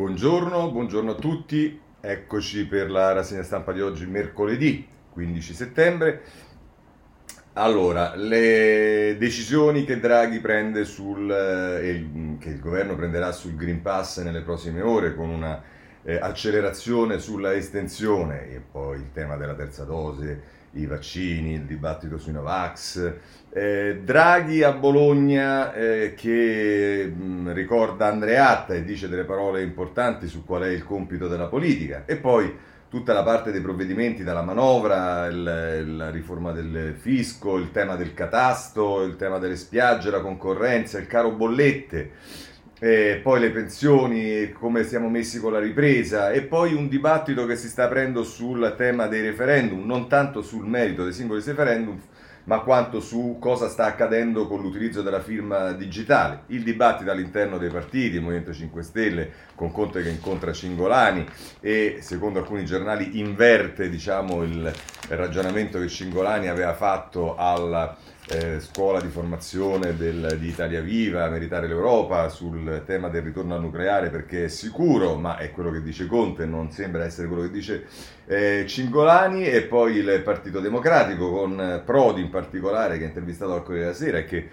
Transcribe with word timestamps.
Buongiorno, 0.00 0.70
buongiorno 0.70 1.10
a 1.10 1.14
tutti, 1.14 1.78
eccoci 2.00 2.66
per 2.66 2.90
la 2.90 3.12
rassegna 3.12 3.42
stampa 3.42 3.70
di 3.72 3.82
oggi, 3.82 4.06
mercoledì 4.06 4.88
15 5.10 5.52
settembre. 5.52 6.22
Allora, 7.52 8.14
le 8.16 9.16
decisioni 9.18 9.84
che 9.84 10.00
Draghi 10.00 10.40
prende 10.40 10.86
sul, 10.86 11.30
eh, 11.30 12.38
che 12.38 12.48
il 12.48 12.60
governo 12.60 12.96
prenderà 12.96 13.30
sul 13.30 13.54
Green 13.54 13.82
Pass 13.82 14.22
nelle 14.22 14.40
prossime 14.40 14.80
ore 14.80 15.14
con 15.14 15.28
una 15.28 15.62
eh, 16.02 16.16
accelerazione 16.16 17.18
sulla 17.18 17.52
estensione 17.52 18.48
e 18.48 18.58
poi 18.58 19.00
il 19.00 19.12
tema 19.12 19.36
della 19.36 19.54
terza 19.54 19.84
dose, 19.84 20.59
i 20.72 20.86
vaccini, 20.86 21.54
il 21.54 21.62
dibattito 21.62 22.18
sui 22.18 22.32
Novax. 22.32 23.12
Eh, 23.52 24.00
Draghi 24.04 24.62
a 24.62 24.72
Bologna 24.72 25.72
eh, 25.74 26.14
che 26.14 27.12
mh, 27.12 27.52
ricorda 27.52 28.06
Andreatta 28.06 28.74
e 28.74 28.84
dice 28.84 29.08
delle 29.08 29.24
parole 29.24 29.62
importanti 29.62 30.28
su 30.28 30.44
qual 30.44 30.62
è 30.62 30.68
il 30.68 30.84
compito 30.84 31.26
della 31.26 31.46
politica 31.46 32.04
e 32.06 32.16
poi 32.16 32.56
tutta 32.88 33.12
la 33.12 33.22
parte 33.22 33.52
dei 33.52 33.60
provvedimenti 33.60 34.24
dalla 34.24 34.42
manovra, 34.42 35.26
il, 35.26 35.96
la 35.96 36.10
riforma 36.10 36.50
del 36.50 36.94
fisco, 36.96 37.56
il 37.56 37.70
tema 37.70 37.94
del 37.94 38.14
catasto, 38.14 39.02
il 39.02 39.16
tema 39.16 39.38
delle 39.38 39.56
spiagge, 39.56 40.10
la 40.10 40.20
concorrenza, 40.20 40.98
il 40.98 41.06
caro 41.06 41.30
bollette 41.30 42.10
e 42.82 43.20
poi 43.22 43.40
le 43.40 43.50
pensioni, 43.50 44.52
come 44.52 44.84
siamo 44.84 45.10
messi 45.10 45.38
con 45.38 45.52
la 45.52 45.60
ripresa 45.60 46.30
e 46.30 46.40
poi 46.40 46.72
un 46.72 46.88
dibattito 46.88 47.44
che 47.44 47.54
si 47.54 47.68
sta 47.68 47.84
aprendo 47.84 48.24
sul 48.24 48.74
tema 48.78 49.06
dei 49.06 49.20
referendum, 49.20 49.84
non 49.84 50.08
tanto 50.08 50.40
sul 50.40 50.64
merito 50.64 51.04
dei 51.04 51.12
singoli 51.12 51.42
referendum, 51.44 52.00
ma 52.44 52.60
quanto 52.60 53.00
su 53.00 53.36
cosa 53.38 53.68
sta 53.68 53.84
accadendo 53.84 54.46
con 54.46 54.62
l'utilizzo 54.62 55.02
della 55.02 55.20
firma 55.20 55.72
digitale. 55.72 56.44
Il 56.46 56.62
dibattito 56.62 57.10
all'interno 57.10 57.58
dei 57.58 57.68
partiti, 57.68 58.16
il 58.16 58.22
Movimento 58.22 58.54
5 58.54 58.82
Stelle 58.82 59.30
con 59.54 59.70
Conte 59.72 60.02
che 60.02 60.08
incontra 60.08 60.54
Cingolani 60.54 61.26
e 61.60 61.98
secondo 62.00 62.38
alcuni 62.38 62.64
giornali 62.64 63.18
inverte 63.18 63.90
diciamo, 63.90 64.42
il 64.42 64.72
ragionamento 65.08 65.78
che 65.78 65.88
Cingolani 65.88 66.48
aveva 66.48 66.72
fatto 66.72 67.36
alla 67.36 67.94
eh, 68.30 68.60
scuola 68.60 69.00
di 69.00 69.08
formazione 69.08 69.96
del, 69.96 70.36
di 70.38 70.48
Italia 70.48 70.80
Viva, 70.80 71.28
Meritare 71.28 71.66
l'Europa, 71.66 72.28
sul 72.28 72.82
tema 72.86 73.08
del 73.08 73.22
ritorno 73.22 73.54
al 73.54 73.60
nucleare 73.60 74.08
perché 74.08 74.44
è 74.44 74.48
sicuro, 74.48 75.16
ma 75.16 75.36
è 75.36 75.50
quello 75.50 75.70
che 75.72 75.82
dice 75.82 76.06
Conte, 76.06 76.46
non 76.46 76.70
sembra 76.70 77.04
essere 77.04 77.26
quello 77.26 77.42
che 77.42 77.50
dice 77.50 77.86
eh, 78.26 78.64
Cingolani, 78.66 79.44
e 79.44 79.62
poi 79.62 79.96
il 79.96 80.22
Partito 80.22 80.60
Democratico 80.60 81.30
con 81.30 81.82
Prodi 81.84 82.20
in 82.20 82.30
particolare 82.30 82.98
che 82.98 83.04
ha 83.04 83.08
intervistato 83.08 83.52
al 83.52 83.64
Corriere 83.64 83.86
della 83.86 83.96
Sera 83.96 84.18
e 84.18 84.24
che 84.24 84.48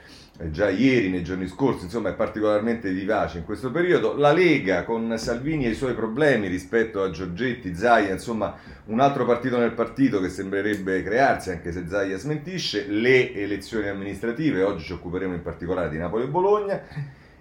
già 0.51 0.69
ieri, 0.69 1.09
nei 1.09 1.23
giorni 1.23 1.47
scorsi, 1.47 1.85
insomma 1.85 2.09
è 2.09 2.13
particolarmente 2.13 2.91
vivace 2.91 3.39
in 3.39 3.45
questo 3.45 3.71
periodo. 3.71 4.15
La 4.15 4.31
Lega 4.31 4.83
con 4.83 5.17
Salvini 5.17 5.65
e 5.65 5.69
i 5.69 5.75
suoi 5.75 5.93
problemi 5.93 6.47
rispetto 6.47 7.01
a 7.01 7.09
Giorgetti, 7.09 7.75
Zaia, 7.75 8.11
insomma 8.11 8.55
un 8.85 8.99
altro 8.99 9.25
partito 9.25 9.57
nel 9.57 9.71
partito 9.71 10.21
che 10.21 10.29
sembrerebbe 10.29 11.01
crearsi, 11.01 11.49
anche 11.49 11.71
se 11.71 11.85
Zaia 11.87 12.17
smentisce, 12.17 12.85
le 12.87 13.33
elezioni 13.33 13.87
amministrative, 13.87 14.61
oggi 14.61 14.83
ci 14.83 14.93
occuperemo 14.93 15.33
in 15.33 15.41
particolare 15.41 15.89
di 15.89 15.97
Napoli 15.97 16.25
e 16.25 16.27
Bologna, 16.27 16.81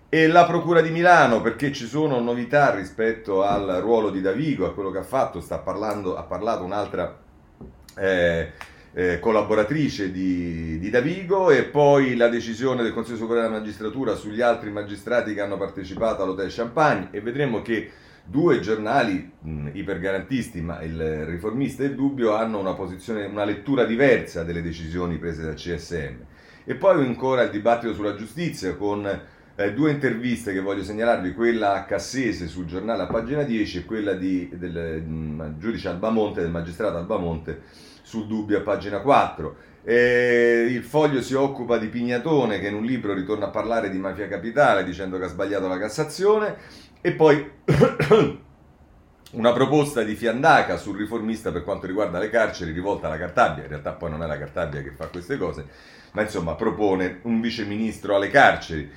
e 0.08 0.26
la 0.28 0.46
Procura 0.46 0.80
di 0.80 0.90
Milano 0.90 1.42
perché 1.42 1.72
ci 1.72 1.86
sono 1.86 2.18
novità 2.20 2.74
rispetto 2.74 3.42
al 3.42 3.80
ruolo 3.82 4.08
di 4.10 4.22
Davigo, 4.22 4.66
a 4.66 4.72
quello 4.72 4.90
che 4.90 4.98
ha 4.98 5.04
fatto, 5.04 5.40
sta 5.40 5.58
parlando, 5.58 6.16
ha 6.16 6.22
parlato 6.22 6.64
un'altra... 6.64 7.18
Eh, 7.98 8.74
eh, 8.98 9.18
collaboratrice 9.18 10.10
di, 10.10 10.78
di, 10.78 10.88
Davigo 10.88 11.50
e 11.50 11.64
poi 11.64 12.16
la 12.16 12.28
decisione 12.28 12.82
del 12.82 12.94
Consiglio 12.94 13.18
Superiore 13.18 13.46
della 13.46 13.58
Magistratura 13.58 14.14
sugli 14.14 14.40
altri 14.40 14.70
magistrati 14.70 15.34
che 15.34 15.42
hanno 15.42 15.58
partecipato 15.58 16.22
all'Hotel 16.22 16.50
Champagne 16.50 17.08
e 17.10 17.20
vedremo 17.20 17.60
che 17.60 17.90
due 18.24 18.58
giornali 18.60 19.32
mh, 19.38 19.68
ipergarantisti, 19.74 20.62
ma 20.62 20.80
il 20.80 21.26
riformista 21.26 21.82
e 21.82 21.88
il 21.88 21.94
dubbio, 21.94 22.36
hanno 22.36 22.58
una, 22.58 22.74
una 23.28 23.44
lettura 23.44 23.84
diversa 23.84 24.44
delle 24.44 24.62
decisioni 24.62 25.18
prese 25.18 25.42
dal 25.42 25.56
CSM. 25.56 26.16
E 26.64 26.74
poi 26.74 27.04
ancora 27.04 27.42
il 27.42 27.50
dibattito 27.50 27.92
sulla 27.92 28.14
giustizia 28.14 28.76
con 28.76 29.06
eh, 29.56 29.74
due 29.74 29.90
interviste 29.90 30.54
che 30.54 30.60
voglio 30.60 30.82
segnalarvi, 30.82 31.34
quella 31.34 31.74
a 31.74 31.84
Cassese 31.84 32.46
sul 32.46 32.64
giornale 32.64 33.02
a 33.02 33.06
pagina 33.06 33.42
10 33.42 33.76
e 33.76 33.84
quella 33.84 34.14
di, 34.14 34.48
del 34.54 35.02
mh, 35.02 35.58
giudice 35.58 35.88
Albamonte, 35.88 36.40
del 36.40 36.50
magistrato 36.50 36.96
Albamonte 36.96 37.94
sul 38.06 38.28
dubbio 38.28 38.58
a 38.58 38.60
pagina 38.60 39.00
4. 39.00 39.56
E 39.82 40.66
il 40.70 40.84
foglio 40.84 41.20
si 41.20 41.34
occupa 41.34 41.76
di 41.76 41.88
Pignatone 41.88 42.60
che 42.60 42.68
in 42.68 42.74
un 42.74 42.84
libro 42.84 43.12
ritorna 43.12 43.46
a 43.46 43.50
parlare 43.50 43.90
di 43.90 43.98
mafia 43.98 44.28
capitale 44.28 44.84
dicendo 44.84 45.18
che 45.18 45.24
ha 45.24 45.28
sbagliato 45.28 45.66
la 45.66 45.78
Cassazione 45.78 46.56
e 47.00 47.12
poi 47.12 47.50
una 49.32 49.52
proposta 49.52 50.02
di 50.02 50.14
Fiandaca 50.14 50.76
sul 50.76 50.96
riformista 50.96 51.50
per 51.50 51.64
quanto 51.64 51.86
riguarda 51.86 52.20
le 52.20 52.30
carceri 52.30 52.70
rivolta 52.70 53.08
alla 53.08 53.18
Cartabia, 53.18 53.64
in 53.64 53.68
realtà 53.68 53.92
poi 53.92 54.10
non 54.10 54.22
è 54.22 54.26
la 54.26 54.38
Cartabia 54.38 54.82
che 54.82 54.92
fa 54.92 55.06
queste 55.06 55.36
cose, 55.36 55.66
ma 56.12 56.22
insomma 56.22 56.54
propone 56.54 57.18
un 57.22 57.40
viceministro 57.40 58.14
alle 58.14 58.30
carceri 58.30 58.88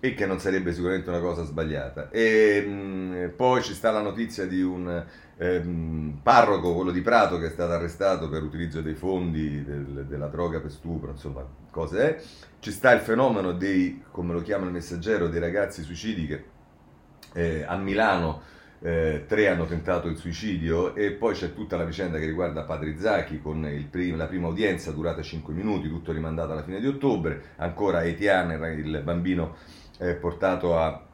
e 0.00 0.14
che 0.14 0.26
non 0.26 0.40
sarebbe 0.40 0.72
sicuramente 0.72 1.08
una 1.08 1.20
cosa 1.20 1.42
sbagliata. 1.42 2.10
E 2.10 2.64
mh, 2.66 2.70
mm, 2.70 3.28
poi 3.34 3.62
ci 3.62 3.72
sta 3.72 3.90
la 3.90 4.02
notizia 4.02 4.46
di 4.46 4.62
un 4.62 5.04
ehm, 5.38 6.20
parroco, 6.22 6.74
quello 6.74 6.90
di 6.90 7.00
Prato, 7.00 7.38
che 7.38 7.46
è 7.46 7.50
stato 7.50 7.72
arrestato 7.72 8.28
per 8.28 8.42
utilizzo 8.42 8.82
dei 8.82 8.94
fondi 8.94 9.64
del, 9.64 10.04
della 10.06 10.26
droga 10.26 10.60
per 10.60 10.70
stupro, 10.70 11.10
insomma, 11.10 11.46
cose 11.70 12.16
è. 12.16 12.22
Ci 12.58 12.70
sta 12.72 12.92
il 12.92 13.00
fenomeno 13.00 13.52
dei, 13.52 14.02
come 14.10 14.32
lo 14.32 14.42
chiama 14.42 14.66
il 14.66 14.72
messaggero, 14.72 15.28
dei 15.28 15.40
ragazzi 15.40 15.82
suicidi 15.82 16.26
che 16.26 16.44
eh, 17.34 17.64
a 17.66 17.76
Milano 17.76 18.42
eh, 18.80 19.24
tre 19.26 19.48
hanno 19.48 19.66
tentato 19.66 20.08
il 20.08 20.16
suicidio 20.16 20.94
e 20.94 21.12
poi 21.12 21.34
c'è 21.34 21.52
tutta 21.52 21.76
la 21.76 21.84
vicenda 21.84 22.18
che 22.18 22.26
riguarda 22.26 22.62
Padre 22.62 22.96
Zacchi 22.96 23.40
con 23.40 23.68
prim- 23.90 24.16
la 24.16 24.26
prima 24.26 24.48
udienza 24.48 24.92
durata 24.92 25.22
5 25.22 25.52
minuti, 25.52 25.88
tutto 25.88 26.12
rimandato 26.12 26.52
alla 26.52 26.62
fine 26.62 26.80
di 26.80 26.86
ottobre, 26.86 27.54
ancora 27.56 28.04
Etienne, 28.04 28.74
il 28.74 29.00
bambino 29.02 29.56
eh, 29.98 30.14
portato 30.14 30.78
a 30.78 31.07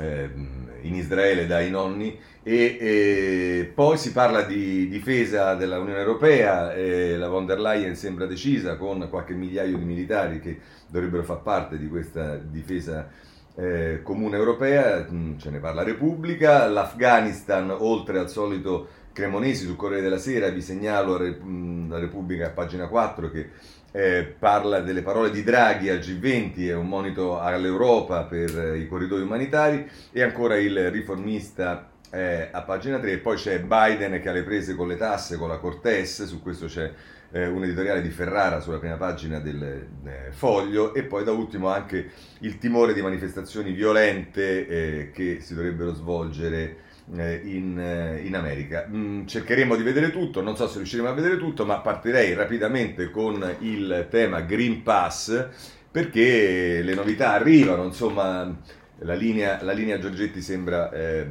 in 0.00 0.94
Israele 0.94 1.46
dai 1.46 1.70
nonni 1.70 2.18
e, 2.42 2.76
e, 2.80 3.72
poi 3.74 3.96
si 3.96 4.12
parla 4.12 4.42
di 4.42 4.88
difesa 4.88 5.54
dell'Unione 5.54 5.98
Europea, 5.98 6.74
la 7.16 7.28
von 7.28 7.46
der 7.46 7.58
Leyen 7.58 7.94
sembra 7.94 8.26
decisa 8.26 8.76
con 8.76 9.06
qualche 9.08 9.34
migliaio 9.34 9.78
di 9.78 9.84
militari 9.84 10.40
che 10.40 10.58
dovrebbero 10.88 11.22
far 11.22 11.42
parte 11.42 11.78
di 11.78 11.88
questa 11.88 12.36
difesa 12.36 13.08
eh, 13.56 14.00
comune 14.02 14.36
europea, 14.36 15.06
mm, 15.10 15.38
ce 15.38 15.50
ne 15.50 15.58
parla 15.58 15.82
Repubblica, 15.82 16.66
l'Afghanistan 16.66 17.70
oltre 17.70 18.18
al 18.18 18.28
solito 18.28 18.88
Cremonesi 19.12 19.64
sul 19.64 19.76
Corriere 19.76 20.02
della 20.02 20.18
Sera, 20.18 20.48
vi 20.48 20.60
segnalo 20.60 21.18
mm, 21.20 21.90
la 21.90 21.98
Repubblica 21.98 22.46
a 22.46 22.50
pagina 22.50 22.88
4 22.88 23.30
che 23.30 23.50
eh, 23.96 24.34
parla 24.36 24.80
delle 24.80 25.02
parole 25.02 25.30
di 25.30 25.44
Draghi 25.44 25.88
al 25.88 25.98
G20 25.98 26.68
è 26.68 26.74
un 26.74 26.88
monito 26.88 27.38
all'Europa 27.38 28.24
per 28.24 28.58
eh, 28.58 28.78
i 28.78 28.88
corridoi 28.88 29.22
umanitari 29.22 29.88
e 30.10 30.20
ancora 30.20 30.56
il 30.56 30.90
riformista 30.90 31.92
eh, 32.10 32.48
a 32.50 32.62
pagina 32.62 32.98
3 32.98 33.12
e 33.12 33.18
poi 33.18 33.36
c'è 33.36 33.60
Biden 33.60 34.20
che 34.20 34.28
ha 34.28 34.32
le 34.32 34.42
prese 34.42 34.74
con 34.74 34.88
le 34.88 34.96
tasse 34.96 35.36
con 35.36 35.48
la 35.48 35.58
Cortes, 35.58 36.24
su 36.24 36.42
questo 36.42 36.66
c'è 36.66 36.90
eh, 37.30 37.46
un 37.46 37.62
editoriale 37.62 38.02
di 38.02 38.10
Ferrara 38.10 38.58
sulla 38.58 38.78
prima 38.78 38.96
pagina 38.96 39.38
del 39.38 39.62
eh, 39.62 40.30
foglio. 40.30 40.92
E 40.92 41.04
poi 41.04 41.22
da 41.22 41.30
ultimo 41.30 41.68
anche 41.68 42.10
il 42.40 42.58
timore 42.58 42.94
di 42.94 43.02
manifestazioni 43.02 43.70
violente 43.70 44.66
eh, 44.66 45.10
che 45.12 45.38
si 45.40 45.54
dovrebbero 45.54 45.94
svolgere 45.94 46.76
in, 47.12 47.78
eh, 47.78 48.20
in, 48.24 48.34
America. 48.34 48.86
Mm, 48.88 49.26
cercheremo 49.26 49.76
di 49.76 49.82
vedere 49.82 50.10
tutto, 50.10 50.40
non 50.40 50.56
so 50.56 50.66
se 50.66 50.78
riusciremo 50.78 51.08
a 51.08 51.12
vedere 51.12 51.36
tutto, 51.36 51.64
ma 51.64 51.78
partirei 51.80 52.34
rapidamente 52.34 53.10
con 53.10 53.56
il 53.60 54.06
tema 54.10 54.40
Green 54.40 54.82
Pass 54.82 55.48
perché 55.90 56.82
le 56.82 56.94
novità 56.94 57.32
arrivano, 57.32 57.84
insomma 57.84 58.52
la 58.98 59.14
linea, 59.14 59.62
la 59.62 59.72
linea 59.72 59.98
Giorgetti 59.98 60.40
sembra 60.40 60.90
eh, 60.90 61.26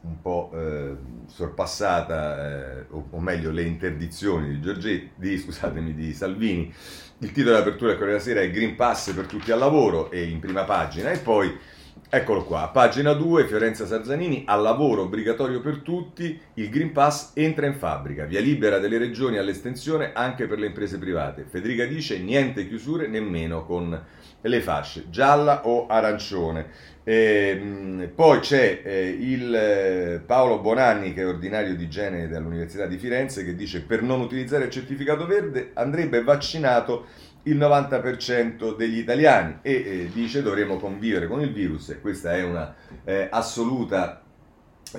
un 0.00 0.20
po' 0.20 0.50
eh, 0.54 0.96
sorpassata, 1.26 2.78
eh, 2.80 2.86
o, 2.90 3.06
o, 3.10 3.20
meglio 3.20 3.50
le 3.50 3.62
interdizioni 3.62 4.48
di, 4.48 4.60
Giorgetti, 4.60 5.10
di, 5.16 5.38
scusatemi, 5.38 5.94
di 5.94 6.12
Salvini. 6.12 6.72
Il 7.18 7.32
titolo 7.32 7.54
dell'apertura 7.54 7.90
del 7.90 7.98
Corriere 7.98 8.18
della 8.22 8.32
Sera 8.34 8.40
è 8.40 8.50
Green 8.50 8.76
Pass 8.76 9.12
per 9.12 9.26
tutti 9.26 9.50
al 9.50 9.58
lavoro 9.58 10.10
e 10.10 10.24
in 10.24 10.38
prima 10.38 10.64
pagina 10.64 11.10
e 11.10 11.18
poi 11.18 11.56
Eccolo 12.08 12.44
qua, 12.44 12.70
pagina 12.72 13.14
2, 13.14 13.46
Fiorenza 13.46 13.84
Sarzanini, 13.84 14.44
al 14.46 14.62
lavoro 14.62 15.02
obbligatorio 15.02 15.60
per 15.60 15.78
tutti, 15.78 16.38
il 16.54 16.68
Green 16.68 16.92
Pass 16.92 17.32
entra 17.34 17.66
in 17.66 17.74
fabbrica, 17.74 18.24
via 18.24 18.40
libera 18.40 18.78
delle 18.78 18.96
regioni 18.96 19.38
all'estensione 19.38 20.12
anche 20.14 20.46
per 20.46 20.58
le 20.58 20.66
imprese 20.66 20.98
private. 20.98 21.46
Federica 21.48 21.84
dice 21.84 22.18
niente 22.20 22.68
chiusure 22.68 23.08
nemmeno 23.08 23.64
con 23.64 24.00
le 24.40 24.60
fasce, 24.60 25.06
gialla 25.10 25.66
o 25.66 25.86
arancione. 25.88 26.94
E, 27.02 27.58
ehm, 27.60 28.10
poi 28.14 28.40
c'è 28.40 28.80
eh, 28.82 29.08
il 29.08 29.54
eh, 29.54 30.22
Paolo 30.24 30.60
Bonanni 30.60 31.12
che 31.14 31.22
è 31.22 31.26
ordinario 31.26 31.76
di 31.76 31.84
igiene 31.84 32.28
dell'Università 32.28 32.86
di 32.86 32.98
Firenze 32.98 33.44
che 33.44 33.54
dice 33.54 33.82
per 33.82 34.02
non 34.02 34.20
utilizzare 34.20 34.64
il 34.64 34.70
certificato 34.70 35.24
verde 35.24 35.70
andrebbe 35.74 36.22
vaccinato 36.22 37.06
il 37.46 37.58
90% 37.58 38.76
degli 38.76 38.98
italiani 38.98 39.58
e 39.62 39.72
eh, 39.72 40.10
dice 40.12 40.42
dovremo 40.42 40.76
convivere 40.76 41.26
con 41.26 41.40
il 41.40 41.52
virus 41.52 41.90
e 41.90 42.00
questa 42.00 42.34
è 42.34 42.42
una 42.42 42.74
eh, 43.04 43.28
assoluta 43.30 44.22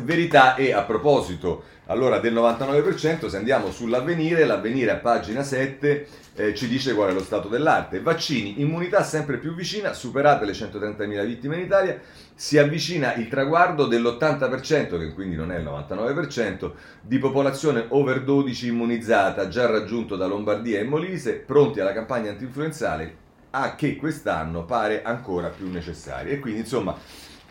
Verità 0.01 0.55
e 0.55 0.73
a 0.73 0.83
proposito 0.83 1.63
allora 1.85 2.19
del 2.19 2.33
99%, 2.33 3.27
se 3.27 3.37
andiamo 3.37 3.71
sull'avvenire, 3.71 4.45
l'avvenire 4.45 4.91
a 4.91 4.97
pagina 4.97 5.41
7 5.41 6.07
eh, 6.35 6.53
ci 6.53 6.67
dice 6.67 6.93
qual 6.93 7.11
è 7.11 7.13
lo 7.13 7.23
stato 7.23 7.47
dell'arte. 7.47 8.01
Vaccini, 8.01 8.59
immunità 8.59 9.01
sempre 9.03 9.37
più 9.37 9.55
vicina, 9.55 9.93
superate 9.93 10.43
le 10.43 10.51
130.000 10.51 11.25
vittime 11.25 11.55
in 11.55 11.63
Italia, 11.63 11.99
si 12.37 12.59
avvicina 12.59 13.15
il 13.15 13.29
traguardo 13.29 13.87
dell'80%, 13.87 14.99
che 14.99 15.13
quindi 15.13 15.35
non 15.35 15.51
è 15.51 15.57
il 15.57 15.65
99%, 15.65 16.71
di 17.01 17.17
popolazione 17.17 17.85
over 17.89 18.23
12 18.23 18.67
immunizzata, 18.67 19.47
già 19.47 19.65
raggiunto 19.65 20.15
da 20.15 20.27
Lombardia 20.27 20.79
e 20.79 20.83
Molise, 20.83 21.33
pronti 21.33 21.79
alla 21.79 21.93
campagna 21.93 22.29
antinfluenzale, 22.29 23.15
a 23.49 23.73
che 23.73 23.95
quest'anno 23.95 24.65
pare 24.65 25.01
ancora 25.01 25.47
più 25.47 25.67
necessaria. 25.71 26.31
E 26.31 26.37
quindi 26.37 26.59
insomma 26.59 26.95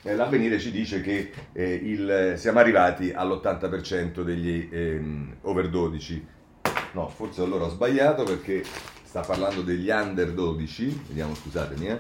eh, 0.03 0.15
l'avvenire 0.15 0.61
ci 0.61 0.71
dice 0.71 1.01
che 1.01 1.33
eh, 1.53 1.75
il, 1.75 2.35
siamo 2.37 2.61
arrivati 2.61 3.11
all'80% 3.11 4.23
degli 4.23 4.69
ehm, 4.71 5.39
over 5.43 5.69
12. 5.69 6.27
No, 6.93 7.09
forse 7.09 7.43
allora 7.43 7.65
ho 7.65 7.71
sbagliato 7.71 8.23
perché 8.23 8.63
sta 9.03 9.23
parlando 9.23 9.63
degli 9.63 9.91
under 9.91 10.31
12. 10.31 11.07
Vediamo, 11.09 11.35
scusatemi, 11.35 11.89
eh. 11.89 11.99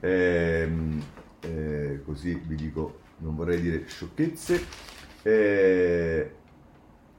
Ehm, 0.00 1.02
eh, 1.40 2.00
così 2.04 2.40
vi 2.44 2.56
dico, 2.56 3.00
non 3.18 3.36
vorrei 3.36 3.60
dire 3.60 3.84
sciocchezze. 3.86 4.64
Eh, 5.22 6.30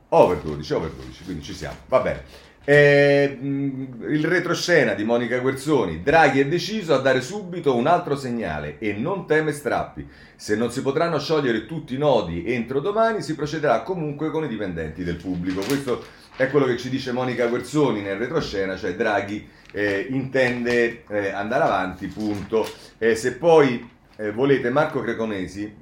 over 0.09 0.37
12, 0.37 0.73
over 0.73 0.91
12, 0.91 1.23
quindi 1.23 1.43
ci 1.43 1.53
siamo. 1.53 1.77
Va 1.87 1.99
bene. 1.99 2.47
Eh, 2.65 3.39
il 3.41 4.25
retroscena 4.25 4.93
di 4.93 5.03
Monica 5.03 5.39
Guerzoni. 5.39 6.03
Draghi 6.03 6.39
è 6.39 6.47
deciso 6.47 6.93
a 6.93 6.99
dare 6.99 7.21
subito 7.21 7.75
un 7.75 7.87
altro 7.87 8.15
segnale 8.15 8.77
e 8.79 8.93
non 8.93 9.25
teme 9.25 9.51
strappi. 9.51 10.07
Se 10.35 10.55
non 10.55 10.71
si 10.71 10.81
potranno 10.81 11.19
sciogliere 11.19 11.65
tutti 11.65 11.95
i 11.95 11.97
nodi 11.97 12.43
entro 12.45 12.79
domani, 12.79 13.21
si 13.21 13.33
procederà 13.33 13.81
comunque 13.81 14.29
con 14.29 14.43
i 14.43 14.47
dipendenti 14.47 15.03
del 15.03 15.15
pubblico. 15.15 15.61
Questo 15.61 16.05
è 16.35 16.49
quello 16.49 16.65
che 16.65 16.77
ci 16.77 16.89
dice 16.89 17.11
Monica 17.11 17.47
Guerzoni 17.47 18.01
nel 18.01 18.17
retroscena, 18.17 18.77
cioè 18.77 18.95
Draghi 18.95 19.49
eh, 19.71 20.07
intende 20.11 21.03
eh, 21.09 21.29
andare 21.29 21.63
avanti, 21.63 22.07
punto. 22.07 22.67
se 22.97 23.33
poi 23.33 23.97
eh, 24.19 24.31
volete, 24.33 24.69
Marco 24.69 24.99
Creconesi 24.99 25.73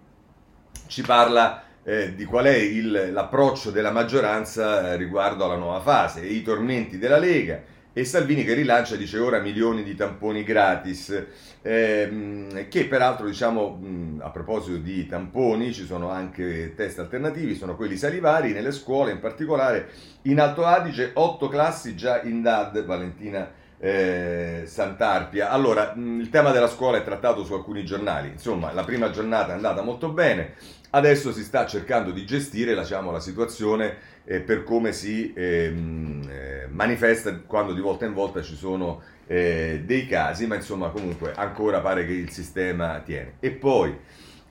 ci 0.85 1.01
parla 1.01 1.63
eh, 1.83 2.13
di 2.13 2.23
qual 2.25 2.45
è 2.45 2.55
il, 2.55 3.09
l'approccio 3.11 3.71
della 3.71 3.89
maggioranza 3.89 4.91
eh, 4.91 4.95
riguardo 4.95 5.45
alla 5.45 5.55
nuova 5.55 5.79
fase, 5.79 6.23
i 6.23 6.43
tormenti 6.43 6.99
della 6.99 7.17
Lega 7.17 7.63
e 7.91 8.05
Salvini 8.05 8.43
che 8.43 8.53
rilancia, 8.53 8.95
dice 8.95 9.17
ora 9.17 9.39
milioni 9.39 9.81
di 9.81 9.95
tamponi 9.95 10.43
gratis, 10.43 11.25
ehm, 11.63 12.67
che 12.67 12.85
peraltro 12.85 13.25
diciamo 13.25 13.69
mh, 13.69 14.21
a 14.21 14.29
proposito 14.29 14.77
di 14.77 15.07
tamponi 15.07 15.73
ci 15.73 15.83
sono 15.83 16.11
anche 16.11 16.75
test 16.75 16.99
alternativi, 16.99 17.55
sono 17.55 17.75
quelli 17.75 17.97
salivari 17.97 18.53
nelle 18.53 18.71
scuole, 18.71 19.13
in 19.13 19.19
particolare 19.19 19.89
in 20.23 20.39
Alto 20.39 20.63
Adige, 20.63 21.09
8 21.11 21.47
classi 21.47 21.95
già 21.95 22.21
in 22.21 22.43
DAD, 22.43 22.85
Valentina 22.85 23.56
eh, 23.79 24.63
Sant'Arpia. 24.65 25.49
Allora, 25.49 25.93
mh, 25.95 26.19
il 26.19 26.29
tema 26.29 26.51
della 26.51 26.67
scuola 26.67 26.97
è 26.97 27.03
trattato 27.03 27.43
su 27.43 27.53
alcuni 27.53 27.85
giornali, 27.85 28.29
insomma 28.29 28.71
la 28.73 28.83
prima 28.83 29.09
giornata 29.11 29.51
è 29.51 29.55
andata 29.55 29.81
molto 29.81 30.09
bene, 30.09 30.55
Adesso 30.89 31.33
si 31.33 31.43
sta 31.43 31.65
cercando 31.65 32.11
di 32.11 32.25
gestire 32.25 32.73
diciamo, 32.73 33.11
la 33.11 33.19
situazione 33.19 33.97
eh, 34.23 34.39
per 34.39 34.63
come 34.63 34.93
si 34.93 35.33
ehm, 35.35 36.21
eh, 36.29 36.67
manifesta 36.71 37.35
quando 37.45 37.73
di 37.73 37.81
volta 37.81 38.05
in 38.05 38.13
volta 38.13 38.41
ci 38.41 38.55
sono 38.55 39.01
eh, 39.27 39.83
dei 39.85 40.07
casi, 40.07 40.47
ma 40.47 40.55
insomma 40.55 40.89
comunque 40.89 41.33
ancora 41.35 41.81
pare 41.81 42.05
che 42.05 42.13
il 42.13 42.29
sistema 42.31 43.01
tiene. 43.01 43.33
E 43.41 43.51
poi 43.51 43.97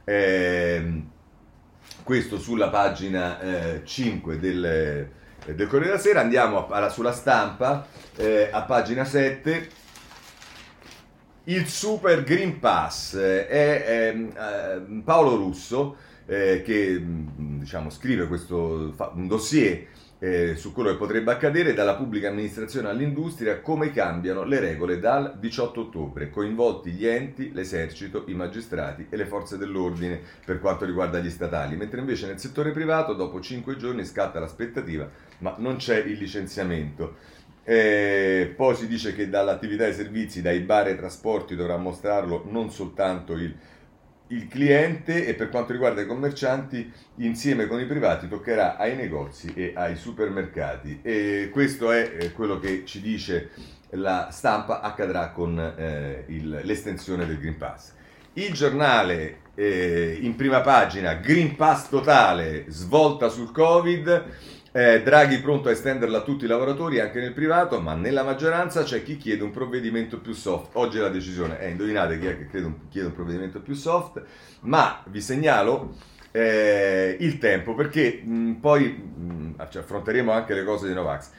ehm, 0.04 1.10
questo 2.02 2.38
sulla 2.38 2.68
pagina 2.68 3.38
5 3.82 4.34
eh, 4.34 4.38
del, 4.38 4.64
eh, 4.64 5.54
del 5.54 5.66
Corriere 5.66 5.92
della 5.92 5.98
Sera, 5.98 6.20
andiamo 6.20 6.68
a, 6.68 6.84
a, 6.84 6.88
sulla 6.90 7.12
stampa 7.12 7.86
eh, 8.16 8.48
a 8.50 8.62
pagina 8.62 9.04
7 9.04 9.68
il 11.44 11.66
Super 11.66 12.24
Green 12.24 12.58
Pass 12.58 13.16
è, 13.16 13.46
è, 13.46 14.12
è 14.12 14.80
Paolo 15.04 15.36
Russo 15.36 15.96
eh, 16.26 16.62
che 16.64 16.98
mm, 16.98 17.60
diciamo, 17.60 17.88
scrive 17.90 18.26
questo 18.26 18.94
un 19.14 19.26
dossier 19.28 19.86
eh, 20.18 20.56
su 20.56 20.72
quello 20.72 20.90
che 20.90 20.96
potrebbe 20.96 21.30
accadere 21.30 21.74
dalla 21.74 21.94
pubblica 21.94 22.28
amministrazione 22.28 22.88
all'industria, 22.88 23.60
come 23.60 23.92
cambiano 23.92 24.44
le 24.44 24.60
regole 24.60 24.98
dal 24.98 25.36
18 25.38 25.80
ottobre, 25.80 26.30
coinvolti 26.30 26.90
gli 26.90 27.06
enti, 27.06 27.52
l'esercito, 27.52 28.24
i 28.26 28.34
magistrati 28.34 29.06
e 29.10 29.16
le 29.16 29.26
forze 29.26 29.58
dell'ordine 29.58 30.20
per 30.44 30.58
quanto 30.58 30.84
riguarda 30.84 31.18
gli 31.18 31.30
statali, 31.30 31.76
mentre 31.76 32.00
invece 32.00 32.26
nel 32.26 32.40
settore 32.40 32.72
privato 32.72 33.12
dopo 33.12 33.40
5 33.40 33.76
giorni 33.76 34.04
scatta 34.04 34.40
l'aspettativa, 34.40 35.08
ma 35.38 35.54
non 35.58 35.76
c'è 35.76 35.98
il 35.98 36.18
licenziamento. 36.18 37.34
Eh, 37.68 38.54
poi 38.54 38.76
si 38.76 38.86
dice 38.86 39.12
che 39.12 39.28
dall'attività 39.28 39.84
dei 39.84 39.94
servizi, 39.94 40.40
dai 40.40 40.60
bar 40.60 40.86
ai 40.86 40.96
trasporti 40.96 41.56
dovrà 41.56 41.76
mostrarlo 41.76 42.44
non 42.48 42.70
soltanto 42.70 43.32
il 43.32 43.54
il 44.28 44.48
cliente 44.48 45.24
e 45.26 45.34
per 45.34 45.50
quanto 45.50 45.72
riguarda 45.72 46.00
i 46.00 46.06
commercianti 46.06 46.92
insieme 47.16 47.66
con 47.66 47.78
i 47.78 47.86
privati 47.86 48.26
toccherà 48.28 48.76
ai 48.76 48.96
negozi 48.96 49.52
e 49.54 49.72
ai 49.74 49.94
supermercati 49.94 50.98
e 51.02 51.48
questo 51.52 51.92
è 51.92 52.16
eh, 52.18 52.32
quello 52.32 52.58
che 52.58 52.84
ci 52.84 53.00
dice 53.00 53.50
la 53.90 54.30
stampa 54.32 54.80
accadrà 54.80 55.30
con 55.30 55.58
eh, 55.58 56.24
il, 56.28 56.60
l'estensione 56.64 57.24
del 57.24 57.38
Green 57.38 57.56
Pass. 57.56 57.92
Il 58.32 58.52
giornale 58.52 59.42
eh, 59.54 60.18
in 60.20 60.34
prima 60.34 60.60
pagina 60.60 61.14
Green 61.14 61.54
Pass 61.54 61.88
totale, 61.88 62.64
svolta 62.66 63.28
sul 63.28 63.52
Covid 63.52 64.24
eh, 64.76 65.00
Draghi 65.02 65.38
pronto 65.38 65.70
a 65.70 65.72
estenderla 65.72 66.18
a 66.18 66.22
tutti 66.22 66.44
i 66.44 66.48
lavoratori 66.48 67.00
anche 67.00 67.18
nel 67.18 67.32
privato, 67.32 67.80
ma 67.80 67.94
nella 67.94 68.22
maggioranza 68.22 68.82
c'è 68.82 69.02
chi 69.02 69.16
chiede 69.16 69.42
un 69.42 69.50
provvedimento 69.50 70.20
più 70.20 70.34
soft. 70.34 70.72
Oggi 70.74 70.98
la 70.98 71.08
decisione 71.08 71.58
è, 71.58 71.64
indovinate 71.64 72.18
chi 72.18 72.26
è 72.26 72.36
che 72.36 72.46
chiede 72.90 73.06
un 73.06 73.14
provvedimento 73.14 73.62
più 73.62 73.72
soft, 73.72 74.22
ma 74.60 75.02
vi 75.06 75.22
segnalo 75.22 75.94
eh, 76.30 77.16
il 77.18 77.38
tempo 77.38 77.74
perché 77.74 78.20
mh, 78.22 78.52
poi 78.60 78.88
mh, 78.88 79.66
cioè, 79.70 79.80
affronteremo 79.80 80.30
anche 80.30 80.52
le 80.52 80.64
cose 80.64 80.88
di 80.88 80.92
Novax. 80.92 81.30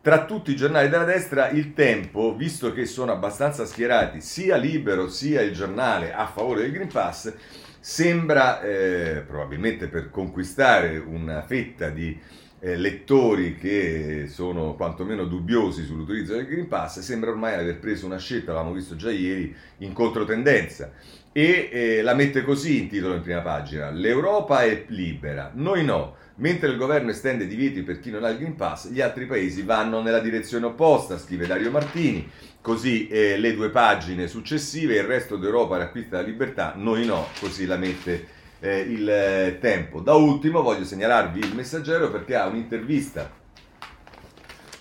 Tra 0.00 0.24
tutti 0.24 0.52
i 0.52 0.56
giornali 0.56 0.88
della 0.88 1.02
destra, 1.02 1.48
il 1.48 1.72
tempo, 1.72 2.36
visto 2.36 2.72
che 2.72 2.86
sono 2.86 3.10
abbastanza 3.10 3.64
schierati 3.64 4.20
sia 4.20 4.54
Libero 4.54 5.08
sia 5.08 5.40
il 5.40 5.52
giornale 5.52 6.12
a 6.14 6.26
favore 6.28 6.60
del 6.60 6.70
Green 6.70 6.92
Pass, 6.92 7.34
sembra, 7.80 8.60
eh, 8.60 9.24
probabilmente 9.26 9.88
per 9.88 10.10
conquistare 10.10 10.96
una 10.98 11.42
fetta 11.42 11.88
di 11.88 12.42
eh, 12.64 12.76
lettori 12.76 13.56
che 13.56 14.24
sono 14.26 14.74
quantomeno 14.74 15.26
dubbiosi 15.26 15.84
sull'utilizzo 15.84 16.32
del 16.32 16.46
Green 16.46 16.66
Pass, 16.66 17.00
sembra 17.00 17.28
ormai 17.28 17.52
aver 17.52 17.78
preso 17.78 18.06
una 18.06 18.16
scelta, 18.16 18.52
l'avevamo 18.52 18.74
visto 18.74 18.96
già 18.96 19.10
ieri, 19.10 19.54
in 19.78 19.92
controtendenza. 19.92 20.90
E 21.30 21.68
eh, 21.70 22.02
la 22.02 22.14
mette 22.14 22.42
così 22.42 22.80
in 22.80 22.88
titolo 22.88 23.16
in 23.16 23.20
prima 23.20 23.40
pagina: 23.40 23.90
L'Europa 23.90 24.62
è 24.62 24.84
libera, 24.88 25.50
noi 25.54 25.84
no. 25.84 26.22
Mentre 26.36 26.70
il 26.70 26.76
governo 26.76 27.10
estende 27.10 27.46
divieti 27.46 27.82
per 27.82 28.00
chi 28.00 28.10
non 28.10 28.24
ha 28.24 28.30
il 28.30 28.38
Green 28.38 28.56
Pass, 28.56 28.90
gli 28.90 29.00
altri 29.00 29.26
paesi 29.26 29.62
vanno 29.62 30.00
nella 30.00 30.18
direzione 30.20 30.66
opposta, 30.66 31.18
scrive 31.18 31.46
Dario 31.46 31.70
Martini. 31.70 32.28
Così 32.62 33.08
eh, 33.08 33.36
le 33.36 33.54
due 33.54 33.68
pagine 33.68 34.26
successive, 34.26 34.96
il 34.96 35.04
resto 35.04 35.36
d'Europa 35.36 35.76
riacquista 35.76 36.16
la 36.16 36.26
libertà, 36.26 36.72
noi 36.76 37.04
no, 37.04 37.28
così 37.38 37.66
la 37.66 37.76
mette 37.76 38.33
eh, 38.64 38.78
il 38.78 39.08
eh, 39.08 39.58
tempo. 39.60 40.00
Da 40.00 40.14
ultimo 40.14 40.62
voglio 40.62 40.84
segnalarvi 40.84 41.38
il 41.38 41.54
messaggero 41.54 42.10
perché 42.10 42.34
ha 42.34 42.46
un'intervista 42.46 43.30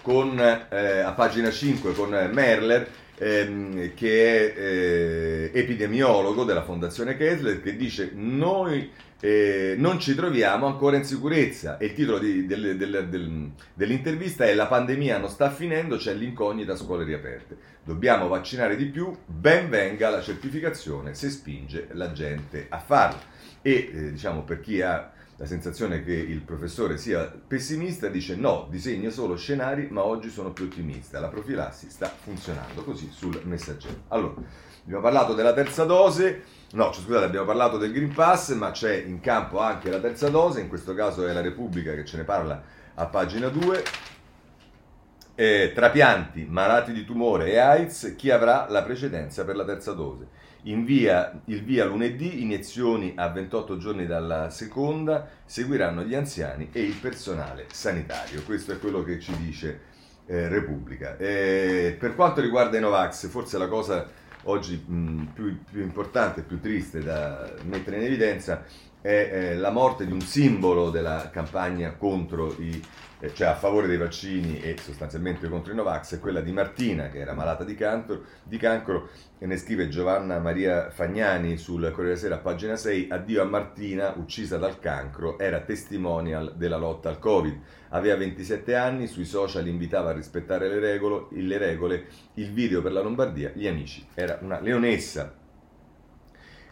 con, 0.01 0.39
eh, 0.39 0.99
a 0.99 1.11
pagina 1.11 1.51
5 1.51 1.93
con 1.93 2.09
Merler 2.31 2.87
ehm, 3.17 3.93
che 3.93 4.53
è 4.53 4.59
eh, 4.59 5.51
epidemiologo 5.53 6.45
della 6.45 6.63
Fondazione 6.63 7.17
Kessler 7.17 7.61
che 7.61 7.75
dice 7.75 8.11
noi 8.13 8.89
eh, 9.19 9.75
non 9.77 9.99
ci 9.99 10.15
troviamo 10.15 10.65
ancora 10.65 10.97
in 10.97 11.03
sicurezza 11.03 11.77
e 11.77 11.87
il 11.87 11.93
titolo 11.93 12.19
di, 12.19 12.45
del, 12.45 12.77
del, 12.77 13.07
del, 13.09 13.51
dell'intervista 13.73 14.45
è 14.45 14.53
La 14.53 14.67
pandemia 14.67 15.17
non 15.17 15.29
sta 15.29 15.49
finendo, 15.49 15.97
c'è 15.97 16.13
l'incognita 16.13 16.75
scuole 16.75 17.03
riaperte. 17.03 17.71
Dobbiamo 17.83 18.29
vaccinare 18.29 18.77
di 18.77 18.85
più, 18.85 19.13
ben 19.25 19.69
venga 19.69 20.09
la 20.09 20.21
certificazione 20.21 21.13
se 21.15 21.29
spinge 21.29 21.87
la 21.91 22.13
gente 22.13 22.67
a 22.69 22.79
farlo 22.79 23.31
e 23.63 23.89
eh, 23.91 24.11
diciamo 24.11 24.43
per 24.43 24.59
chi 24.59 24.81
ha 24.81 25.11
la 25.37 25.45
sensazione 25.47 26.03
che 26.03 26.13
il 26.13 26.41
professore 26.41 26.97
sia 26.97 27.23
pessimista 27.25 28.07
dice 28.07 28.35
no, 28.35 28.67
disegna 28.69 29.09
solo 29.09 29.35
scenari 29.35 29.87
ma 29.89 30.05
oggi 30.05 30.29
sono 30.29 30.51
più 30.51 30.65
ottimista, 30.65 31.19
la 31.19 31.27
profilassi 31.27 31.89
sta 31.89 32.07
funzionando. 32.07 32.83
Così 32.83 33.09
sul 33.11 33.41
messaggero. 33.45 34.03
Allora, 34.09 34.35
abbiamo 34.83 35.01
parlato 35.01 35.33
della 35.33 35.53
terza 35.53 35.85
dose, 35.85 36.43
no 36.73 36.91
scusate 36.91 37.25
abbiamo 37.25 37.47
parlato 37.47 37.77
del 37.77 37.91
Green 37.91 38.13
Pass 38.13 38.53
ma 38.53 38.69
c'è 38.69 38.93
in 38.95 39.21
campo 39.21 39.59
anche 39.59 39.89
la 39.89 39.99
terza 39.99 40.29
dose, 40.29 40.61
in 40.61 40.67
questo 40.67 40.93
caso 40.93 41.25
è 41.25 41.33
la 41.33 41.41
Repubblica 41.41 41.95
che 41.95 42.05
ce 42.05 42.17
ne 42.17 42.23
parla 42.23 42.61
a 42.95 43.05
pagina 43.07 43.47
2 43.47 43.83
eh, 45.35 45.71
trapianti, 45.73 46.45
malati 46.47 46.91
di 46.93 47.05
tumore 47.05 47.51
e 47.51 47.57
AIDS, 47.57 48.15
chi 48.17 48.29
avrà 48.29 48.67
la 48.69 48.83
precedenza 48.83 49.43
per 49.43 49.55
la 49.55 49.65
terza 49.65 49.93
dose. 49.93 50.27
Invia 50.63 51.41
il 51.45 51.63
via 51.63 51.85
lunedì, 51.85 52.41
iniezioni 52.41 53.13
a 53.15 53.27
28 53.27 53.77
giorni 53.77 54.05
dalla 54.05 54.49
seconda, 54.49 55.27
seguiranno 55.45 56.03
gli 56.03 56.15
anziani 56.15 56.69
e 56.71 56.81
il 56.81 56.95
personale 56.95 57.65
sanitario. 57.71 58.43
Questo 58.43 58.71
è 58.71 58.79
quello 58.79 59.03
che 59.03 59.19
ci 59.19 59.35
dice 59.37 59.81
eh, 60.25 60.47
Repubblica. 60.47 61.17
Eh, 61.17 61.97
per 61.99 62.15
quanto 62.15 62.39
riguarda 62.39 62.77
i 62.77 62.81
Novax, 62.81 63.27
forse 63.27 63.57
la 63.57 63.67
cosa 63.67 64.07
oggi 64.43 64.83
mh, 64.85 65.31
più, 65.33 65.57
più 65.69 65.81
importante, 65.81 66.41
più 66.41 66.59
triste 66.59 67.01
da 67.01 67.53
mettere 67.63 67.97
in 67.97 68.03
evidenza 68.03 68.63
è 69.03 69.29
eh, 69.31 69.55
la 69.57 69.69
morte 69.69 70.05
di 70.05 70.13
un 70.13 70.21
simbolo 70.21 70.89
della 70.89 71.29
campagna 71.29 71.93
i 72.57 72.81
eh, 73.19 73.33
cioè 73.33 73.47
a 73.47 73.55
favore 73.55 73.87
dei 73.87 73.95
vaccini 73.95 74.59
e 74.59 74.75
sostanzialmente 74.77 75.47
contro 75.47 75.71
i 75.71 75.75
Novax, 75.75 76.15
è 76.15 76.19
quella 76.19 76.41
di 76.41 76.51
Martina, 76.51 77.09
che 77.09 77.19
era 77.19 77.33
malata 77.33 77.63
di 77.63 77.73
cancro, 77.73 78.23
di 78.43 78.57
cancro 78.57 79.09
e 79.39 79.45
ne 79.45 79.55
scrive 79.55 79.87
Giovanna 79.87 80.39
Maria 80.39 80.89
Fagnani 80.89 81.55
sul 81.57 81.89
Corriere 81.93 82.17
Sera, 82.17 82.37
pagina 82.37 82.75
6, 82.75 83.07
addio 83.09 83.41
a 83.41 83.45
Martina, 83.45 84.13
uccisa 84.17 84.57
dal 84.57 84.77
cancro, 84.79 85.39
era 85.39 85.61
testimonial 85.61 86.53
della 86.57 86.75
lotta 86.75 87.07
al 87.07 87.19
Covid. 87.19 87.57
Aveva 87.89 88.17
27 88.17 88.75
anni, 88.75 89.07
sui 89.07 89.25
social 89.25 89.67
invitava 89.67 90.09
a 90.09 90.13
rispettare 90.13 90.67
le 90.67 90.79
regole, 90.79 91.27
le 91.29 91.57
regole 91.57 92.05
il 92.35 92.51
video 92.51 92.81
per 92.81 92.91
la 92.91 93.01
Lombardia, 93.01 93.51
gli 93.53 93.67
amici. 93.67 94.05
Era 94.13 94.37
una 94.41 94.59
leonessa, 94.59 95.42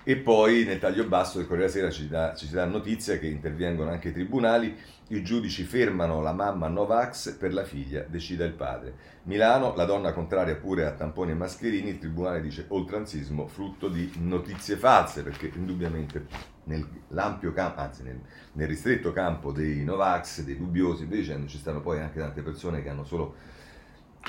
e 0.04 0.18
poi 0.18 0.64
nel 0.64 0.80
taglio 0.80 1.06
basso 1.06 1.38
del 1.38 1.48
Corriere 1.48 1.72
della 1.72 1.92
Sera 1.92 2.34
ci, 2.34 2.48
si 2.48 2.54
dà 2.54 2.66
notizia 2.66 3.20
che 3.20 3.28
intervengono 3.28 3.92
anche 3.92 4.10
i 4.10 4.14
tribunali, 4.14 4.76
i 5.10 5.22
giudici 5.24 5.64
fermano 5.64 6.22
la 6.22 6.34
mamma 6.34 6.68
Novax 6.68 7.36
per 7.38 7.54
la 7.54 7.64
figlia, 7.64 8.06
decida 8.08 8.46
il 8.46 8.54
padre. 8.54 8.94
Milano, 9.24 9.76
la 9.76 9.86
donna 9.86 10.14
contraria 10.14 10.56
pure 10.56 10.86
a 10.86 10.92
tamponi 10.92 11.32
e 11.32 11.36
mascherini, 11.36 11.90
il 11.90 12.00
tribunale 12.00 12.42
dice 12.42 12.66
oltranzismo 12.70 13.48
frutto 13.48 13.90
di 13.90 14.12
notizie 14.20 14.78
false, 14.78 15.22
perché 15.22 15.52
indubbiamente 15.54 16.26
nell'ampio 16.64 17.54
campo, 17.54 17.82
anzi 17.82 18.04
nel, 18.04 18.20
nel 18.54 18.68
ristretto 18.68 19.12
campo 19.12 19.52
dei 19.52 19.84
Novax, 19.84 20.42
dei 20.42 20.58
dubbiosi, 20.58 21.08
dicendo, 21.08 21.48
ci 21.48 21.58
stanno 21.58 21.82
poi 21.82 22.00
anche 22.00 22.20
tante 22.20 22.42
persone 22.42 22.82
che 22.82 22.90
hanno 22.90 23.04
solo 23.04 23.36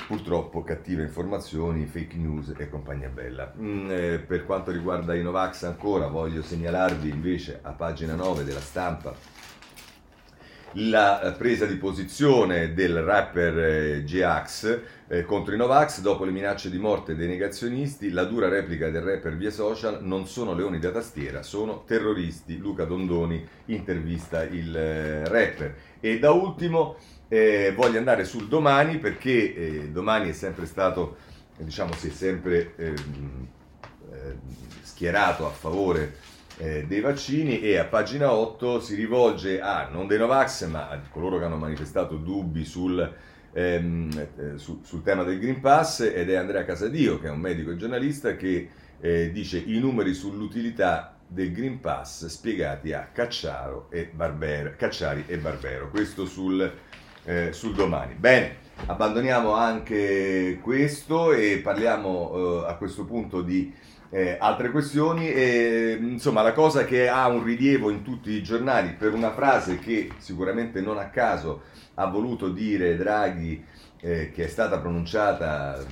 purtroppo 0.07 0.63
cattive 0.63 1.03
informazioni, 1.03 1.85
fake 1.85 2.15
news 2.17 2.53
e 2.57 2.69
compagnia 2.69 3.09
bella. 3.09 3.53
Mm, 3.57 3.89
eh, 3.91 4.19
per 4.19 4.45
quanto 4.45 4.71
riguarda 4.71 5.15
i 5.15 5.23
Novax 5.23 5.63
ancora, 5.63 6.07
voglio 6.07 6.41
segnalarvi 6.41 7.09
invece 7.09 7.59
a 7.61 7.71
pagina 7.71 8.15
9 8.15 8.43
della 8.43 8.59
stampa 8.59 9.15
la 10.77 11.35
presa 11.37 11.65
di 11.65 11.75
posizione 11.75 12.73
del 12.73 13.01
rapper 13.03 13.57
eh, 13.59 14.03
G-Ax 14.03 14.79
eh, 15.07 15.23
contro 15.23 15.53
i 15.53 15.57
Novax 15.57 16.01
dopo 16.01 16.25
le 16.25 16.31
minacce 16.31 16.71
di 16.71 16.79
morte 16.79 17.15
dei 17.15 17.27
negazionisti, 17.27 18.09
la 18.09 18.23
dura 18.23 18.47
replica 18.47 18.89
del 18.89 19.03
rapper 19.03 19.35
via 19.35 19.51
social 19.51 19.99
non 20.01 20.25
sono 20.25 20.55
leoni 20.55 20.79
da 20.79 20.89
tastiera, 20.89 21.43
sono 21.43 21.83
terroristi. 21.85 22.57
Luca 22.57 22.85
Dondoni 22.85 23.45
intervista 23.65 24.43
il 24.43 24.75
eh, 24.75 25.27
rapper. 25.27 25.75
E 25.99 26.17
da 26.17 26.31
ultimo 26.31 26.95
eh, 27.33 27.73
voglio 27.75 27.97
andare 27.97 28.25
sul 28.25 28.47
domani 28.47 28.99
perché 28.99 29.55
eh, 29.55 29.89
domani 29.89 30.29
è 30.29 30.33
sempre 30.33 30.67
stato, 30.67 31.17
diciamo, 31.57 31.91
si 31.93 32.09
è 32.09 32.11
sempre 32.11 32.75
ehm, 32.75 33.47
eh, 34.11 34.35
schierato 34.83 35.47
a 35.47 35.49
favore 35.49 36.17
eh, 36.57 36.85
dei 36.87 36.99
vaccini 36.99 37.59
e 37.59 37.79
a 37.79 37.85
pagina 37.85 38.31
8 38.31 38.79
si 38.79 38.93
rivolge 38.93 39.59
a 39.59 39.89
non 39.91 40.05
dei 40.05 40.19
Novax 40.19 40.67
ma 40.67 40.89
a 40.89 41.01
coloro 41.09 41.39
che 41.39 41.45
hanno 41.45 41.57
manifestato 41.57 42.17
dubbi 42.17 42.65
sul, 42.65 43.11
ehm, 43.51 44.27
eh, 44.37 44.57
su, 44.59 44.81
sul 44.83 45.01
tema 45.01 45.23
del 45.23 45.39
Green 45.39 45.59
Pass 45.59 46.01
ed 46.01 46.29
è 46.29 46.35
Andrea 46.35 46.63
Casadio 46.63 47.19
che 47.19 47.29
è 47.29 47.31
un 47.31 47.39
medico 47.39 47.71
e 47.71 47.77
giornalista 47.77 48.35
che 48.35 48.69
eh, 48.99 49.31
dice 49.31 49.57
i 49.57 49.79
numeri 49.79 50.13
sull'utilità 50.13 51.17
del 51.25 51.51
Green 51.51 51.79
Pass 51.79 52.27
spiegati 52.27 52.93
a 52.93 53.09
Cacciaro 53.11 53.87
e 53.89 54.11
Barbero, 54.13 54.75
Cacciari 54.77 55.23
e 55.25 55.39
Barbero. 55.39 55.89
Questo 55.89 56.27
sul 56.27 56.71
eh, 57.25 57.53
sul 57.53 57.73
domani. 57.73 58.13
Bene, 58.15 58.57
abbandoniamo 58.85 59.53
anche 59.53 60.59
questo 60.61 61.31
e 61.31 61.59
parliamo 61.63 62.63
eh, 62.65 62.69
a 62.69 62.75
questo 62.75 63.05
punto 63.05 63.41
di 63.41 63.73
eh, 64.09 64.37
altre 64.39 64.71
questioni. 64.71 65.31
E, 65.31 65.97
insomma, 65.99 66.41
la 66.41 66.53
cosa 66.53 66.85
che 66.85 67.07
ha 67.07 67.27
un 67.27 67.43
rilievo 67.43 67.89
in 67.89 68.03
tutti 68.03 68.31
i 68.31 68.43
giornali 68.43 68.93
per 68.93 69.13
una 69.13 69.31
frase 69.31 69.79
che 69.79 70.11
sicuramente 70.17 70.81
non 70.81 70.97
a 70.97 71.09
caso 71.09 71.63
ha 71.95 72.05
voluto 72.07 72.49
dire 72.49 72.95
Draghi, 72.95 73.63
eh, 73.99 74.31
che 74.31 74.45
è 74.45 74.47
stata 74.47 74.79
pronunciata 74.79 75.83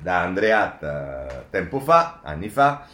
da 0.00 0.22
Andreatta 0.22 1.46
tempo 1.50 1.80
fa, 1.80 2.20
anni 2.22 2.48
fa 2.48 2.86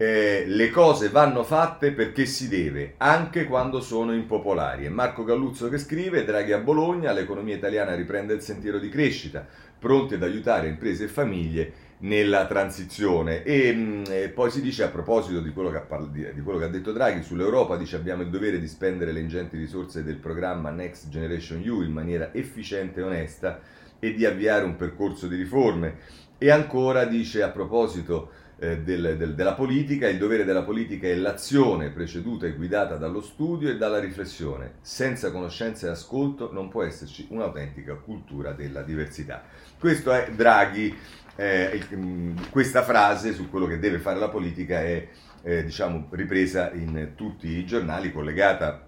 eh, 0.00 0.44
le 0.46 0.70
cose 0.70 1.08
vanno 1.08 1.42
fatte 1.42 1.90
perché 1.90 2.24
si 2.24 2.48
deve, 2.48 2.94
anche 2.98 3.46
quando 3.46 3.80
sono 3.80 4.14
impopolari. 4.14 4.84
È 4.84 4.88
Marco 4.88 5.24
Galluzzo 5.24 5.68
che 5.68 5.76
scrive, 5.76 6.24
Draghi 6.24 6.52
a 6.52 6.58
Bologna, 6.58 7.10
l'economia 7.10 7.56
italiana 7.56 7.96
riprende 7.96 8.32
il 8.32 8.40
sentiero 8.40 8.78
di 8.78 8.88
crescita, 8.88 9.44
pronti 9.76 10.14
ad 10.14 10.22
aiutare 10.22 10.68
imprese 10.68 11.04
e 11.04 11.08
famiglie 11.08 11.72
nella 11.98 12.46
transizione. 12.46 13.42
E, 13.42 13.72
mm, 13.74 14.04
e 14.08 14.28
poi 14.28 14.52
si 14.52 14.62
dice 14.62 14.84
a 14.84 14.88
proposito 14.88 15.40
di 15.40 15.50
quello, 15.50 15.70
parla, 15.88 16.06
di, 16.06 16.32
di 16.32 16.42
quello, 16.42 16.60
che 16.60 16.66
ha 16.66 16.68
detto 16.68 16.92
Draghi 16.92 17.24
sull'Europa, 17.24 17.76
dice 17.76 17.96
abbiamo 17.96 18.22
il 18.22 18.30
dovere 18.30 18.60
di 18.60 18.68
spendere 18.68 19.10
le 19.10 19.18
ingenti 19.18 19.56
risorse 19.56 20.04
del 20.04 20.18
programma 20.18 20.70
Next 20.70 21.08
Generation 21.08 21.60
EU 21.64 21.82
in 21.82 21.92
maniera 21.92 22.32
efficiente 22.32 23.00
e 23.00 23.02
onesta 23.02 23.60
e 23.98 24.14
di 24.14 24.24
avviare 24.24 24.64
un 24.64 24.76
percorso 24.76 25.26
di 25.26 25.34
riforme. 25.34 25.96
E 26.38 26.52
ancora 26.52 27.04
dice 27.04 27.42
a 27.42 27.48
proposito 27.48 28.46
eh, 28.58 28.78
del, 28.78 29.16
del, 29.16 29.34
della 29.34 29.54
politica, 29.54 30.08
il 30.08 30.18
dovere 30.18 30.44
della 30.44 30.62
politica 30.62 31.06
è 31.06 31.14
l'azione 31.14 31.90
preceduta 31.90 32.46
e 32.46 32.52
guidata 32.52 32.96
dallo 32.96 33.20
studio 33.20 33.70
e 33.70 33.76
dalla 33.76 34.00
riflessione. 34.00 34.74
Senza 34.80 35.30
conoscenza 35.30 35.86
e 35.86 35.90
ascolto 35.90 36.52
non 36.52 36.68
può 36.68 36.82
esserci 36.82 37.26
un'autentica 37.30 37.94
cultura 37.94 38.52
della 38.52 38.82
diversità. 38.82 39.44
Questo 39.78 40.12
è 40.12 40.32
Draghi, 40.34 40.92
eh, 41.36 41.70
il, 41.74 41.96
mm, 41.96 42.36
questa 42.50 42.82
frase 42.82 43.32
su 43.32 43.48
quello 43.48 43.66
che 43.66 43.78
deve 43.78 43.98
fare 43.98 44.18
la 44.18 44.28
politica 44.28 44.80
è 44.80 45.06
eh, 45.42 45.62
diciamo, 45.62 46.08
ripresa 46.10 46.72
in 46.72 47.12
tutti 47.14 47.46
i 47.46 47.64
giornali, 47.64 48.12
collegata 48.12 48.87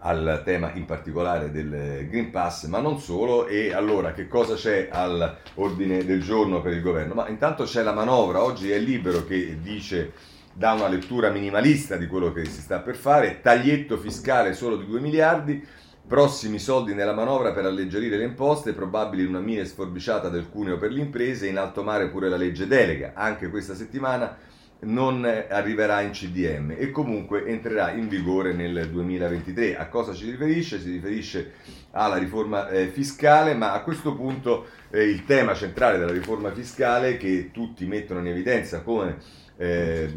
al 0.00 0.42
tema 0.44 0.72
in 0.74 0.84
particolare 0.84 1.50
del 1.50 2.06
Green 2.08 2.30
Pass, 2.30 2.66
ma 2.66 2.78
non 2.78 3.00
solo. 3.00 3.46
E 3.46 3.72
allora 3.72 4.12
che 4.12 4.28
cosa 4.28 4.54
c'è 4.54 4.88
all'ordine 4.90 6.04
del 6.04 6.22
giorno 6.22 6.60
per 6.60 6.72
il 6.72 6.82
governo? 6.82 7.14
Ma 7.14 7.28
intanto 7.28 7.64
c'è 7.64 7.82
la 7.82 7.92
manovra, 7.92 8.42
oggi 8.42 8.70
è 8.70 8.78
libero 8.78 9.24
che 9.24 9.58
dice 9.60 10.12
dà 10.52 10.72
una 10.72 10.88
lettura 10.88 11.30
minimalista 11.30 11.96
di 11.96 12.08
quello 12.08 12.32
che 12.32 12.44
si 12.44 12.60
sta 12.60 12.80
per 12.80 12.96
fare, 12.96 13.40
taglietto 13.40 13.96
fiscale 13.96 14.54
solo 14.54 14.76
di 14.76 14.86
2 14.86 14.98
miliardi, 14.98 15.64
prossimi 16.04 16.58
soldi 16.58 16.94
nella 16.94 17.12
manovra 17.12 17.52
per 17.52 17.64
alleggerire 17.64 18.16
le 18.16 18.24
imposte, 18.24 18.72
probabile 18.72 19.24
una 19.24 19.38
mini 19.38 19.64
sforbiciata 19.64 20.28
del 20.28 20.48
cuneo 20.48 20.76
per 20.76 20.90
le 20.90 21.00
imprese, 21.00 21.46
in 21.46 21.58
alto 21.58 21.84
mare 21.84 22.08
pure 22.08 22.28
la 22.28 22.36
legge 22.36 22.66
delega, 22.66 23.12
anche 23.14 23.50
questa 23.50 23.74
settimana 23.74 24.36
non 24.80 25.24
arriverà 25.24 26.00
in 26.02 26.12
CDM 26.12 26.74
e 26.76 26.90
comunque 26.90 27.44
entrerà 27.46 27.90
in 27.90 28.08
vigore 28.08 28.52
nel 28.52 28.88
2023. 28.90 29.76
A 29.76 29.88
cosa 29.88 30.14
ci 30.14 30.30
riferisce? 30.30 30.80
Si 30.80 30.90
riferisce 30.90 31.52
alla 31.92 32.16
riforma 32.16 32.68
eh, 32.68 32.86
fiscale, 32.86 33.54
ma 33.54 33.72
a 33.72 33.82
questo 33.82 34.14
punto 34.14 34.66
eh, 34.90 35.02
il 35.02 35.24
tema 35.24 35.54
centrale 35.54 35.98
della 35.98 36.12
riforma 36.12 36.52
fiscale 36.52 37.16
che 37.16 37.50
tutti 37.52 37.86
mettono 37.86 38.20
in 38.20 38.28
evidenza 38.28 38.82
come 38.82 39.16
eh, 39.56 40.08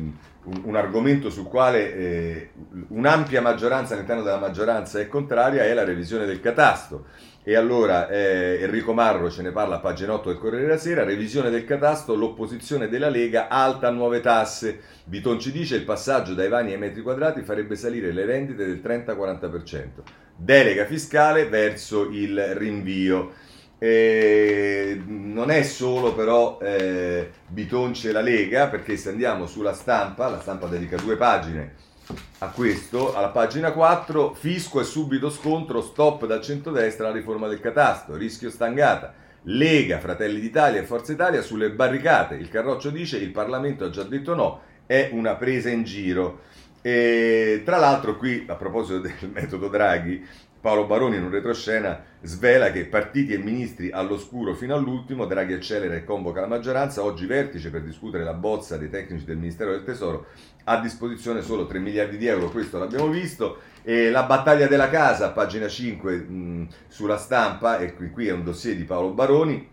un, 0.44 0.62
un, 0.66 0.76
argomento 0.76 1.32
sul 1.32 1.48
quale 1.48 1.96
eh, 1.96 2.50
un'ampia 2.90 3.42
maggioranza 3.42 3.96
all'interno 3.96 4.22
della 4.22 4.38
maggioranza 4.38 5.00
è 5.00 5.08
contraria 5.08 5.64
è 5.64 5.74
la 5.74 5.84
revisione 5.84 6.26
del 6.26 6.40
catasto 6.40 7.06
e 7.44 7.56
allora 7.56 8.08
eh, 8.08 8.60
Enrico 8.62 8.94
Marro 8.94 9.32
ce 9.32 9.42
ne 9.42 9.52
parla 9.52 9.76
a 9.76 9.80
pagina 9.80 10.14
8 10.14 10.30
del 10.30 10.38
Corriere 10.38 10.66
della 10.66 10.78
Sera, 10.78 11.04
revisione 11.04 11.50
del 11.50 11.66
catasto, 11.66 12.16
l'opposizione 12.16 12.88
della 12.88 13.10
Lega 13.10 13.48
alta 13.48 13.88
a 13.88 13.92
nuove 13.92 14.20
tasse. 14.20 14.80
Biton 15.06 15.40
ci 15.40 15.52
dice 15.52 15.76
il 15.76 15.84
passaggio 15.84 16.36
dai 16.36 16.50
vani 16.50 16.74
ai 16.74 16.78
metri 16.78 17.02
quadrati 17.02 17.42
farebbe 17.42 17.76
salire 17.76 18.12
le 18.12 18.26
rendite 18.26 18.66
del 18.66 18.80
30-40%. 18.84 19.86
Delega 20.36 20.86
fiscale 20.86 21.48
verso 21.48 22.10
il 22.12 22.56
rinvio. 22.56 23.34
Eh, 23.80 25.02
non 25.08 25.50
è 25.50 25.64
solo 25.64 26.14
però 26.14 26.60
eh, 26.62 27.32
Bitonci 27.48 28.10
e 28.10 28.12
la 28.12 28.22
Lega, 28.22 28.68
perché 28.68 28.96
se 28.98 29.10
andiamo 29.10 29.48
sulla 29.48 29.74
stampa, 29.74 30.30
la 30.30 30.40
stampa 30.40 30.68
dedica 30.68 30.98
due 30.98 31.16
pagine 31.16 31.90
a 32.40 32.48
questo, 32.50 33.16
alla 33.16 33.30
pagina 33.30 33.72
4, 33.72 34.34
fisco 34.34 34.80
e 34.80 34.84
subito 34.84 35.30
scontro, 35.30 35.82
stop 35.82 36.26
dal 36.26 36.42
centrodestra 36.42 37.08
la 37.08 37.14
riforma 37.14 37.48
del 37.48 37.60
catasto, 37.60 38.16
rischio 38.16 38.50
stangata. 38.50 39.14
Lega, 39.44 40.00
Fratelli 40.00 40.40
d'Italia 40.40 40.82
e 40.82 40.86
Forza 40.86 41.12
Italia 41.12 41.42
sulle 41.42 41.72
barricate. 41.72 42.36
Il 42.36 42.50
Carroccio 42.50 42.90
dice 42.90 43.18
il 43.18 43.32
Parlamento 43.32 43.86
ha 43.86 43.90
già 43.90 44.04
detto 44.04 44.36
no, 44.36 44.62
è 44.86 45.10
una 45.14 45.36
presa 45.36 45.70
in 45.70 45.84
giro. 45.84 46.42
E, 46.82 47.62
tra 47.64 47.78
l'altro 47.78 48.18
qui, 48.18 48.46
a 48.48 48.56
proposito 48.56 49.00
del 49.00 49.14
metodo 49.34 49.68
Draghi, 49.68 50.26
Paolo 50.62 50.86
Baroni 50.86 51.16
in 51.16 51.24
un 51.24 51.32
retroscena 51.32 52.04
svela 52.22 52.72
che 52.72 52.86
partiti 52.86 53.34
e 53.34 53.40
ministri 53.40 53.90
all'oscuro 53.90 54.54
fino 54.54 54.76
all'ultimo, 54.76 55.26
Draghi 55.26 55.54
accelera 55.54 55.96
e 55.96 56.04
convoca 56.04 56.40
la 56.40 56.48
maggioranza, 56.48 57.04
oggi 57.04 57.26
vertice 57.26 57.72
per 57.72 57.82
discutere 57.82 58.24
la 58.24 58.34
bozza 58.34 58.78
dei 58.78 58.88
tecnici 58.90 59.26
del 59.26 59.38
Ministero 59.38 59.72
del 59.72 59.84
Tesoro, 59.84 60.28
a 60.66 60.80
disposizione 60.80 61.42
solo 61.42 61.66
3 61.66 61.80
miliardi 61.80 62.18
di 62.18 62.28
euro, 62.28 62.52
questo 62.52 62.78
l'abbiamo 62.78 63.08
visto, 63.08 63.58
e 63.82 64.12
la 64.12 64.24
battaglia 64.24 64.68
della 64.68 64.92
casa, 64.92 65.32
pagina 65.32 65.68
5 65.68 66.16
mh, 66.16 66.68
sulla 66.88 67.18
stampa, 67.18 67.80
e 67.80 67.96
qui, 67.96 68.12
qui 68.12 68.28
è 68.28 68.32
un 68.32 68.44
dossier 68.44 68.76
di 68.76 68.84
Paolo 68.84 69.14
Baroni, 69.14 69.68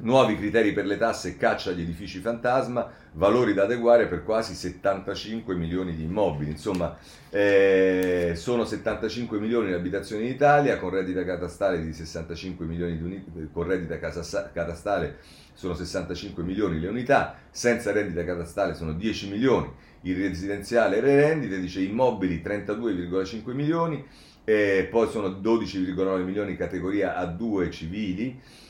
Nuovi 0.00 0.36
criteri 0.36 0.72
per 0.72 0.86
le 0.86 0.96
tasse 0.96 1.36
caccia 1.36 1.70
agli 1.70 1.80
edifici 1.80 2.20
fantasma, 2.20 2.88
valori 3.14 3.52
da 3.52 3.64
adeguare 3.64 4.06
per 4.06 4.22
quasi 4.22 4.54
75 4.54 5.56
milioni 5.56 5.96
di 5.96 6.04
immobili. 6.04 6.52
Insomma, 6.52 6.96
eh, 7.30 8.34
sono 8.36 8.64
75 8.64 9.40
milioni 9.40 9.70
le 9.70 9.74
abitazioni 9.74 10.26
in 10.26 10.30
Italia, 10.30 10.78
con 10.78 10.90
reddita 10.90 11.24
catastale 11.24 11.82
di 11.84 11.92
65 11.92 12.64
milioni 12.64 12.96
di 12.96 13.02
unità, 13.02 13.30
con 13.52 13.66
reddita 13.66 13.98
catastale 13.98 15.16
sono 15.52 15.74
65 15.74 16.44
milioni 16.44 16.78
le 16.78 16.86
unità, 16.86 17.34
senza 17.50 17.90
reddita 17.90 18.24
catastale 18.24 18.74
sono 18.74 18.92
10 18.92 19.28
milioni, 19.30 19.68
il 20.02 20.16
residenziale 20.16 20.98
e 20.98 21.00
le 21.00 21.16
rendite, 21.16 21.58
dice 21.58 21.80
immobili 21.80 22.40
32,5 22.40 23.52
milioni, 23.52 24.06
eh, 24.44 24.86
poi 24.88 25.08
sono 25.08 25.28
12,9 25.28 26.22
milioni 26.22 26.56
categoria 26.56 27.20
A2 27.20 27.68
civili, 27.72 28.28
eh, 28.28 28.36
eh, 28.38 28.67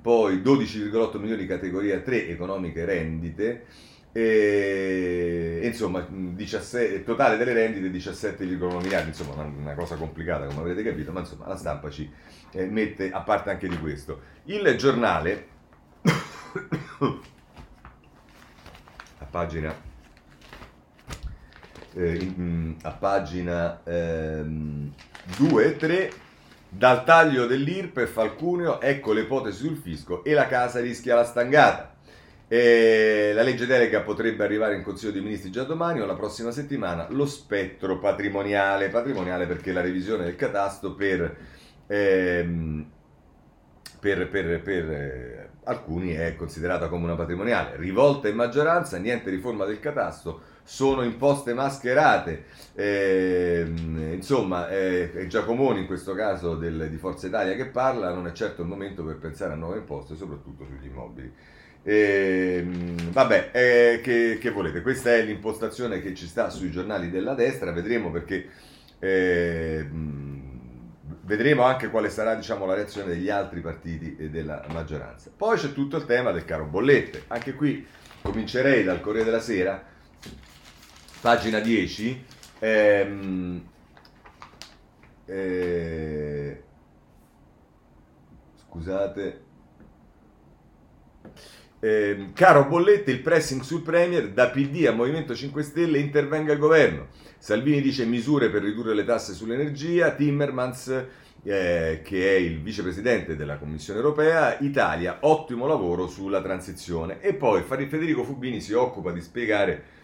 poi 0.00 0.36
12,8 0.38 1.18
milioni 1.18 1.46
categoria 1.46 2.00
3 2.00 2.28
economiche 2.28 2.84
rendite, 2.84 3.66
e, 4.12 5.60
insomma, 5.62 6.04
17, 6.10 7.04
totale 7.04 7.36
delle 7.36 7.52
rendite 7.52 7.88
17,1 7.96 8.80
miliardi, 8.82 9.10
insomma 9.10 9.34
una, 9.34 9.44
una, 9.44 9.74
cosa 9.74 9.94
complicata 9.94 10.46
come 10.46 10.60
avrete 10.60 10.82
capito, 10.82 11.12
ma 11.12 11.20
insomma 11.20 11.46
la 11.46 11.56
stampa 11.56 11.90
ci 11.90 12.10
eh, 12.52 12.66
mette 12.66 13.12
a 13.12 13.20
parte 13.20 13.50
anche 13.50 13.68
di 13.68 13.78
questo. 13.78 14.20
Il 14.44 14.74
giornale, 14.76 15.46
a 19.18 19.24
pagina, 19.30 19.72
eh, 21.94 22.14
in, 22.16 22.74
a 22.82 22.90
pagina 22.90 23.80
ehm, 23.84 24.92
2 25.36 25.64
e 25.64 25.76
3, 25.76 26.12
dal 26.70 27.04
taglio 27.04 27.46
dell'IRPEF 27.46 28.16
al 28.18 28.36
cuneo, 28.36 28.80
ecco 28.80 29.12
le 29.12 29.22
ipotesi 29.22 29.66
sul 29.66 29.76
fisco 29.76 30.22
e 30.22 30.32
la 30.32 30.46
casa 30.46 30.80
rischia 30.80 31.16
la 31.16 31.24
stangata. 31.24 31.96
E 32.46 33.32
la 33.34 33.42
legge 33.42 33.66
delega 33.66 34.00
potrebbe 34.00 34.42
arrivare 34.42 34.74
in 34.74 34.82
Consiglio 34.82 35.12
dei 35.12 35.20
Ministri 35.20 35.50
già 35.50 35.64
domani 35.64 36.00
o 36.00 36.06
la 36.06 36.14
prossima 36.14 36.50
settimana. 36.50 37.06
Lo 37.10 37.26
spettro 37.26 37.98
patrimoniale, 37.98 38.88
patrimoniale 38.88 39.46
perché 39.46 39.72
la 39.72 39.80
revisione 39.80 40.24
del 40.24 40.36
catasto 40.36 40.94
per, 40.94 41.36
ehm, 41.86 42.90
per, 44.00 44.28
per, 44.28 44.62
per 44.62 44.90
eh, 44.90 45.50
alcuni 45.64 46.12
è 46.12 46.34
considerata 46.34 46.88
come 46.88 47.04
una 47.04 47.16
patrimoniale. 47.16 47.76
Rivolta 47.76 48.28
in 48.28 48.36
maggioranza, 48.36 48.96
niente 48.98 49.30
riforma 49.30 49.64
del 49.64 49.78
catasto, 49.78 50.42
sono 50.62 51.02
imposte 51.02 51.54
mascherate. 51.54 52.44
Eh, 52.74 53.66
insomma, 54.12 54.68
è, 54.68 55.12
è, 55.12 55.26
Giacomoni 55.26 55.80
in 55.80 55.86
questo 55.86 56.14
caso 56.14 56.54
del, 56.54 56.88
di 56.88 56.96
Forza 56.96 57.26
Italia 57.26 57.54
che 57.54 57.66
parla, 57.66 58.12
non 58.12 58.26
è 58.26 58.32
certo 58.32 58.62
il 58.62 58.68
momento 58.68 59.04
per 59.04 59.16
pensare 59.16 59.52
a 59.52 59.56
nuove 59.56 59.78
imposte, 59.78 60.16
soprattutto 60.16 60.64
sugli 60.64 60.86
immobili. 60.86 61.32
Eh, 61.82 62.64
vabbè, 63.10 63.50
eh, 63.52 64.00
che, 64.02 64.38
che, 64.38 64.50
volete? 64.50 64.82
Questa 64.82 65.14
è 65.14 65.22
l'impostazione 65.22 66.00
che 66.00 66.14
ci 66.14 66.26
sta 66.26 66.50
sui 66.50 66.70
giornali 66.70 67.10
della 67.10 67.34
destra, 67.34 67.72
vedremo 67.72 68.10
perché 68.10 68.48
eh, 68.98 69.88
vedremo 71.22 71.62
anche 71.62 71.88
quale 71.88 72.10
sarà 72.10 72.34
diciamo, 72.34 72.66
la 72.66 72.74
reazione 72.74 73.08
degli 73.08 73.30
altri 73.30 73.60
partiti 73.60 74.16
e 74.18 74.28
della 74.28 74.64
maggioranza. 74.72 75.30
Poi 75.34 75.56
c'è 75.56 75.72
tutto 75.72 75.96
il 75.96 76.04
tema 76.04 76.32
del 76.32 76.44
caro 76.44 76.66
bollette, 76.66 77.24
anche 77.28 77.54
qui 77.54 77.86
comincerei 78.20 78.84
dal 78.84 79.00
Corriere 79.00 79.26
della 79.26 79.40
Sera 79.40 79.82
pagina 81.20 81.60
10, 81.60 82.24
ehm, 82.58 83.62
eh, 85.26 86.62
scusate, 88.66 89.42
eh, 91.80 92.30
caro 92.34 92.66
Bollette, 92.66 93.10
il 93.10 93.20
pressing 93.20 93.60
sul 93.62 93.82
Premier, 93.82 94.30
da 94.30 94.48
PD 94.48 94.86
a 94.86 94.92
Movimento 94.92 95.34
5 95.34 95.62
Stelle 95.62 95.98
intervenga 95.98 96.52
il 96.52 96.58
governo. 96.58 97.08
Salvini 97.38 97.80
dice 97.80 98.04
misure 98.04 98.50
per 98.50 98.62
ridurre 98.62 98.94
le 98.94 99.04
tasse 99.04 99.34
sull'energia, 99.34 100.12
Timmermans, 100.12 100.88
eh, 101.42 102.00
che 102.04 102.36
è 102.36 102.38
il 102.38 102.60
vicepresidente 102.60 103.34
della 103.34 103.56
Commissione 103.56 103.98
europea, 103.98 104.58
Italia, 104.60 105.18
ottimo 105.20 105.66
lavoro 105.66 106.06
sulla 106.06 106.42
transizione. 106.42 107.20
E 107.20 107.34
poi 107.34 107.62
Federico 107.62 108.24
Fubini 108.24 108.60
si 108.60 108.74
occupa 108.74 109.10
di 109.10 109.22
spiegare 109.22 109.98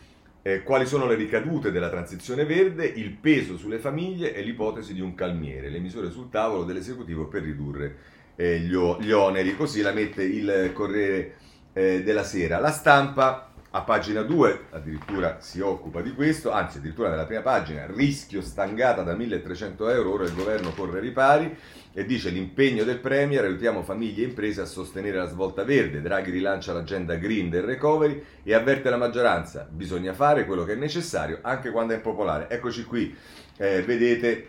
eh, 0.46 0.62
quali 0.62 0.87
sono 0.87 1.06
le 1.06 1.16
ricadute 1.16 1.72
della 1.72 1.88
transizione 1.88 2.44
verde, 2.44 2.87
il 2.87 3.11
peso 3.11 3.56
sulle 3.56 3.80
famiglie 3.80 4.32
e 4.32 4.42
l'ipotesi 4.42 4.94
di 4.94 5.00
un 5.00 5.12
calmiere, 5.16 5.68
le 5.68 5.80
misure 5.80 6.09
sul 6.09 6.30
tavolo 6.30 6.62
dell'esecutivo 6.62 7.26
per 7.26 7.42
ridurre 7.42 7.96
eh, 8.37 8.61
gli, 8.61 8.76
gli, 9.00 9.11
oneri. 9.11 9.56
Così 9.56 9.80
la 9.80 9.90
mette 9.90 10.22
il 10.22 10.70
Corriere 10.72 11.35
eh, 11.72 12.04
della 12.04 12.22
Sera. 12.22 12.61
La 12.61 12.70
stampa 12.70 13.45
a 13.76 13.82
pagina 13.82 14.22
2 14.22 14.68
addirittura 14.70 15.36
si 15.40 15.60
occupa 15.60 16.00
di 16.00 16.14
questo, 16.14 16.50
anzi 16.50 16.78
addirittura 16.78 17.10
nella 17.10 17.26
prima 17.26 17.42
pagina, 17.42 17.84
rischio 17.86 18.40
stangata 18.40 19.02
da 19.02 19.14
1300 19.14 19.90
euro, 19.90 20.14
ora 20.14 20.24
il 20.24 20.34
governo 20.34 20.72
corre 20.72 20.98
ripari 20.98 21.54
e 21.92 22.06
dice 22.06 22.30
l'impegno 22.30 22.84
del 22.84 23.00
Premier, 23.00 23.44
aiutiamo 23.44 23.82
famiglie 23.82 24.22
e 24.24 24.28
imprese 24.28 24.62
a 24.62 24.64
sostenere 24.64 25.18
la 25.18 25.28
svolta 25.28 25.62
verde, 25.62 26.00
Draghi 26.00 26.30
rilancia 26.30 26.72
l'agenda 26.72 27.16
green 27.16 27.50
del 27.50 27.64
recovery 27.64 28.24
e 28.42 28.54
avverte 28.54 28.88
la 28.88 28.96
maggioranza, 28.96 29.68
bisogna 29.70 30.14
fare 30.14 30.46
quello 30.46 30.64
che 30.64 30.72
è 30.72 30.76
necessario 30.76 31.40
anche 31.42 31.70
quando 31.70 31.92
è 31.92 31.96
impopolare. 31.96 32.48
Eccoci 32.48 32.82
qui, 32.84 33.14
eh, 33.58 33.82
vedete 33.82 34.48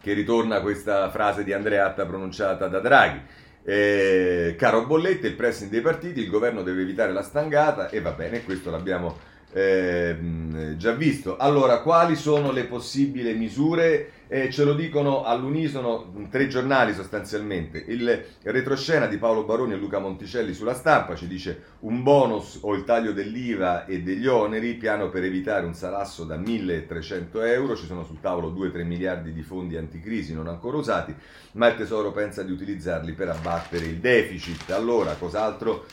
che 0.00 0.14
ritorna 0.14 0.62
questa 0.62 1.10
frase 1.10 1.44
di 1.44 1.52
Andreatta 1.52 2.06
pronunciata 2.06 2.68
da 2.68 2.80
Draghi. 2.80 3.20
Eh, 3.66 4.56
caro 4.58 4.84
Bollette, 4.84 5.26
il 5.26 5.34
pressing 5.34 5.70
dei 5.70 5.80
partiti, 5.80 6.20
il 6.20 6.28
governo 6.28 6.62
deve 6.62 6.82
evitare 6.82 7.12
la 7.12 7.22
stangata 7.22 7.88
e 7.88 8.00
va 8.00 8.12
bene, 8.12 8.44
questo 8.44 8.70
l'abbiamo 8.70 9.16
eh, 9.54 10.74
già 10.76 10.92
visto. 10.92 11.36
Allora, 11.36 11.80
quali 11.80 12.16
sono 12.16 12.50
le 12.50 12.64
possibili 12.64 13.32
misure? 13.34 14.10
Eh, 14.26 14.50
ce 14.50 14.64
lo 14.64 14.74
dicono 14.74 15.22
all'unisono 15.22 16.26
tre 16.28 16.48
giornali 16.48 16.92
sostanzialmente. 16.92 17.84
Il 17.86 18.24
retroscena 18.42 19.06
di 19.06 19.16
Paolo 19.16 19.44
Baroni 19.44 19.74
e 19.74 19.76
Luca 19.76 20.00
Monticelli 20.00 20.54
sulla 20.54 20.74
stampa 20.74 21.14
ci 21.14 21.28
dice 21.28 21.76
un 21.80 22.02
bonus 22.02 22.58
o 22.62 22.74
il 22.74 22.82
taglio 22.82 23.12
dell'IVA 23.12 23.84
e 23.84 24.02
degli 24.02 24.26
oneri, 24.26 24.74
piano 24.74 25.08
per 25.08 25.22
evitare 25.22 25.66
un 25.66 25.74
salasso 25.74 26.24
da 26.24 26.36
1300 26.36 27.42
euro, 27.42 27.76
ci 27.76 27.86
sono 27.86 28.02
sul 28.02 28.20
tavolo 28.20 28.50
2-3 28.50 28.84
miliardi 28.84 29.32
di 29.32 29.42
fondi 29.42 29.76
anticrisi 29.76 30.34
non 30.34 30.48
ancora 30.48 30.78
usati, 30.78 31.14
ma 31.52 31.68
il 31.68 31.76
Tesoro 31.76 32.10
pensa 32.10 32.42
di 32.42 32.50
utilizzarli 32.50 33.12
per 33.12 33.28
abbattere 33.28 33.84
il 33.84 33.98
deficit. 33.98 34.70
Allora, 34.70 35.14
cos'altro? 35.14 35.84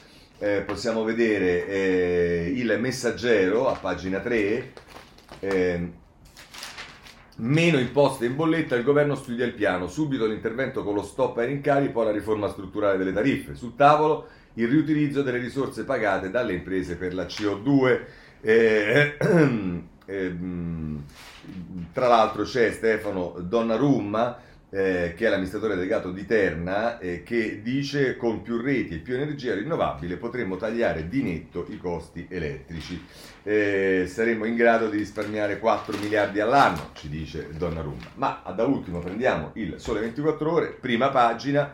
Eh, 0.41 0.63
possiamo 0.65 1.03
vedere 1.03 1.67
eh, 1.67 2.51
il 2.55 2.75
messaggero 2.79 3.69
a 3.69 3.77
pagina 3.77 4.19
3, 4.19 4.73
eh, 5.39 5.91
meno 7.37 7.77
imposte 7.77 8.25
in 8.25 8.35
bolletta, 8.35 8.75
il 8.75 8.83
governo 8.83 9.13
studia 9.13 9.45
il 9.45 9.53
piano, 9.53 9.87
subito 9.87 10.25
l'intervento 10.25 10.83
con 10.83 10.95
lo 10.95 11.03
stop 11.03 11.37
ai 11.37 11.45
rincari, 11.45 11.89
poi 11.89 12.05
la 12.05 12.11
riforma 12.11 12.49
strutturale 12.49 12.97
delle 12.97 13.13
tariffe, 13.13 13.53
sul 13.53 13.75
tavolo 13.75 14.27
il 14.55 14.67
riutilizzo 14.67 15.21
delle 15.21 15.37
risorse 15.37 15.85
pagate 15.85 16.31
dalle 16.31 16.53
imprese 16.53 16.95
per 16.95 17.13
la 17.13 17.25
CO2. 17.25 17.99
Eh, 18.41 19.17
ehm, 20.05 21.03
tra 21.93 22.07
l'altro 22.07 22.43
c'è 22.43 22.71
Stefano 22.71 23.35
Donnarumma 23.39 24.49
eh, 24.73 25.13
che 25.17 25.25
è 25.25 25.29
l'amministratore 25.29 25.75
delegato 25.75 26.11
di 26.11 26.25
Terna, 26.25 26.97
eh, 26.97 27.23
che 27.23 27.61
dice 27.61 28.15
con 28.15 28.41
più 28.41 28.61
reti 28.61 28.95
e 28.95 28.99
più 28.99 29.15
energia 29.15 29.53
rinnovabile 29.53 30.15
potremmo 30.15 30.55
tagliare 30.55 31.09
di 31.09 31.21
netto 31.21 31.65
i 31.69 31.77
costi 31.77 32.25
elettrici. 32.29 33.05
Eh, 33.43 34.05
saremmo 34.07 34.45
in 34.45 34.55
grado 34.55 34.89
di 34.89 34.97
risparmiare 34.97 35.59
4 35.59 35.97
miliardi 35.97 36.39
all'anno, 36.39 36.91
ci 36.93 37.09
dice 37.09 37.49
Donnarumma. 37.51 38.11
Ma 38.15 38.41
da 38.55 38.63
ultimo 38.63 38.99
prendiamo 38.99 39.51
il 39.55 39.75
Sole 39.77 39.99
24 39.99 40.51
Ore, 40.51 40.67
prima 40.79 41.09
pagina 41.09 41.73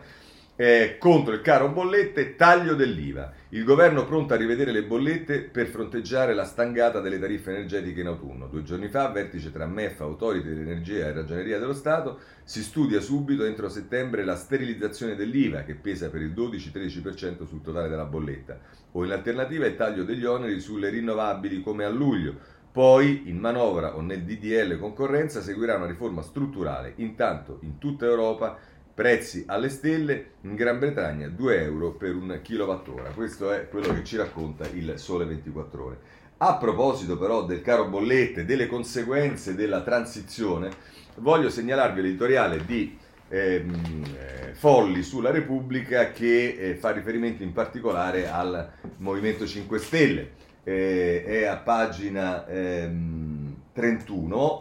eh, 0.60 0.96
contro 0.98 1.34
il 1.34 1.40
caro 1.40 1.68
bollette, 1.68 2.34
taglio 2.34 2.74
dell'IVA. 2.74 3.32
Il 3.50 3.62
governo 3.62 4.04
pronto 4.04 4.34
a 4.34 4.36
rivedere 4.36 4.72
le 4.72 4.82
bollette 4.82 5.42
per 5.42 5.68
fronteggiare 5.68 6.34
la 6.34 6.44
stangata 6.44 6.98
delle 6.98 7.20
tariffe 7.20 7.50
energetiche 7.50 8.00
in 8.00 8.08
autunno. 8.08 8.48
Due 8.48 8.64
giorni 8.64 8.88
fa, 8.88 9.08
vertice 9.08 9.52
tra 9.52 9.66
MEF, 9.66 10.00
Autority 10.00 10.48
dell'Energia 10.48 11.06
e 11.06 11.12
Ragioneria 11.12 11.60
dello 11.60 11.74
Stato, 11.74 12.18
si 12.42 12.64
studia 12.64 13.00
subito 13.00 13.44
entro 13.44 13.68
settembre 13.68 14.24
la 14.24 14.34
sterilizzazione 14.34 15.14
dell'IVA 15.14 15.62
che 15.62 15.76
pesa 15.76 16.10
per 16.10 16.22
il 16.22 16.32
12-13% 16.32 17.46
sul 17.46 17.62
totale 17.62 17.88
della 17.88 18.04
bolletta 18.04 18.58
o 18.92 19.04
in 19.04 19.12
alternativa 19.12 19.66
il 19.66 19.76
taglio 19.76 20.02
degli 20.02 20.24
oneri 20.24 20.58
sulle 20.60 20.88
rinnovabili 20.88 21.60
come 21.60 21.84
a 21.84 21.90
luglio 21.90 22.56
Poi 22.72 23.28
in 23.28 23.38
manovra 23.38 23.96
o 23.96 24.00
nel 24.00 24.24
DDL 24.24 24.78
concorrenza 24.78 25.40
seguirà 25.40 25.76
una 25.76 25.86
riforma 25.86 26.22
strutturale. 26.22 26.92
Intanto 26.96 27.58
in 27.62 27.78
tutta 27.78 28.06
Europa 28.06 28.58
prezzi 28.98 29.44
alle 29.46 29.68
stelle, 29.68 30.30
in 30.40 30.56
Gran 30.56 30.80
Bretagna 30.80 31.28
2 31.28 31.62
euro 31.62 31.92
per 31.92 32.16
un 32.16 32.40
kilowattora. 32.42 33.10
Questo 33.10 33.52
è 33.52 33.68
quello 33.68 33.94
che 33.94 34.02
ci 34.02 34.16
racconta 34.16 34.66
il 34.72 34.94
Sole 34.96 35.24
24 35.24 35.84
ore. 35.84 35.98
A 36.38 36.56
proposito 36.56 37.16
però 37.16 37.44
del 37.44 37.62
caro 37.62 37.86
bollette, 37.86 38.44
delle 38.44 38.66
conseguenze 38.66 39.54
della 39.54 39.82
transizione, 39.82 40.70
voglio 41.18 41.48
segnalarvi 41.48 42.02
l'editoriale 42.02 42.64
di 42.64 42.98
ehm, 43.28 44.04
eh, 44.16 44.54
Folli 44.54 45.04
sulla 45.04 45.30
Repubblica 45.30 46.10
che 46.10 46.56
eh, 46.58 46.74
fa 46.74 46.90
riferimento 46.90 47.44
in 47.44 47.52
particolare 47.52 48.28
al 48.28 48.68
Movimento 48.96 49.46
5 49.46 49.78
Stelle. 49.78 50.30
Eh, 50.64 51.22
è 51.24 51.44
a 51.44 51.58
pagina 51.58 52.44
ehm, 52.48 53.54
31 53.74 54.56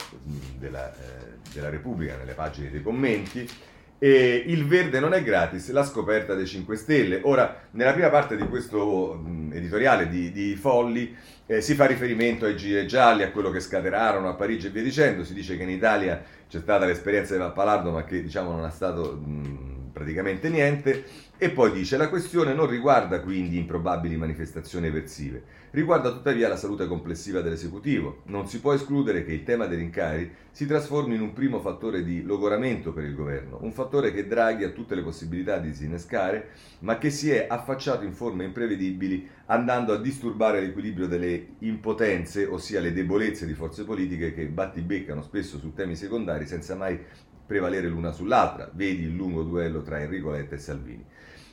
della, 0.59 0.93
eh, 0.93 1.39
della 1.51 1.69
Repubblica, 1.69 2.15
nelle 2.17 2.33
pagine 2.33 2.69
dei 2.69 2.83
commenti. 2.83 3.49
E 3.99 4.43
il 4.45 4.67
verde 4.67 4.99
non 4.99 5.13
è 5.13 5.23
gratis, 5.23 5.71
la 5.71 5.83
scoperta 5.83 6.35
dei 6.35 6.45
5 6.45 6.75
Stelle. 6.75 7.19
Ora, 7.23 7.67
nella 7.71 7.93
prima 7.93 8.09
parte 8.09 8.35
di 8.35 8.47
questo 8.47 9.19
editoriale 9.51 10.07
di, 10.07 10.31
di 10.31 10.55
Folli 10.55 11.15
eh, 11.47 11.61
si 11.61 11.73
fa 11.73 11.85
riferimento 11.85 12.45
ai 12.45 12.55
gilet 12.55 12.85
gialli, 12.85 13.23
a 13.23 13.31
quello 13.31 13.49
che 13.49 13.59
scatenarono 13.59 14.29
a 14.29 14.33
Parigi 14.33 14.67
e 14.67 14.69
via 14.69 14.83
dicendo. 14.83 15.23
Si 15.23 15.33
dice 15.33 15.57
che 15.57 15.63
in 15.63 15.69
Italia 15.69 16.23
c'è 16.47 16.59
stata 16.59 16.85
l'esperienza 16.85 17.33
di 17.33 17.39
Pappalardo, 17.39 17.89
ma 17.89 18.03
che 18.03 18.21
diciamo 18.21 18.51
non 18.51 18.65
ha 18.65 18.69
stato 18.69 19.13
mh, 19.13 19.76
praticamente 19.97 20.49
niente. 20.49 21.03
E 21.39 21.49
poi 21.49 21.71
dice: 21.71 21.97
La 21.97 22.09
questione 22.09 22.53
non 22.53 22.67
riguarda 22.67 23.21
quindi 23.21 23.57
improbabili 23.57 24.17
manifestazioni 24.17 24.87
eversive, 24.87 25.43
riguarda 25.71 26.11
tuttavia 26.11 26.47
la 26.47 26.55
salute 26.55 26.87
complessiva 26.87 27.41
dell'esecutivo. 27.41 28.21
Non 28.25 28.47
si 28.47 28.59
può 28.59 28.73
escludere 28.73 29.23
che 29.23 29.33
il 29.33 29.43
tema 29.43 29.67
dei 29.67 29.77
rincari 29.77 30.31
si 30.49 30.65
trasformi 30.65 31.13
in 31.13 31.21
un 31.21 31.33
primo 31.33 31.59
fattore 31.59 32.03
di 32.03 32.23
logoramento 32.23 32.91
per 32.91 33.03
il 33.03 33.13
governo, 33.13 33.59
un 33.61 33.71
fattore 33.71 34.11
che 34.11 34.25
Draghi 34.25 34.63
ha 34.63 34.69
tutte 34.69 34.95
le 34.95 35.03
possibilità 35.03 35.59
di 35.59 35.69
disinnescare, 35.69 36.49
ma 36.79 36.97
che 36.97 37.11
si 37.11 37.29
è 37.29 37.45
affacciato 37.47 38.03
in 38.03 38.13
forme 38.13 38.45
imprevedibili 38.45 39.29
andando 39.45 39.93
a 39.93 39.97
disturbare 39.97 40.59
l'equilibrio 40.59 41.05
delle 41.05 41.49
impotenze, 41.59 42.45
ossia 42.45 42.79
le 42.79 42.93
debolezze 42.93 43.45
di 43.45 43.53
forze 43.53 43.83
politiche 43.83 44.33
che 44.33 44.45
battibeccano 44.45 45.21
spesso 45.21 45.59
su 45.59 45.73
temi 45.73 45.95
secondari 45.95 46.47
senza 46.47 46.73
mai 46.73 46.99
prevalere 47.47 47.87
l'una 47.87 48.11
sull'altra. 48.11 48.69
Vedi 48.73 49.03
il 49.03 49.15
lungo 49.15 49.41
duello 49.41 49.81
tra 49.81 49.99
Enrico 49.99 50.29
Letta 50.29 50.55
e 50.55 50.59
Salvini. 50.59 51.05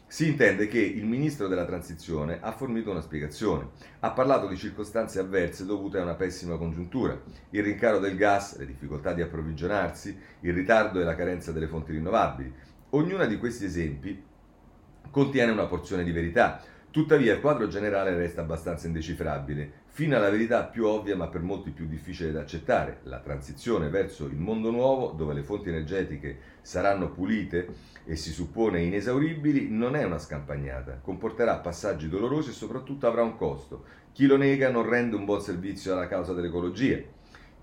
Si 0.07 0.29
intende 0.29 0.69
che 0.69 0.79
il 0.79 1.07
ministro 1.07 1.49
della 1.49 1.65
transizione 1.65 2.39
ha 2.41 2.53
fornito 2.53 2.91
una 2.91 3.01
spiegazione. 3.01 3.71
Ha 4.01 4.11
parlato 4.11 4.47
di 4.47 4.57
circostanze 4.57 5.19
avverse 5.19 5.65
dovute 5.65 5.99
a 5.99 6.03
una 6.03 6.15
pessima 6.15 6.57
congiuntura, 6.57 7.21
il 7.51 7.63
rincaro 7.63 7.99
del 7.99 8.17
gas, 8.17 8.57
le 8.59 8.67
difficoltà 8.67 9.13
di 9.13 9.23
approvvigionarsi, 9.23 10.17
il 10.41 10.53
ritardo 10.53 11.01
e 11.01 11.05
la 11.05 11.17
carenza 11.17 11.51
delle 11.53 11.67
fonti 11.67 11.93
rinnovabili. 11.93 12.53
Ognuna 12.91 13.25
di 13.25 13.39
questi 13.39 13.65
esempi 13.65 14.23
contiene 15.11 15.53
una 15.53 15.67
porzione 15.67 16.05
di 16.05 16.13
verità, 16.13 16.63
tuttavia 16.95 17.35
il 17.35 17.41
quadro 17.41 17.67
generale 17.67 18.15
resta 18.15 18.43
abbastanza 18.43 18.87
indecifrabile, 18.87 19.83
fino 19.87 20.15
alla 20.15 20.31
verità 20.31 20.63
più 20.63 20.87
ovvia 20.87 21.17
ma 21.17 21.27
per 21.27 21.41
molti 21.41 21.71
più 21.71 21.89
difficile 21.89 22.31
da 22.31 22.43
accettare, 22.43 23.01
la 23.03 23.19
transizione 23.19 23.89
verso 23.89 24.27
il 24.27 24.37
mondo 24.37 24.71
nuovo, 24.71 25.11
dove 25.11 25.35
le 25.35 25.43
fonti 25.43 25.71
energetiche 25.71 26.39
saranno 26.63 27.11
pulite, 27.11 27.67
e 28.05 28.15
si 28.15 28.31
suppone 28.31 28.83
inesauribili, 28.83 29.71
non 29.71 29.97
è 29.97 30.05
una 30.05 30.19
scampagnata, 30.19 31.01
comporterà 31.03 31.57
passaggi 31.57 32.09
dolorosi 32.09 32.51
e 32.51 32.53
soprattutto 32.53 33.09
avrà 33.09 33.25
un 33.25 33.35
costo. 33.35 33.83
Chi 34.13 34.27
lo 34.27 34.37
nega 34.37 34.71
non 34.71 34.89
rende 34.89 35.17
un 35.17 35.25
buon 35.25 35.41
servizio 35.41 35.95
alla 35.95 36.07
causa 36.07 36.33
dell'ecologia. 36.33 37.03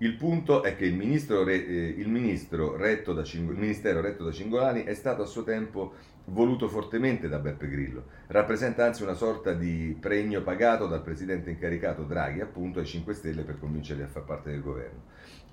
Il 0.02 0.14
punto 0.14 0.64
è 0.64 0.74
che 0.74 0.84
il, 0.84 0.96
ministro, 0.96 1.46
eh, 1.46 1.54
il, 1.54 2.08
ministro 2.08 2.76
retto 2.76 3.12
da, 3.12 3.22
il 3.22 3.40
ministero 3.42 4.00
retto 4.00 4.24
da 4.24 4.32
Cingolani 4.32 4.82
è 4.82 4.94
stato 4.94 5.22
a 5.22 5.26
suo 5.26 5.44
tempo 5.44 5.92
voluto 6.24 6.66
fortemente 6.66 7.28
da 7.28 7.38
Beppe 7.38 7.68
Grillo. 7.68 8.06
Rappresenta 8.26 8.84
anzi 8.84 9.04
una 9.04 9.14
sorta 9.14 9.52
di 9.52 9.96
pregno 10.00 10.42
pagato 10.42 10.88
dal 10.88 11.04
presidente 11.04 11.50
incaricato 11.50 12.02
Draghi 12.02 12.40
appunto 12.40 12.80
ai 12.80 12.86
5 12.86 13.14
Stelle 13.14 13.42
per 13.42 13.60
convincerli 13.60 14.02
a 14.02 14.08
far 14.08 14.24
parte 14.24 14.50
del 14.50 14.60
governo. 14.60 15.02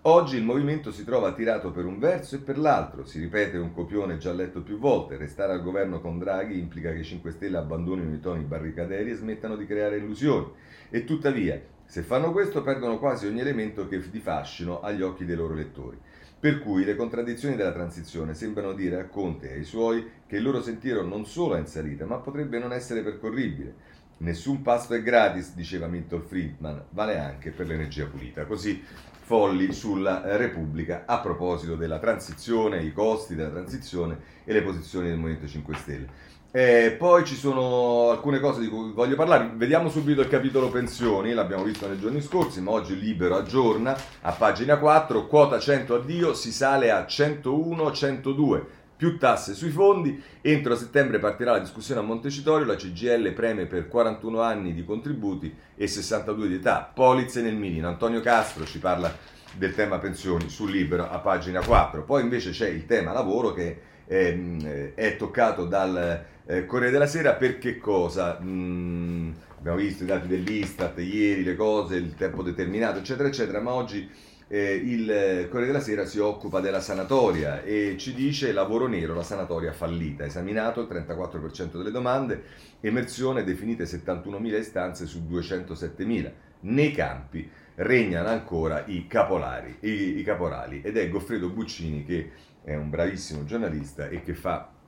Oggi 0.03 0.37
il 0.37 0.43
movimento 0.43 0.91
si 0.91 1.03
trova 1.03 1.31
tirato 1.33 1.69
per 1.69 1.85
un 1.85 1.99
verso 1.99 2.33
e 2.33 2.39
per 2.39 2.57
l'altro, 2.57 3.05
si 3.05 3.19
ripete 3.19 3.57
un 3.57 3.71
copione 3.71 4.17
già 4.17 4.33
letto 4.33 4.63
più 4.63 4.79
volte, 4.79 5.17
restare 5.17 5.53
al 5.53 5.61
governo 5.61 6.01
con 6.01 6.17
Draghi 6.17 6.57
implica 6.57 6.91
che 6.91 7.01
i 7.01 7.03
5 7.03 7.29
Stelle 7.29 7.57
abbandonino 7.57 8.15
i 8.15 8.19
toni 8.19 8.45
barricaderi 8.45 9.11
e 9.11 9.15
smettano 9.15 9.55
di 9.55 9.67
creare 9.67 9.97
illusioni. 9.97 10.47
E 10.89 11.03
tuttavia, 11.03 11.61
se 11.89 12.03
fanno 12.03 12.31
questo 12.31 12.61
perdono 12.61 12.99
quasi 12.99 13.25
ogni 13.25 13.39
elemento 13.39 13.87
che 13.87 14.11
di 14.11 14.19
fascino 14.19 14.79
agli 14.79 15.01
occhi 15.01 15.25
dei 15.25 15.35
loro 15.35 15.55
lettori. 15.55 15.97
Per 16.39 16.59
cui 16.59 16.85
le 16.85 16.95
contraddizioni 16.95 17.55
della 17.55 17.71
transizione 17.71 18.35
sembrano 18.35 18.73
dire 18.73 18.99
a 18.99 19.07
Conte 19.07 19.49
e 19.49 19.55
ai 19.55 19.63
suoi 19.63 20.07
che 20.27 20.35
il 20.35 20.43
loro 20.43 20.61
sentiero 20.61 21.01
non 21.01 21.25
solo 21.25 21.55
è 21.55 21.59
in 21.59 21.65
salita, 21.65 22.05
ma 22.05 22.17
potrebbe 22.17 22.59
non 22.59 22.73
essere 22.73 23.01
percorribile. 23.01 23.73
Nessun 24.17 24.61
pasto 24.61 24.93
è 24.93 25.01
gratis, 25.01 25.55
diceva 25.55 25.87
Milton 25.87 26.21
Friedman, 26.21 26.83
vale 26.91 27.17
anche 27.17 27.49
per 27.49 27.65
l'energia 27.65 28.05
pulita. 28.05 28.45
Così 28.45 28.83
folli 29.29 29.73
sulla 29.73 30.37
Repubblica 30.37 31.05
a 31.07 31.19
proposito 31.21 31.75
della 31.75 31.97
transizione, 31.97 32.83
i 32.83 32.93
costi 32.93 33.33
della 33.33 33.49
transizione 33.49 34.19
e 34.43 34.53
le 34.53 34.61
posizioni 34.61 35.07
del 35.07 35.17
Movimento 35.17 35.47
5 35.47 35.75
Stelle. 35.75 36.07
Eh, 36.51 36.95
poi 36.97 37.25
ci 37.25 37.35
sono 37.35 38.09
alcune 38.09 38.39
cose 38.39 38.61
di 38.61 38.69
cui 38.69 38.91
voglio 38.91 39.15
parlare. 39.15 39.51
Vediamo 39.53 39.87
subito 39.87 40.21
il 40.21 40.27
capitolo 40.27 40.69
pensioni, 40.69 41.33
l'abbiamo 41.33 41.63
visto 41.63 41.87
nei 41.87 41.99
giorni 41.99 42.21
scorsi, 42.21 42.59
ma 42.59 42.71
oggi 42.71 42.99
Libero 42.99 43.35
aggiorna 43.35 43.95
a 44.21 44.31
pagina 44.31 44.77
4, 44.77 45.27
quota 45.27 45.59
100 45.59 45.93
addio, 45.93 46.33
si 46.33 46.51
sale 46.51 46.89
a 46.89 47.01
101-102 47.01 48.63
più 48.97 49.19
tasse 49.19 49.53
sui 49.53 49.69
fondi. 49.69 50.19
Entro 50.41 50.75
settembre 50.75 51.19
partirà 51.19 51.51
la 51.51 51.59
discussione 51.59 52.01
a 52.01 52.03
Montecitorio, 52.03 52.65
la 52.65 52.75
CGL 52.75 53.31
preme 53.33 53.67
per 53.67 53.87
41 53.87 54.41
anni 54.41 54.73
di 54.73 54.83
contributi 54.83 55.55
e 55.75 55.85
62 55.85 56.47
di 56.47 56.55
età. 56.55 56.91
Polizze 56.91 57.43
nel 57.43 57.55
mirino. 57.55 57.87
Antonio 57.87 58.21
Castro 58.21 58.65
ci 58.65 58.79
parla 58.79 59.15
del 59.55 59.75
tema 59.75 59.99
pensioni 59.99 60.49
sul 60.49 60.71
libro 60.71 61.07
a 61.07 61.19
pagina 61.19 61.61
4. 61.61 62.03
Poi 62.03 62.23
invece 62.23 62.49
c'è 62.49 62.67
il 62.67 62.87
tema 62.87 63.13
lavoro 63.13 63.53
che 63.53 63.81
eh, 64.07 64.93
è 64.95 65.15
toccato 65.15 65.65
dal 65.65 66.25
eh, 66.49 66.65
Corriere 66.65 66.91
della 66.91 67.05
Sera 67.05 67.33
per 67.33 67.59
che 67.59 67.77
cosa? 67.77 68.39
Mm, 68.41 69.31
abbiamo 69.59 69.77
visto 69.77 70.03
i 70.03 70.07
dati 70.07 70.27
dell'Istat 70.27 70.97
ieri, 70.97 71.43
le 71.43 71.55
cose, 71.55 71.97
il 71.97 72.15
tempo 72.15 72.41
determinato, 72.41 72.97
eccetera, 72.97 73.27
eccetera, 73.27 73.61
ma 73.61 73.73
oggi 73.73 74.09
eh, 74.47 74.73
il 74.73 75.47
Corriere 75.47 75.71
della 75.71 75.79
Sera 75.79 76.07
si 76.07 76.17
occupa 76.17 76.59
della 76.59 76.81
sanatoria 76.81 77.61
e 77.61 77.97
ci 77.99 78.15
dice 78.15 78.51
lavoro 78.51 78.87
nero, 78.87 79.13
la 79.13 79.21
sanatoria 79.21 79.73
fallita, 79.73 80.25
esaminato 80.25 80.81
il 80.81 80.87
34% 80.87 81.77
delle 81.77 81.91
domande, 81.91 82.43
emersione 82.79 83.43
definite 83.43 83.83
71.000 83.83 84.57
istanze 84.57 85.05
su 85.05 85.27
207.000. 85.29 86.31
Nei 86.61 86.91
campi 86.91 87.47
regnano 87.75 88.29
ancora 88.29 88.85
i, 88.87 89.05
capolari, 89.05 89.77
i, 89.81 90.17
i 90.17 90.23
caporali 90.23 90.81
ed 90.83 90.97
è 90.97 91.07
Goffredo 91.09 91.49
Buccini 91.49 92.03
che 92.03 92.31
è 92.63 92.75
un 92.75 92.89
bravissimo 92.89 93.45
giornalista 93.45 94.09
e 94.09 94.23
che 94.23 94.33
fa, 94.33 94.69
eh, 94.69 94.78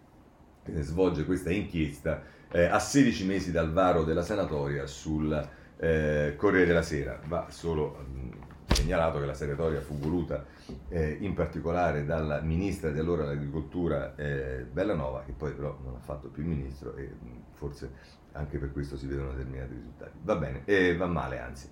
svolge 0.82 1.26
questa 1.26 1.52
inchiesta 1.52 2.24
eh, 2.52 2.66
a 2.66 2.80
16 2.80 3.26
mesi 3.26 3.52
dal 3.52 3.72
varo 3.72 4.04
della 4.04 4.24
sanatoria 4.24 4.86
sul 4.86 5.50
eh, 5.78 6.34
Corriere 6.38 6.68
della 6.68 6.82
Sera. 6.82 7.20
Va 7.28 7.48
solo 7.50 8.06
mh, 8.08 8.20
mm, 8.20 8.32
segnalato 8.68 9.20
che 9.20 9.26
la 9.26 9.34
segretoria 9.34 9.82
fu 9.82 9.98
voluta 9.98 10.46
eh, 10.90 11.18
in 11.20 11.34
particolare 11.34 12.06
dalla 12.06 12.42
ministra 12.42 12.90
di 12.90 13.00
allora 13.00 13.24
dell'agricoltura 13.24 14.16
eh, 14.16 14.66
Bellanova, 14.72 15.24
che 15.26 15.34
poi 15.34 15.54
però 15.54 15.78
non 15.84 15.96
ha 15.96 16.00
fatto 16.00 16.28
più 16.28 16.44
il 16.44 16.50
ministro 16.50 16.96
e 16.96 17.04
mh, 17.04 17.42
forse 17.54 18.20
anche 18.34 18.58
per 18.58 18.72
questo 18.72 18.98
si 18.98 19.08
vedono 19.08 19.32
determinati 19.32 19.74
risultati. 19.74 20.18
Va 20.22 20.36
bene, 20.36 20.62
eh, 20.66 20.96
va 20.96 21.08
male 21.08 21.40
anzi. 21.40 21.70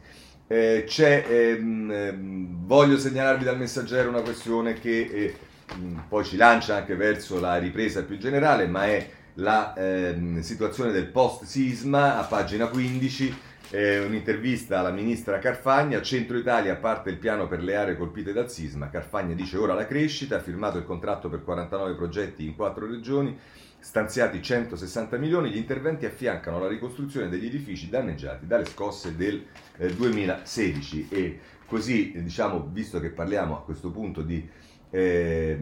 Eh, 0.47 0.84
c'è, 0.88 1.25
ehm, 1.28 1.91
ehm, 1.91 2.65
voglio 2.65 2.97
segnalarvi 2.97 3.43
dal 3.43 3.58
messaggero 3.58 4.10
una 4.10 4.21
questione 4.21 4.73
che 4.73 5.02
eh, 5.02 5.36
mh, 5.75 6.01
poi 6.08 6.23
ci 6.23 6.38
lancia 6.38 6.75
anche 6.75 6.95
verso 6.95 7.39
la 7.39 7.58
ripresa 7.58 8.03
più 8.03 8.17
generale, 8.17 8.67
ma 8.67 8.86
è 8.86 9.10
la 9.36 9.73
ehm, 9.75 10.41
situazione 10.41 10.91
del 10.91 11.08
post 11.08 11.43
sisma 11.45 12.17
a 12.17 12.23
pagina 12.23 12.67
15 12.67 13.47
eh, 13.71 13.99
un'intervista 13.99 14.79
alla 14.79 14.91
ministra 14.91 15.39
Carfagna, 15.39 16.01
Centro 16.01 16.38
Italia 16.38 16.75
parte 16.75 17.10
il 17.10 17.17
piano 17.17 17.47
per 17.47 17.62
le 17.62 17.75
aree 17.75 17.97
colpite 17.97 18.34
dal 18.34 18.49
sisma, 18.49 18.89
Carfagna 18.89 19.36
dice 19.36 19.58
ora 19.58 19.73
la 19.73 19.86
crescita, 19.86 20.38
ha 20.38 20.41
firmato 20.41 20.77
il 20.77 20.86
contratto 20.86 21.29
per 21.29 21.43
49 21.43 21.93
progetti 21.93 22.45
in 22.45 22.55
quattro 22.55 22.88
regioni, 22.88 23.38
stanziati 23.77 24.41
160 24.41 25.17
milioni, 25.17 25.51
gli 25.51 25.58
interventi 25.58 26.05
affiancano 26.05 26.60
la 26.60 26.67
ricostruzione 26.67 27.29
degli 27.29 27.45
edifici 27.45 27.89
danneggiati 27.89 28.47
dalle 28.47 28.65
scosse 28.65 29.15
del 29.15 29.45
eh, 29.77 29.93
2016 29.93 31.08
e 31.10 31.39
così 31.65 32.12
diciamo, 32.15 32.67
visto 32.71 32.99
che 32.99 33.10
parliamo 33.10 33.55
a 33.55 33.62
questo 33.62 33.91
punto 33.91 34.21
di 34.21 34.47
eh, 34.91 35.58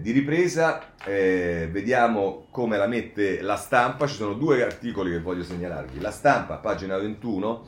di 0.00 0.10
ripresa. 0.10 0.94
Eh, 1.04 1.68
vediamo 1.70 2.46
come 2.50 2.76
la 2.76 2.86
mette 2.86 3.40
la 3.40 3.56
stampa. 3.56 4.06
Ci 4.06 4.16
sono 4.16 4.34
due 4.34 4.62
articoli 4.62 5.10
che 5.10 5.20
voglio 5.20 5.42
segnalarvi. 5.42 6.00
La 6.00 6.10
stampa, 6.10 6.56
pagina 6.56 6.96
21. 6.98 7.66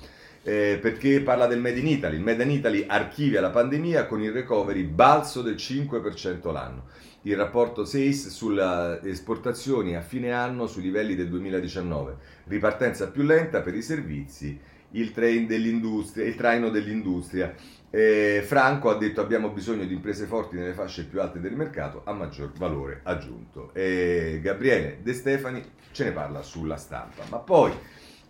eh, 0.49 0.79
perché 0.81 1.21
parla 1.21 1.47
del 1.47 1.61
Made 1.61 1.79
in 1.79 1.87
Italy. 1.87 2.17
Il 2.17 2.23
Made 2.23 2.43
in 2.43 2.51
Italy 2.51 2.85
archivia 2.87 3.41
la 3.41 3.51
pandemia 3.51 4.07
con 4.07 4.23
il 4.23 4.33
recovery 4.33 4.85
balzo 4.85 5.43
del 5.43 5.57
5% 5.57 6.51
l'anno. 6.53 6.85
Il 7.23 7.37
rapporto 7.37 7.85
SACE 7.85 8.31
sulle 8.31 9.01
esportazioni 9.03 9.97
a 9.97 10.01
fine 10.01 10.33
anno 10.33 10.67
sui 10.67 10.83
livelli 10.83 11.15
del 11.15 11.29
2019. 11.29 12.17
Ripartenza 12.45 13.09
più 13.09 13.25
lenta 13.25 13.61
per 13.61 13.75
i 13.75 13.83
servizi, 13.83 14.59
il, 14.93 15.13
train 15.13 15.47
dell'industria, 15.47 16.25
il 16.25 16.37
traino 16.37 16.71
dell'industria. 16.71 17.55
Eh, 17.91 18.43
Franco 18.45 18.91
ha 18.91 18.99
detto 18.99 19.23
abbiamo 19.23 19.49
bisogno 19.49 19.85
di 19.85 19.95
imprese 19.95 20.27
forti 20.27 20.57
nelle 20.57 20.75
fasce 20.75 21.07
più 21.07 21.23
alte 21.23 21.41
del 21.41 21.55
mercato 21.55 22.03
a 22.05 22.13
maggior 22.13 22.53
valore 22.57 23.01
aggiunto. 23.05 23.71
E 23.73 24.41
Gabriele 24.43 24.99
De 25.03 25.15
Stefani 25.15 25.63
ce 25.93 26.05
ne 26.05 26.13
parla 26.13 26.43
sulla 26.43 26.77
stampa. 26.77 27.25
Ma 27.31 27.39
poi, 27.39 27.73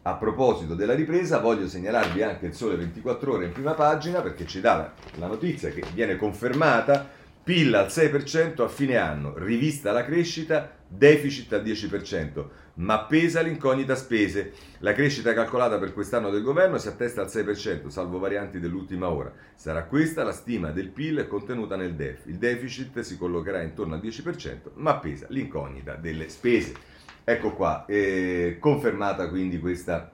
a 0.02 0.14
proposito 0.14 0.74
della 0.74 0.94
ripresa, 0.94 1.40
voglio 1.40 1.66
segnalarvi 1.66 2.22
anche 2.22 2.46
il 2.46 2.54
Sole 2.54 2.76
24 2.76 3.32
ore 3.32 3.46
in 3.46 3.52
prima 3.52 3.74
pagina 3.74 4.20
perché 4.22 4.46
ci 4.46 4.60
dà 4.60 4.76
la, 4.76 4.92
la 5.16 5.26
notizia 5.26 5.70
che 5.70 5.82
viene 5.92 6.16
confermata. 6.16 7.16
PIL 7.42 7.74
al 7.74 7.86
6% 7.86 8.60
a 8.60 8.68
fine 8.68 8.96
anno, 8.96 9.32
rivista 9.38 9.90
la 9.90 10.04
crescita, 10.04 10.70
deficit 10.86 11.50
al 11.54 11.62
10% 11.62 12.44
ma 12.78 13.04
pesa 13.04 13.40
l'incognita 13.40 13.94
spese. 13.94 14.52
La 14.78 14.92
crescita 14.92 15.32
calcolata 15.32 15.78
per 15.78 15.92
quest'anno 15.92 16.30
del 16.30 16.42
governo 16.42 16.78
si 16.78 16.88
attesta 16.88 17.22
al 17.22 17.28
6%, 17.28 17.88
salvo 17.88 18.18
varianti 18.18 18.60
dell'ultima 18.60 19.08
ora. 19.08 19.32
Sarà 19.54 19.84
questa 19.84 20.22
la 20.22 20.32
stima 20.32 20.70
del 20.70 20.88
PIL 20.88 21.26
contenuta 21.28 21.76
nel 21.76 21.94
DEF. 21.94 22.26
Il 22.26 22.36
deficit 22.36 23.00
si 23.00 23.16
collocherà 23.16 23.62
intorno 23.62 23.94
al 23.94 24.00
10%, 24.00 24.70
ma 24.74 24.98
pesa 24.98 25.26
l'incognita 25.30 25.94
delle 25.94 26.28
spese. 26.28 26.74
Ecco 27.24 27.52
qua, 27.52 27.84
eh, 27.86 28.56
confermata 28.58 29.28
quindi 29.28 29.58
questa 29.58 30.12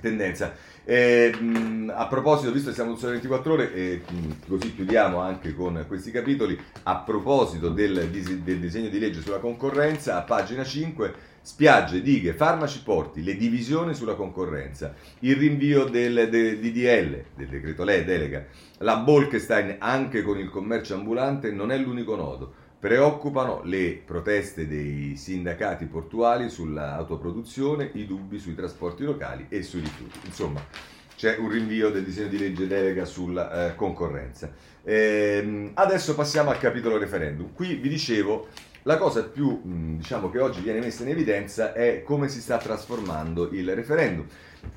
tendenza. 0.00 0.54
Eh, 0.84 1.32
mh, 1.38 1.92
a 1.94 2.06
proposito, 2.06 2.52
visto 2.52 2.70
che 2.70 2.74
siamo 2.74 2.96
su 2.96 3.06
24 3.06 3.52
ore, 3.52 3.74
eh, 3.74 4.00
mh, 4.08 4.48
così 4.48 4.74
chiudiamo 4.74 5.18
anche 5.18 5.54
con 5.54 5.84
questi 5.86 6.10
capitoli, 6.10 6.58
a 6.84 6.96
proposito 6.96 7.68
del, 7.68 8.08
del 8.08 8.58
disegno 8.58 8.88
di 8.88 8.98
legge 8.98 9.20
sulla 9.20 9.38
concorrenza, 9.38 10.16
a 10.16 10.22
pagina 10.22 10.64
5 10.64 11.28
spiagge, 11.42 12.02
dighe, 12.02 12.34
farmaci, 12.34 12.82
porti, 12.82 13.22
le 13.22 13.36
divisioni 13.36 13.94
sulla 13.94 14.14
concorrenza, 14.14 14.94
il 15.20 15.36
rinvio 15.36 15.84
del, 15.84 16.28
del 16.30 16.58
DDL, 16.58 17.24
del 17.34 17.48
decreto 17.48 17.82
lei 17.82 18.04
delega, 18.04 18.44
la 18.78 18.96
Bolkestein 18.96 19.76
anche 19.78 20.22
con 20.22 20.38
il 20.38 20.50
commercio 20.50 20.94
ambulante 20.94 21.50
non 21.50 21.72
è 21.72 21.78
l'unico 21.78 22.14
nodo. 22.14 22.59
Preoccupano 22.80 23.60
le 23.64 24.00
proteste 24.02 24.66
dei 24.66 25.14
sindacati 25.14 25.84
portuali 25.84 26.48
sull'autoproduzione, 26.48 27.90
i 27.92 28.06
dubbi 28.06 28.38
sui 28.38 28.54
trasporti 28.54 29.04
locali 29.04 29.44
e 29.50 29.62
sui 29.62 29.80
rifiuti. 29.80 30.18
Insomma, 30.24 30.64
c'è 31.14 31.36
un 31.36 31.50
rinvio 31.50 31.90
del 31.90 32.04
disegno 32.04 32.28
di 32.28 32.38
legge 32.38 32.66
delega 32.66 33.04
sulla 33.04 33.66
eh, 33.66 33.74
concorrenza. 33.74 34.50
Ehm, 34.82 35.72
adesso 35.74 36.14
passiamo 36.14 36.48
al 36.48 36.58
capitolo 36.58 36.96
referendum. 36.96 37.52
Qui 37.52 37.74
vi 37.74 37.90
dicevo 37.90 38.48
la 38.84 38.96
cosa 38.96 39.24
più 39.24 39.60
diciamo, 39.62 40.30
che 40.30 40.38
oggi 40.38 40.62
viene 40.62 40.80
messa 40.80 41.02
in 41.02 41.10
evidenza 41.10 41.74
è 41.74 42.02
come 42.02 42.28
si 42.28 42.40
sta 42.40 42.56
trasformando 42.56 43.50
il 43.52 43.74
referendum 43.74 44.26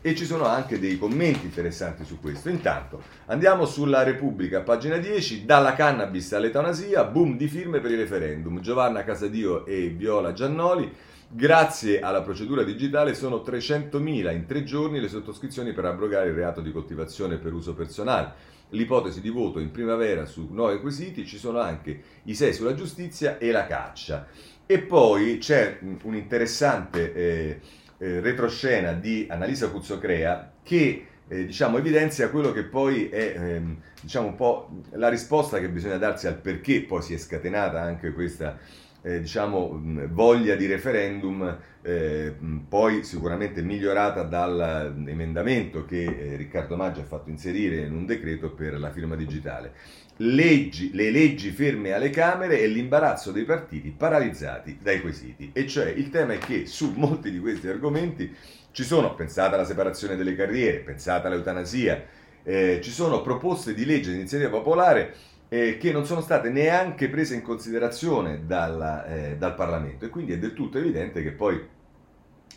e 0.02 0.16
ci 0.16 0.26
sono 0.26 0.46
anche 0.46 0.80
dei 0.80 0.98
commenti 0.98 1.46
interessanti 1.46 2.04
su 2.04 2.20
questo. 2.20 2.50
Intanto 2.50 3.02
andiamo 3.26 3.66
sulla 3.66 4.04
Repubblica, 4.04 4.62
pagina 4.62 4.98
10, 4.98 5.46
dalla 5.46 5.74
cannabis 5.74 6.34
all'eutanasia, 6.34 7.04
boom 7.06 7.38
di 7.38 7.48
firme 7.48 7.80
per 7.80 7.92
il 7.92 7.98
referendum. 7.98 8.60
Giovanna 8.60 9.04
Casadio 9.04 9.66
e 9.66 9.90
Viola 9.90 10.34
Giannoli. 10.34 10.92
Grazie 11.28 12.00
alla 12.00 12.22
procedura 12.22 12.64
digitale 12.64 13.16
sono 13.16 13.38
300.000 13.38 14.34
in 14.34 14.46
tre 14.46 14.64
giorni 14.64 15.00
le 15.00 15.08
sottoscrizioni 15.08 15.74
per 15.74 15.86
abrogare 15.86 16.28
il 16.30 16.36
reato 16.36 16.62
di 16.62 16.72
coltivazione 16.72 17.38
per 17.38 17.54
uso 17.54 17.74
personale 17.74 18.52
l'ipotesi 18.74 19.22
di 19.22 19.30
voto 19.30 19.60
in 19.60 19.72
primavera 19.72 20.26
su 20.26 20.48
nuovi 20.52 20.80
quesiti, 20.80 21.26
ci 21.26 21.38
sono 21.38 21.60
anche 21.60 22.02
i 22.24 22.36
sei 22.36 22.54
sulla 22.54 22.76
giustizia 22.76 23.38
e 23.38 23.52
la 23.52 23.66
caccia. 23.66 24.28
E 24.66 24.80
poi 24.80 25.38
c'è 25.40 25.80
un 25.82 26.16
interessante 26.16 27.14
eh, 27.14 27.60
eh, 28.04 28.20
retroscena 28.20 28.92
di 28.92 29.26
Annalisa 29.30 29.70
Cuzzocrea 29.70 30.52
che 30.62 31.06
eh, 31.26 31.46
diciamo, 31.46 31.78
evidenzia 31.78 32.30
quello 32.30 32.52
che 32.52 32.64
poi 32.64 33.08
è 33.08 33.34
ehm, 33.38 33.78
diciamo, 34.02 34.28
un 34.28 34.36
po' 34.36 34.70
la 34.92 35.08
risposta 35.08 35.60
che 35.60 35.70
bisogna 35.70 35.96
darsi 35.96 36.28
al 36.28 36.36
perché 36.36 36.82
poi 36.82 37.02
si 37.02 37.14
è 37.14 37.18
scatenata 37.18 37.80
anche 37.82 38.12
questa 38.12 38.58
eh, 39.04 39.22
diciamo, 39.22 39.82
voglia 40.10 40.56
di 40.56 40.66
referendum, 40.66 41.58
eh, 41.82 42.34
poi 42.68 43.04
sicuramente 43.04 43.62
migliorata 43.62 44.24
dall'emendamento 44.24 45.86
che 45.86 46.04
eh, 46.04 46.36
Riccardo 46.36 46.76
Maggi 46.76 47.02
ha 47.02 47.06
fatto 47.06 47.30
inserire 47.30 47.86
in 47.86 47.94
un 47.94 48.06
decreto 48.06 48.52
per 48.52 48.80
la 48.80 48.92
firma 48.92 49.16
digitale. 49.16 49.74
Leggi, 50.18 50.92
le 50.94 51.10
leggi 51.10 51.50
ferme 51.50 51.94
alle 51.94 52.12
Camere 52.12 52.60
e 52.60 52.68
l'imbarazzo 52.68 53.32
dei 53.32 53.46
partiti 53.46 53.90
paralizzati 53.90 54.78
dai 54.82 55.02
quesiti. 55.02 55.50
E 55.54 55.68
cioè 55.68 55.88
il 55.88 56.10
tema 56.10 56.34
è 56.34 56.38
che 56.38 56.66
su 56.68 56.94
molti 56.96 57.32
di 57.32 57.40
questi 57.40 57.68
argomenti 57.68 58.34
ci 58.72 58.84
sono, 58.84 59.16
pensate 59.16 59.56
alla 59.56 59.66
separazione 59.66 60.16
delle 60.16 60.36
carriere, 60.36 60.80
pensate 60.80 61.28
all'eutanasia, 61.28 62.04
eh, 62.44 62.80
ci 62.82 62.92
sono 62.92 63.22
proposte 63.22 63.74
di 63.74 63.86
legge 63.86 64.12
di 64.12 64.18
iniziativa 64.18 64.50
popolare 64.50 65.16
eh, 65.50 65.78
che 65.78 65.92
non 65.92 66.06
sono 66.06 66.22
state 66.22 66.50
neanche 66.50 67.10
prese 67.10 67.36
in 67.36 67.42
considerazione 67.42 68.46
dalla, 68.46 69.06
eh, 69.06 69.38
dal 69.38 69.56
Parlamento 69.56 70.06
e 70.06 70.10
quindi 70.10 70.34
è 70.34 70.40
del 70.40 70.54
tutto 70.54 70.78
evidente 70.78 71.22
che 71.24 71.32
poi 71.32 71.62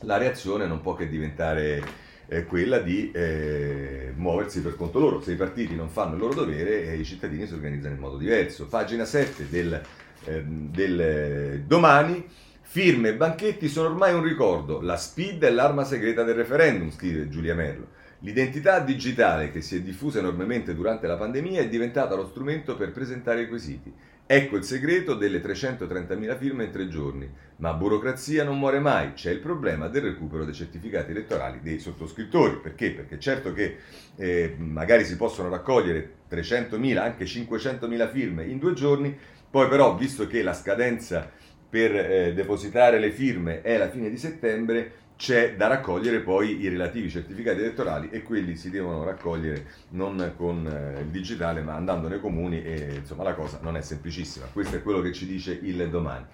la 0.00 0.16
reazione 0.16 0.66
non 0.66 0.80
può 0.80 0.94
che 0.94 1.08
diventare 1.08 1.82
eh, 2.28 2.44
quella 2.44 2.78
di 2.78 3.10
eh, 3.12 4.12
muoversi 4.16 4.60
per 4.60 4.76
conto 4.76 4.98
loro. 4.98 5.20
Se 5.20 5.32
i 5.32 5.36
partiti 5.36 5.74
non 5.74 5.88
fanno 5.88 6.14
il 6.14 6.20
loro 6.20 6.34
dovere, 6.34 6.88
eh, 6.88 6.96
i 6.96 7.04
cittadini 7.04 7.46
si 7.46 7.54
organizzano 7.54 7.94
in 7.94 8.00
modo 8.00 8.16
diverso. 8.16 8.66
Pagina 8.66 9.04
7 9.04 9.48
del, 9.48 9.80
ehm, 10.24 10.70
del 10.70 11.00
eh, 11.00 11.62
domani. 11.66 12.24
Firme 12.68 13.10
e 13.10 13.14
banchetti 13.14 13.68
sono 13.68 13.88
ormai 13.88 14.12
un 14.12 14.22
ricordo. 14.22 14.80
La 14.80 14.96
SPID 14.96 15.44
è 15.44 15.50
l'arma 15.50 15.84
segreta 15.84 16.24
del 16.24 16.34
referendum, 16.34 16.90
scrive 16.90 17.28
Giulia 17.28 17.54
Merlo. 17.54 17.86
L'identità 18.20 18.80
digitale 18.80 19.50
che 19.50 19.60
si 19.60 19.76
è 19.76 19.80
diffusa 19.80 20.18
enormemente 20.18 20.74
durante 20.74 21.06
la 21.06 21.16
pandemia 21.16 21.60
è 21.60 21.68
diventata 21.68 22.16
lo 22.16 22.26
strumento 22.26 22.74
per 22.74 22.90
presentare 22.90 23.42
i 23.42 23.48
quesiti. 23.48 23.92
Ecco 24.28 24.56
il 24.56 24.64
segreto 24.64 25.14
delle 25.14 25.40
330.000 25.40 26.36
firme 26.36 26.64
in 26.64 26.72
tre 26.72 26.88
giorni. 26.88 27.30
Ma 27.58 27.72
burocrazia 27.74 28.42
non 28.42 28.58
muore 28.58 28.80
mai, 28.80 29.12
c'è 29.12 29.30
il 29.30 29.38
problema 29.38 29.86
del 29.86 30.02
recupero 30.02 30.44
dei 30.44 30.52
certificati 30.52 31.12
elettorali 31.12 31.60
dei 31.62 31.78
sottoscrittori. 31.78 32.58
Perché? 32.60 32.90
Perché 32.90 33.20
certo 33.20 33.52
che 33.52 33.76
eh, 34.16 34.56
magari 34.58 35.04
si 35.04 35.16
possono 35.16 35.48
raccogliere 35.48 36.14
300.000, 36.28 36.96
anche 36.98 37.24
500.000 37.24 38.10
firme 38.10 38.44
in 38.46 38.58
due 38.58 38.72
giorni, 38.72 39.16
poi 39.48 39.68
però, 39.68 39.94
visto 39.94 40.26
che 40.26 40.42
la 40.42 40.54
scadenza 40.54 41.30
per 41.70 41.94
eh, 41.94 42.34
depositare 42.34 42.98
le 42.98 43.12
firme 43.12 43.62
è 43.62 43.78
la 43.78 43.88
fine 43.90 44.10
di 44.10 44.16
settembre, 44.16 44.92
c'è 45.16 45.56
da 45.56 45.66
raccogliere 45.66 46.20
poi 46.20 46.60
i 46.60 46.68
relativi 46.68 47.08
certificati 47.08 47.60
elettorali 47.60 48.10
e 48.10 48.22
quelli 48.22 48.54
si 48.54 48.70
devono 48.70 49.02
raccogliere 49.02 49.66
non 49.90 50.34
con 50.36 50.66
eh, 50.66 51.00
il 51.00 51.06
digitale 51.06 51.62
ma 51.62 51.74
andando 51.74 52.06
nei 52.08 52.20
comuni 52.20 52.62
e 52.62 52.96
insomma 52.96 53.22
la 53.22 53.34
cosa 53.34 53.58
non 53.62 53.76
è 53.76 53.80
semplicissima. 53.80 54.46
Questo 54.52 54.76
è 54.76 54.82
quello 54.82 55.00
che 55.00 55.12
ci 55.12 55.26
dice 55.26 55.58
il 55.62 55.88
domani. 55.88 56.26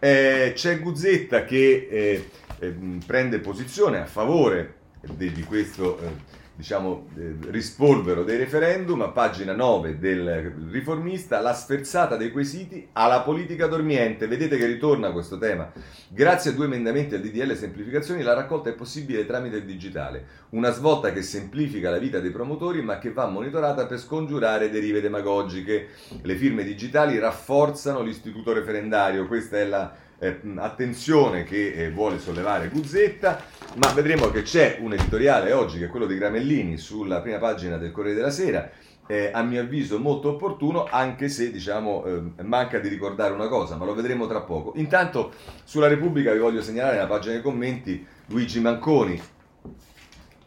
Eh, 0.00 0.52
c'è 0.54 0.80
Guzzetta 0.80 1.44
che 1.44 1.88
eh, 1.90 2.28
eh 2.58 2.74
prende 3.06 3.38
posizione 3.38 4.00
a 4.00 4.06
favore 4.06 4.74
di, 5.00 5.30
di 5.32 5.42
questo 5.42 5.98
eh, 6.00 6.42
diciamo, 6.56 7.08
eh, 7.16 7.34
rispolvero 7.50 8.22
dei 8.22 8.36
referendum, 8.36 9.02
a 9.02 9.08
pagina 9.08 9.52
9 9.52 9.98
del 9.98 10.54
riformista, 10.70 11.40
la 11.40 11.52
sferzata 11.52 12.16
dei 12.16 12.30
quesiti 12.30 12.88
alla 12.92 13.22
politica 13.22 13.66
dormiente. 13.66 14.28
Vedete 14.28 14.56
che 14.56 14.66
ritorna 14.66 15.10
questo 15.10 15.36
tema. 15.36 15.72
Grazie 16.08 16.52
a 16.52 16.54
due 16.54 16.66
emendamenti 16.66 17.16
al 17.16 17.20
DDL 17.20 17.56
semplificazioni, 17.56 18.22
la 18.22 18.34
raccolta 18.34 18.70
è 18.70 18.74
possibile 18.74 19.26
tramite 19.26 19.56
il 19.56 19.64
digitale. 19.64 20.42
Una 20.50 20.70
svolta 20.70 21.12
che 21.12 21.22
semplifica 21.22 21.90
la 21.90 21.98
vita 21.98 22.20
dei 22.20 22.30
promotori, 22.30 22.82
ma 22.82 22.98
che 22.98 23.12
va 23.12 23.26
monitorata 23.26 23.86
per 23.86 23.98
scongiurare 23.98 24.70
derive 24.70 25.00
demagogiche. 25.00 25.88
Le 26.22 26.36
firme 26.36 26.62
digitali 26.62 27.18
rafforzano 27.18 28.02
l'istituto 28.02 28.52
referendario. 28.52 29.26
Questa 29.26 29.58
è 29.58 29.64
la 29.64 30.03
eh, 30.24 30.40
attenzione 30.56 31.44
che 31.44 31.72
eh, 31.72 31.90
vuole 31.90 32.18
sollevare 32.18 32.68
Guzzetta, 32.68 33.42
ma 33.76 33.92
vedremo 33.92 34.30
che 34.30 34.42
c'è 34.42 34.78
un 34.80 34.94
editoriale 34.94 35.52
oggi 35.52 35.78
che 35.78 35.84
è 35.84 35.88
quello 35.88 36.06
di 36.06 36.16
Gramellini 36.16 36.78
sulla 36.78 37.20
prima 37.20 37.38
pagina 37.38 37.76
del 37.76 37.92
Corriere 37.92 38.16
della 38.16 38.30
Sera, 38.30 38.70
eh, 39.06 39.30
a 39.32 39.42
mio 39.42 39.60
avviso 39.60 39.98
molto 39.98 40.30
opportuno, 40.30 40.86
anche 40.88 41.28
se 41.28 41.50
diciamo 41.50 42.04
eh, 42.06 42.42
manca 42.42 42.78
di 42.78 42.88
ricordare 42.88 43.34
una 43.34 43.48
cosa, 43.48 43.76
ma 43.76 43.84
lo 43.84 43.94
vedremo 43.94 44.26
tra 44.26 44.40
poco. 44.40 44.72
Intanto 44.76 45.32
sulla 45.64 45.88
Repubblica 45.88 46.32
vi 46.32 46.38
voglio 46.38 46.62
segnalare 46.62 46.94
nella 46.94 47.06
pagina 47.06 47.34
dei 47.34 47.42
commenti 47.42 48.06
Luigi 48.28 48.60
Manconi, 48.60 49.20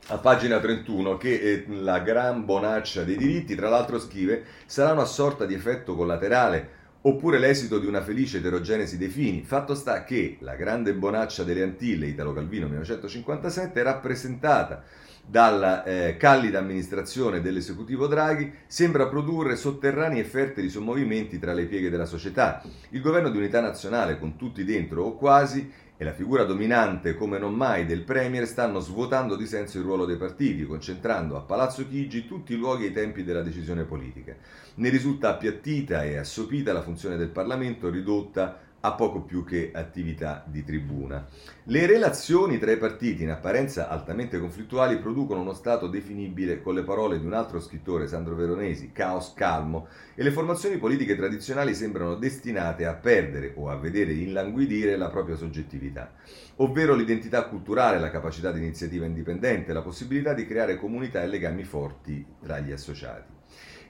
a 0.09 0.17
pagina 0.17 0.59
31 0.59 1.17
che 1.17 1.33
eh, 1.33 1.65
la 1.67 1.99
gran 1.99 2.45
bonaccia 2.45 3.03
dei 3.03 3.17
diritti, 3.17 3.53
tra 3.55 3.69
l'altro 3.69 3.99
scrive, 3.99 4.43
sarà 4.65 4.93
una 4.93 5.05
sorta 5.05 5.45
di 5.45 5.53
effetto 5.53 5.95
collaterale 5.95 6.76
oppure 7.01 7.39
l'esito 7.39 7.79
di 7.79 7.86
una 7.86 8.01
felice 8.01 8.38
eterogenesi 8.38 8.97
dei 8.97 9.10
fini. 9.10 9.43
Fatto 9.43 9.75
sta 9.75 10.03
che 10.03 10.38
la 10.41 10.55
grande 10.55 10.93
bonaccia 10.93 11.43
delle 11.43 11.63
Antille, 11.63 12.07
Italo 12.07 12.33
Calvino 12.33 12.67
1957, 12.67 13.83
rappresentata 13.83 14.83
dalla 15.29 15.83
eh, 15.83 16.15
callida 16.15 16.59
amministrazione 16.59 17.41
dell'esecutivo 17.41 18.07
Draghi, 18.07 18.51
sembra 18.65 19.07
produrre 19.07 19.57
sotterranei 19.57 20.19
e 20.19 20.23
fertili 20.23 20.69
sommovimenti 20.69 21.37
tra 21.37 21.53
le 21.53 21.65
pieghe 21.65 21.89
della 21.89 22.05
società. 22.05 22.63
Il 22.89 23.01
governo 23.01 23.29
di 23.29 23.37
unità 23.37 23.59
nazionale, 23.59 24.17
con 24.17 24.37
tutti 24.37 24.63
dentro 24.63 25.03
o 25.03 25.17
quasi, 25.17 25.69
e 25.99 26.03
la 26.03 26.13
figura 26.13 26.43
dominante 26.43 27.15
come 27.15 27.39
non 27.39 27.55
mai 27.55 27.85
del 27.85 28.03
Premier 28.03 28.45
stanno 28.47 28.79
svuotando 28.79 29.35
di 29.35 29.47
senso 29.47 29.79
il 29.79 29.83
ruolo 29.83 30.05
dei 30.05 30.15
partiti, 30.15 30.63
concentrando 30.65 31.35
a 31.35 31.41
Palazzo 31.41 31.87
Chigi 31.87 32.27
tutti 32.27 32.53
i 32.53 32.57
luoghi 32.57 32.85
e 32.85 32.89
i 32.89 32.93
tempi 32.93 33.23
della 33.23 33.41
decisione 33.41 33.83
politica. 33.83 34.35
Ne 34.75 34.89
risulta 34.89 35.29
appiattita 35.29 36.03
e 36.03 36.17
assopita 36.17 36.71
la 36.71 36.83
funzione 36.83 37.17
del 37.17 37.29
Parlamento, 37.29 37.89
ridotta 37.89 38.59
a 38.88 38.93
poco 38.93 39.21
più 39.21 39.43
che 39.43 39.71
attività 39.73 40.43
di 40.47 40.63
tribuna. 40.63 41.28
Le 41.65 41.86
relazioni 41.86 42.58
tra 42.58 42.71
i 42.71 42.78
partiti, 42.78 43.23
in 43.23 43.30
apparenza 43.30 43.89
altamente 43.89 44.39
conflittuali, 44.39 44.97
producono 44.97 45.41
uno 45.41 45.54
stato 45.54 45.88
definibile 45.88 46.62
con 46.62 46.73
le 46.73 46.84
parole 46.84 47.19
di 47.19 47.26
un 47.26 47.34
altro 47.34 47.60
scrittore, 47.60 48.08
Sandro 48.08 48.36
Veronesi, 48.36 48.93
caos 48.93 49.34
calmo, 49.34 49.88
e 50.15 50.23
le 50.23 50.32
formazioni 50.32 50.78
politiche 50.78 51.17
tradizionali 51.17 51.76
sembrano 51.76 52.15
destinate 52.15 52.86
a 52.86 52.93
perdere 52.93 53.54
o 53.58 53.69
a 53.69 53.76
vedere 53.76 54.13
inlanguidire 54.13 54.95
la 54.95 55.10
propria 55.10 55.36
soggettività, 55.36 56.13
ovvero 56.58 56.95
l'identità 56.95 57.43
culturale, 57.43 58.00
la 58.00 58.10
capacità 58.10 58.52
di 58.54 58.60
iniziativa 58.60 59.06
indipendente, 59.06 59.73
la 59.73 59.82
possibilità 59.82 60.34
di 60.34 60.45
creare 60.45 60.78
comunità 60.78 61.21
e 61.21 61.28
legami 61.28 61.65
forti 61.65 62.26
tra 62.41 62.60
gli 62.60 62.71
associati. 62.71 63.37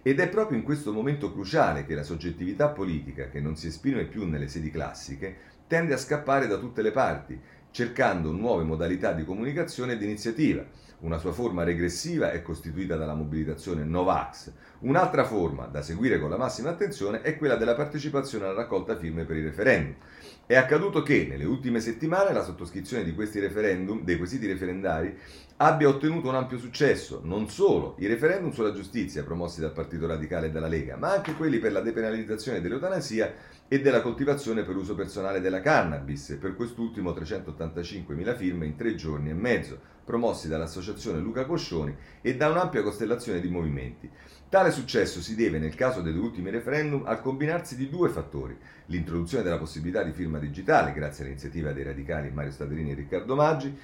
Ed 0.02 0.20
è 0.20 0.30
proprio 0.30 0.58
in 0.58 0.64
questo 0.64 0.94
momento 0.94 1.32
cruciale 1.32 1.86
che 1.86 1.96
la 1.96 2.04
soggettività 2.04 2.70
politica, 2.70 3.30
che 3.30 3.40
non 3.40 3.56
si 3.56 3.68
esprime 3.68 4.06
più 4.06 4.26
nelle 4.28 4.48
sedi 4.48 4.72
classiche, 4.72 5.36
tende 5.68 5.94
a 5.94 5.98
scappare 5.98 6.48
da 6.48 6.58
tutte 6.58 6.82
le 6.82 6.92
parti, 6.92 7.40
cercando 7.72 8.32
nuove 8.32 8.64
modalità 8.64 9.12
di 9.12 9.26
comunicazione 9.26 9.94
e 9.94 9.98
di 9.98 10.06
iniziativa. 10.06 10.66
Una 11.00 11.20
sua 11.20 11.32
forma 11.32 11.64
regressiva 11.64 12.32
è 12.32 12.42
costituita 12.42 12.96
dalla 12.96 13.14
mobilitazione 13.14 13.84
Novax. 13.84 14.52
Un'altra 14.80 15.26
forma, 15.26 15.66
da 15.68 15.84
seguire 15.84 16.20
con 16.20 16.30
la 16.30 16.38
massima 16.38 16.70
attenzione, 16.72 17.22
è 17.22 17.38
quella 17.38 17.56
della 17.56 17.76
partecipazione 17.76 18.46
alla 18.46 18.56
raccolta 18.56 18.98
firme 18.98 19.26
per 19.26 19.36
i 19.36 19.44
referendum. 19.44 19.96
È 20.48 20.56
accaduto 20.56 21.04
che 21.04 21.28
nelle 21.30 21.44
ultime 21.44 21.82
settimane 21.82 22.32
la 22.32 22.42
sottoscrizione 22.42 23.04
di 23.04 23.14
questi 23.14 23.38
referendum, 23.42 24.06
dei 24.06 24.18
quesiti 24.18 24.48
referendari, 24.48 25.14
abbia 25.58 25.90
ottenuto 25.90 26.30
un 26.30 26.36
ampio 26.36 26.58
successo, 26.58 27.20
non 27.22 27.50
solo 27.50 27.98
i 28.00 28.08
referendum 28.08 28.52
sulla 28.52 28.72
giustizia 28.72 29.26
promossi 29.26 29.60
dal 29.60 29.74
Partito 29.74 30.08
Radicale 30.08 30.48
e 30.48 30.52
dalla 30.52 30.70
Lega, 30.70 30.96
ma 30.96 31.12
anche 31.12 31.34
quelli 31.34 31.60
per 31.60 31.74
la 31.74 31.82
depenalizzazione 31.82 32.62
dell'eutanasia 32.62 33.34
e 33.68 33.82
della 33.82 34.00
coltivazione 34.00 34.64
per 34.64 34.78
uso 34.78 34.96
personale 34.96 35.42
della 35.42 35.60
cannabis, 35.60 36.38
per 36.40 36.56
quest'ultimo 36.56 37.12
385.000 37.12 38.38
firme 38.38 38.68
in 38.68 38.78
tre 38.78 38.96
giorni 38.96 39.32
e 39.32 39.34
mezzo, 39.34 39.78
promossi 40.06 40.48
dall'associazione 40.48 41.20
Luca 41.20 41.44
Coscioni 41.44 41.94
e 42.22 42.38
da 42.38 42.48
un'ampia 42.48 42.84
costellazione 42.84 43.42
di 43.42 43.50
movimenti. 43.50 44.10
Tale 44.50 44.72
successo 44.72 45.20
si 45.20 45.36
deve, 45.36 45.60
nel 45.60 45.76
caso 45.76 46.00
degli 46.00 46.18
ultimi 46.18 46.50
referendum, 46.50 47.04
al 47.06 47.20
combinarsi 47.20 47.76
di 47.76 47.90
due 47.90 48.08
fattori. 48.08 48.58
L'introduzione 48.86 49.44
della 49.44 49.58
possibilità 49.58 50.04
di 50.04 50.14
firma 50.14 50.40
digitale, 50.40 50.94
grazie 50.94 51.26
all'iniziativa 51.26 51.74
dei 51.74 51.84
radicali 51.84 52.32
Mario 52.32 52.52
Staderini 52.54 52.92
e 52.92 52.96
Riccardo 52.96 53.36
Maggi, 53.36 53.78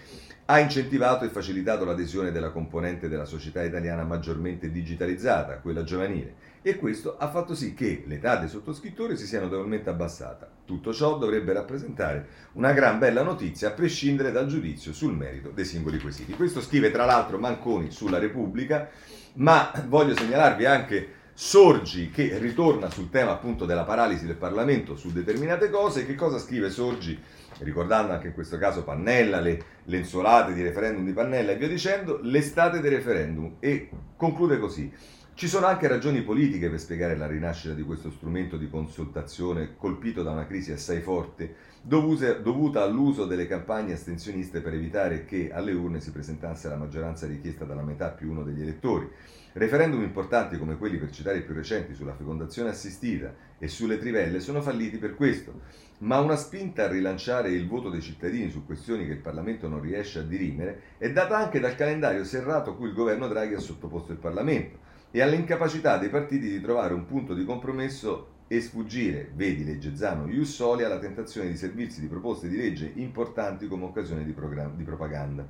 ha 0.45 0.59
incentivato 0.59 1.25
e 1.25 1.29
facilitato 1.29 1.83
l'adesione 1.83 2.31
della 2.31 2.51
componente 2.51 3.09
della 3.09 3.25
società 3.25 3.61
italiana 3.61 4.05
maggiormente 4.05 4.71
digitalizzata, 4.71 5.57
quella 5.57 5.83
giovanile, 5.83 6.35
e 6.61 6.77
questo 6.77 7.17
ha 7.17 7.29
fatto 7.29 7.55
sì 7.55 7.73
che 7.73 8.05
l'età 8.07 8.37
dei 8.37 8.47
sottoscrittori 8.47 9.17
si 9.17 9.25
sia 9.25 9.41
notevolmente 9.41 9.89
abbassata. 9.89 10.49
Tutto 10.63 10.93
ciò 10.93 11.17
dovrebbe 11.17 11.51
rappresentare 11.51 12.27
una 12.53 12.71
gran 12.71 12.99
bella 12.99 13.21
notizia 13.21 13.67
a 13.67 13.71
prescindere 13.71 14.31
dal 14.31 14.47
giudizio 14.47 14.93
sul 14.93 15.13
merito 15.13 15.49
dei 15.49 15.65
singoli 15.65 15.99
quesiti. 15.99 16.31
Questo 16.31 16.61
scrive 16.61 16.89
tra 16.89 17.03
l'altro 17.03 17.37
Manconi 17.37 17.91
sulla 17.91 18.17
Repubblica 18.17 18.89
ma 19.35 19.71
voglio 19.87 20.15
segnalarvi 20.15 20.65
anche 20.65 21.13
Sorgi 21.35 22.11
che 22.11 22.37
ritorna 22.37 22.91
sul 22.91 23.09
tema 23.09 23.31
appunto 23.31 23.65
della 23.65 23.85
paralisi 23.85 24.27
del 24.27 24.35
Parlamento 24.35 24.95
su 24.95 25.11
determinate 25.11 25.71
cose. 25.71 26.05
Che 26.05 26.13
cosa 26.13 26.37
scrive 26.37 26.69
Sorgi? 26.69 27.19
Ricordando 27.57 28.13
anche 28.13 28.27
in 28.27 28.33
questo 28.33 28.59
caso 28.59 28.83
Pannella, 28.83 29.39
le 29.39 29.63
lenzuolate 29.85 30.53
di 30.53 30.61
referendum 30.61 31.03
di 31.03 31.11
Pannella 31.11 31.51
e 31.51 31.55
via 31.55 31.67
dicendo, 31.67 32.19
l'estate 32.21 32.81
dei 32.81 32.91
referendum. 32.91 33.55
E 33.59 33.89
conclude 34.15 34.59
così. 34.59 34.91
Ci 35.33 35.47
sono 35.47 35.65
anche 35.65 35.87
ragioni 35.87 36.21
politiche 36.21 36.69
per 36.69 36.79
spiegare 36.79 37.17
la 37.17 37.25
rinascita 37.25 37.73
di 37.73 37.81
questo 37.81 38.11
strumento 38.11 38.55
di 38.55 38.69
consultazione 38.69 39.73
colpito 39.75 40.21
da 40.21 40.29
una 40.29 40.45
crisi 40.45 40.71
assai 40.71 41.01
forte, 41.01 41.55
dovuta 41.85 42.81
all'uso 42.81 43.25
delle 43.25 43.45
campagne 43.45 43.93
astensioniste 43.93 44.61
per 44.61 44.73
evitare 44.73 45.25
che 45.25 45.51
alle 45.51 45.73
urne 45.73 45.99
si 45.99 46.11
presentasse 46.11 46.69
la 46.69 46.77
maggioranza 46.77 47.27
richiesta 47.27 47.65
dalla 47.65 47.83
metà 47.83 48.09
più 48.09 48.31
uno 48.31 48.43
degli 48.43 48.61
elettori. 48.61 49.09
Referendum 49.51 50.01
importanti 50.01 50.57
come 50.57 50.77
quelli, 50.77 50.97
per 50.97 51.11
citare 51.11 51.39
i 51.39 51.43
più 51.43 51.53
recenti, 51.53 51.93
sulla 51.93 52.15
fecondazione 52.15 52.69
assistita 52.69 53.35
e 53.59 53.67
sulle 53.67 53.97
trivelle 53.97 54.39
sono 54.39 54.61
falliti 54.61 54.97
per 54.97 55.13
questo, 55.13 55.59
ma 55.99 56.19
una 56.19 56.37
spinta 56.37 56.85
a 56.85 56.87
rilanciare 56.87 57.49
il 57.49 57.67
voto 57.67 57.89
dei 57.89 58.01
cittadini 58.01 58.49
su 58.49 58.65
questioni 58.65 59.05
che 59.05 59.11
il 59.11 59.19
Parlamento 59.19 59.67
non 59.67 59.81
riesce 59.81 60.19
a 60.19 60.23
dirimere 60.23 60.81
è 60.97 61.11
data 61.11 61.37
anche 61.37 61.59
dal 61.59 61.75
calendario 61.75 62.23
serrato 62.23 62.75
cui 62.75 62.87
il 62.87 62.95
governo 62.95 63.27
Draghi 63.27 63.55
ha 63.55 63.59
sottoposto 63.59 64.11
il 64.11 64.17
Parlamento 64.17 64.79
e 65.11 65.21
all'incapacità 65.21 65.97
dei 65.97 66.09
partiti 66.09 66.49
di 66.49 66.61
trovare 66.61 66.93
un 66.93 67.05
punto 67.05 67.33
di 67.33 67.45
compromesso 67.45 68.29
e 68.47 68.61
sfuggire, 68.61 69.31
vedi 69.35 69.65
legge 69.65 69.95
Zano 69.95 70.27
Ius 70.27 70.53
Soli, 70.53 70.83
alla 70.83 70.99
tentazione 70.99 71.49
di 71.49 71.57
servirsi 71.57 71.99
di 71.99 72.07
proposte 72.07 72.47
di 72.47 72.57
legge 72.57 72.91
importanti 72.95 73.67
come 73.67 73.85
occasione 73.85 74.23
di, 74.23 74.33
di 74.75 74.83
propaganda. 74.83 75.47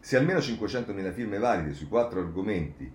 Se 0.00 0.16
almeno 0.16 0.38
500.000 0.38 1.12
firme 1.12 1.38
valide 1.38 1.74
sui 1.74 1.88
quattro 1.88 2.20
argomenti 2.20 2.90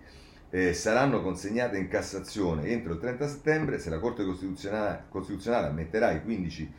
eh, 0.50 0.72
saranno 0.72 1.22
consegnate 1.22 1.78
in 1.78 1.88
Cassazione 1.88 2.66
entro 2.66 2.92
il 2.92 3.00
30 3.00 3.26
settembre, 3.26 3.78
se 3.78 3.90
la 3.90 3.98
Corte 3.98 4.24
Costituzionale, 4.24 5.04
Costituzionale 5.08 5.68
ammetterà 5.68 6.12
i 6.12 6.22
15 6.22 6.72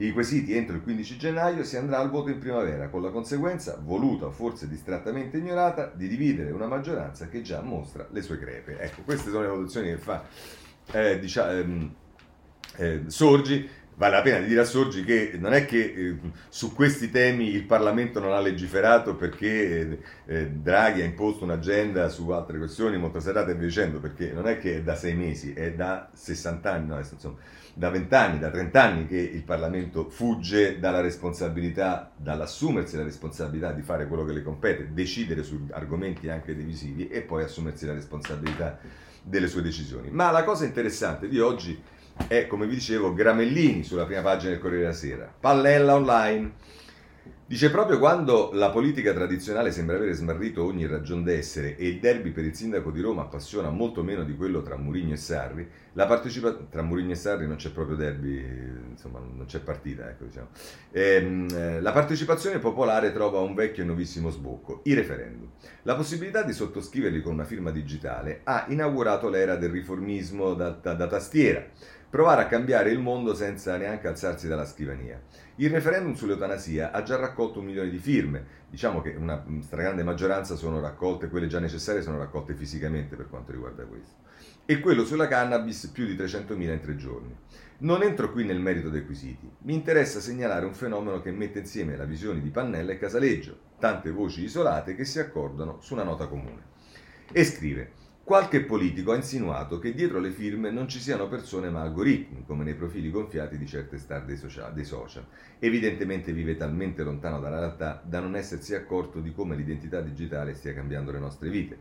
i 0.00 0.12
quesiti 0.12 0.56
entro 0.56 0.76
il 0.76 0.82
15 0.82 1.18
gennaio 1.18 1.62
si 1.62 1.76
andrà 1.76 1.98
al 1.98 2.08
voto 2.08 2.30
in 2.30 2.38
primavera, 2.38 2.88
con 2.88 3.02
la 3.02 3.10
conseguenza, 3.10 3.78
voluta 3.84 4.26
o 4.26 4.30
forse 4.30 4.66
distrattamente 4.66 5.36
ignorata, 5.36 5.92
di 5.94 6.08
dividere 6.08 6.52
una 6.52 6.66
maggioranza 6.66 7.28
che 7.28 7.42
già 7.42 7.60
mostra 7.60 8.06
le 8.10 8.22
sue 8.22 8.38
crepe. 8.38 8.78
Ecco, 8.78 9.02
queste 9.02 9.28
sono 9.28 9.42
le 9.42 9.48
valutazioni 9.48 9.88
che 9.88 9.98
fa 9.98 10.24
eh, 10.92 11.18
diciamo, 11.18 11.50
ehm, 11.50 11.94
eh, 12.76 13.02
Sorgi. 13.06 13.78
Vale 14.00 14.14
la 14.14 14.22
pena 14.22 14.38
di 14.38 14.46
dire 14.46 14.60
a 14.60 14.64
Sorgi 14.64 15.04
che 15.04 15.32
non 15.38 15.52
è 15.52 15.66
che 15.66 15.78
eh, 15.78 16.16
su 16.48 16.72
questi 16.74 17.10
temi 17.10 17.50
il 17.50 17.64
Parlamento 17.64 18.18
non 18.18 18.32
ha 18.32 18.40
legiferato 18.40 19.14
perché 19.14 19.80
eh, 19.80 19.98
eh, 20.24 20.46
Draghi 20.48 21.02
ha 21.02 21.04
imposto 21.04 21.44
un'agenda 21.44 22.08
su 22.08 22.30
altre 22.30 22.56
questioni 22.56 22.96
molto 22.96 23.20
serrate 23.20 23.50
e 23.50 23.54
via 23.56 23.66
dicendo, 23.66 24.00
perché 24.00 24.32
non 24.32 24.48
è 24.48 24.58
che 24.58 24.76
è 24.76 24.82
da 24.82 24.94
sei 24.94 25.14
mesi, 25.14 25.52
è 25.52 25.74
da 25.74 26.08
60 26.14 26.72
anni, 26.72 26.86
no, 26.86 26.96
insomma, 26.96 27.36
da 27.74 27.90
20 27.90 28.14
anni, 28.14 28.38
da 28.38 28.50
30 28.50 28.82
anni 28.82 29.06
che 29.06 29.18
il 29.18 29.42
Parlamento 29.42 30.08
fugge 30.08 30.78
dalla 30.78 31.00
responsabilità, 31.00 32.10
dall'assumersi 32.16 32.96
la 32.96 33.04
responsabilità 33.04 33.72
di 33.72 33.82
fare 33.82 34.06
quello 34.06 34.24
che 34.24 34.32
le 34.32 34.42
compete, 34.42 34.90
decidere 34.92 35.42
su 35.42 35.66
argomenti 35.70 36.30
anche 36.30 36.54
divisivi 36.54 37.08
e 37.08 37.20
poi 37.20 37.44
assumersi 37.44 37.84
la 37.84 37.92
responsabilità 37.92 38.78
delle 39.22 39.48
sue 39.48 39.62
decisioni. 39.62 40.10
Ma 40.10 40.30
la 40.30 40.44
cosa 40.44 40.64
interessante 40.64 41.28
di 41.28 41.38
oggi 41.38 41.72
è, 41.72 41.78
come 42.48 42.66
vi 42.66 42.74
dicevo, 42.74 43.12
Gramellini 43.12 43.82
sulla 43.82 44.04
prima 44.04 44.22
pagina 44.22 44.50
del 44.50 44.60
Corriere 44.60 44.82
della 44.82 44.94
Sera, 44.94 45.34
Pallella 45.38 45.94
online 45.94 46.52
Dice 47.50 47.68
proprio 47.68 47.98
quando 47.98 48.50
la 48.52 48.70
politica 48.70 49.12
tradizionale 49.12 49.72
sembra 49.72 49.96
avere 49.96 50.12
smarrito 50.12 50.64
ogni 50.64 50.86
ragion 50.86 51.24
d'essere 51.24 51.76
e 51.76 51.88
il 51.88 51.98
derby 51.98 52.30
per 52.30 52.44
il 52.44 52.54
sindaco 52.54 52.92
di 52.92 53.00
Roma 53.00 53.22
appassiona 53.22 53.70
molto 53.70 54.04
meno 54.04 54.22
di 54.22 54.36
quello 54.36 54.62
tra 54.62 54.76
Murigno 54.76 55.14
e 55.14 55.16
Sarri, 55.16 55.68
la 55.94 56.06
partecipazione 56.06 56.68
tra 56.70 56.82
Murigno 56.82 57.10
e 57.10 57.16
Sarri 57.16 57.48
non 57.48 57.56
c'è 57.56 57.70
proprio 57.70 57.96
derby, 57.96 58.40
insomma 58.90 59.18
non 59.18 59.46
c'è 59.46 59.58
partita, 59.58 60.08
ecco 60.08 60.26
diciamo. 60.26 60.46
Ehm, 60.92 61.48
eh, 61.52 61.80
la 61.80 61.90
partecipazione 61.90 62.60
popolare 62.60 63.10
trova 63.10 63.40
un 63.40 63.54
vecchio 63.54 63.82
e 63.82 63.86
nuovissimo 63.86 64.30
sbocco, 64.30 64.82
i 64.84 64.94
referendum. 64.94 65.48
La 65.82 65.96
possibilità 65.96 66.44
di 66.44 66.52
sottoscriverli 66.52 67.20
con 67.20 67.32
una 67.32 67.42
firma 67.42 67.72
digitale 67.72 68.42
ha 68.44 68.66
inaugurato 68.68 69.28
l'era 69.28 69.56
del 69.56 69.70
riformismo 69.70 70.54
da, 70.54 70.70
da, 70.70 70.94
da 70.94 71.08
tastiera 71.08 71.66
provare 72.10 72.42
a 72.42 72.46
cambiare 72.46 72.90
il 72.90 72.98
mondo 72.98 73.34
senza 73.34 73.76
neanche 73.76 74.08
alzarsi 74.08 74.48
dalla 74.48 74.66
scrivania. 74.66 75.22
Il 75.56 75.70
referendum 75.70 76.14
sull'eutanasia 76.14 76.90
ha 76.90 77.02
già 77.04 77.16
raccolto 77.16 77.60
un 77.60 77.66
milione 77.66 77.88
di 77.88 77.98
firme, 77.98 78.44
diciamo 78.68 79.00
che 79.00 79.14
una 79.16 79.44
stragrande 79.60 80.02
maggioranza 80.02 80.56
sono 80.56 80.80
raccolte, 80.80 81.28
quelle 81.28 81.46
già 81.46 81.60
necessarie 81.60 82.02
sono 82.02 82.18
raccolte 82.18 82.54
fisicamente 82.54 83.14
per 83.14 83.28
quanto 83.28 83.52
riguarda 83.52 83.84
questo, 83.84 84.16
e 84.66 84.80
quello 84.80 85.04
sulla 85.04 85.28
cannabis 85.28 85.86
più 85.86 86.04
di 86.04 86.16
300.000 86.16 86.60
in 86.60 86.80
tre 86.80 86.96
giorni. 86.96 87.36
Non 87.78 88.02
entro 88.02 88.32
qui 88.32 88.44
nel 88.44 88.60
merito 88.60 88.90
dei 88.90 89.06
quesiti, 89.06 89.48
mi 89.58 89.74
interessa 89.74 90.18
segnalare 90.18 90.66
un 90.66 90.74
fenomeno 90.74 91.22
che 91.22 91.30
mette 91.30 91.60
insieme 91.60 91.96
la 91.96 92.04
visione 92.04 92.40
di 92.40 92.50
Pannella 92.50 92.90
e 92.90 92.98
Casaleggio, 92.98 93.56
tante 93.78 94.10
voci 94.10 94.42
isolate 94.42 94.96
che 94.96 95.04
si 95.04 95.20
accordano 95.20 95.78
su 95.80 95.94
una 95.94 96.02
nota 96.02 96.26
comune. 96.26 96.68
E 97.32 97.44
scrive 97.44 97.92
qualche 98.30 98.60
politico 98.60 99.10
ha 99.10 99.16
insinuato 99.16 99.80
che 99.80 99.92
dietro 99.92 100.20
le 100.20 100.30
firme 100.30 100.70
non 100.70 100.86
ci 100.86 101.00
siano 101.00 101.26
persone 101.26 101.68
ma 101.68 101.80
algoritmi, 101.80 102.44
come 102.46 102.62
nei 102.62 102.76
profili 102.76 103.10
gonfiati 103.10 103.58
di 103.58 103.66
certe 103.66 103.98
star 103.98 104.24
dei 104.24 104.36
social. 104.36 104.72
Dei 104.72 104.84
social. 104.84 105.26
Evidentemente 105.58 106.30
vive 106.30 106.56
talmente 106.56 107.02
lontano 107.02 107.40
dalla 107.40 107.58
realtà 107.58 108.00
da 108.04 108.20
non 108.20 108.36
essersi 108.36 108.72
accorto 108.76 109.18
di 109.18 109.34
come 109.34 109.56
l'identità 109.56 110.00
digitale 110.00 110.54
stia 110.54 110.72
cambiando 110.72 111.10
le 111.10 111.18
nostre 111.18 111.48
vite. 111.48 111.78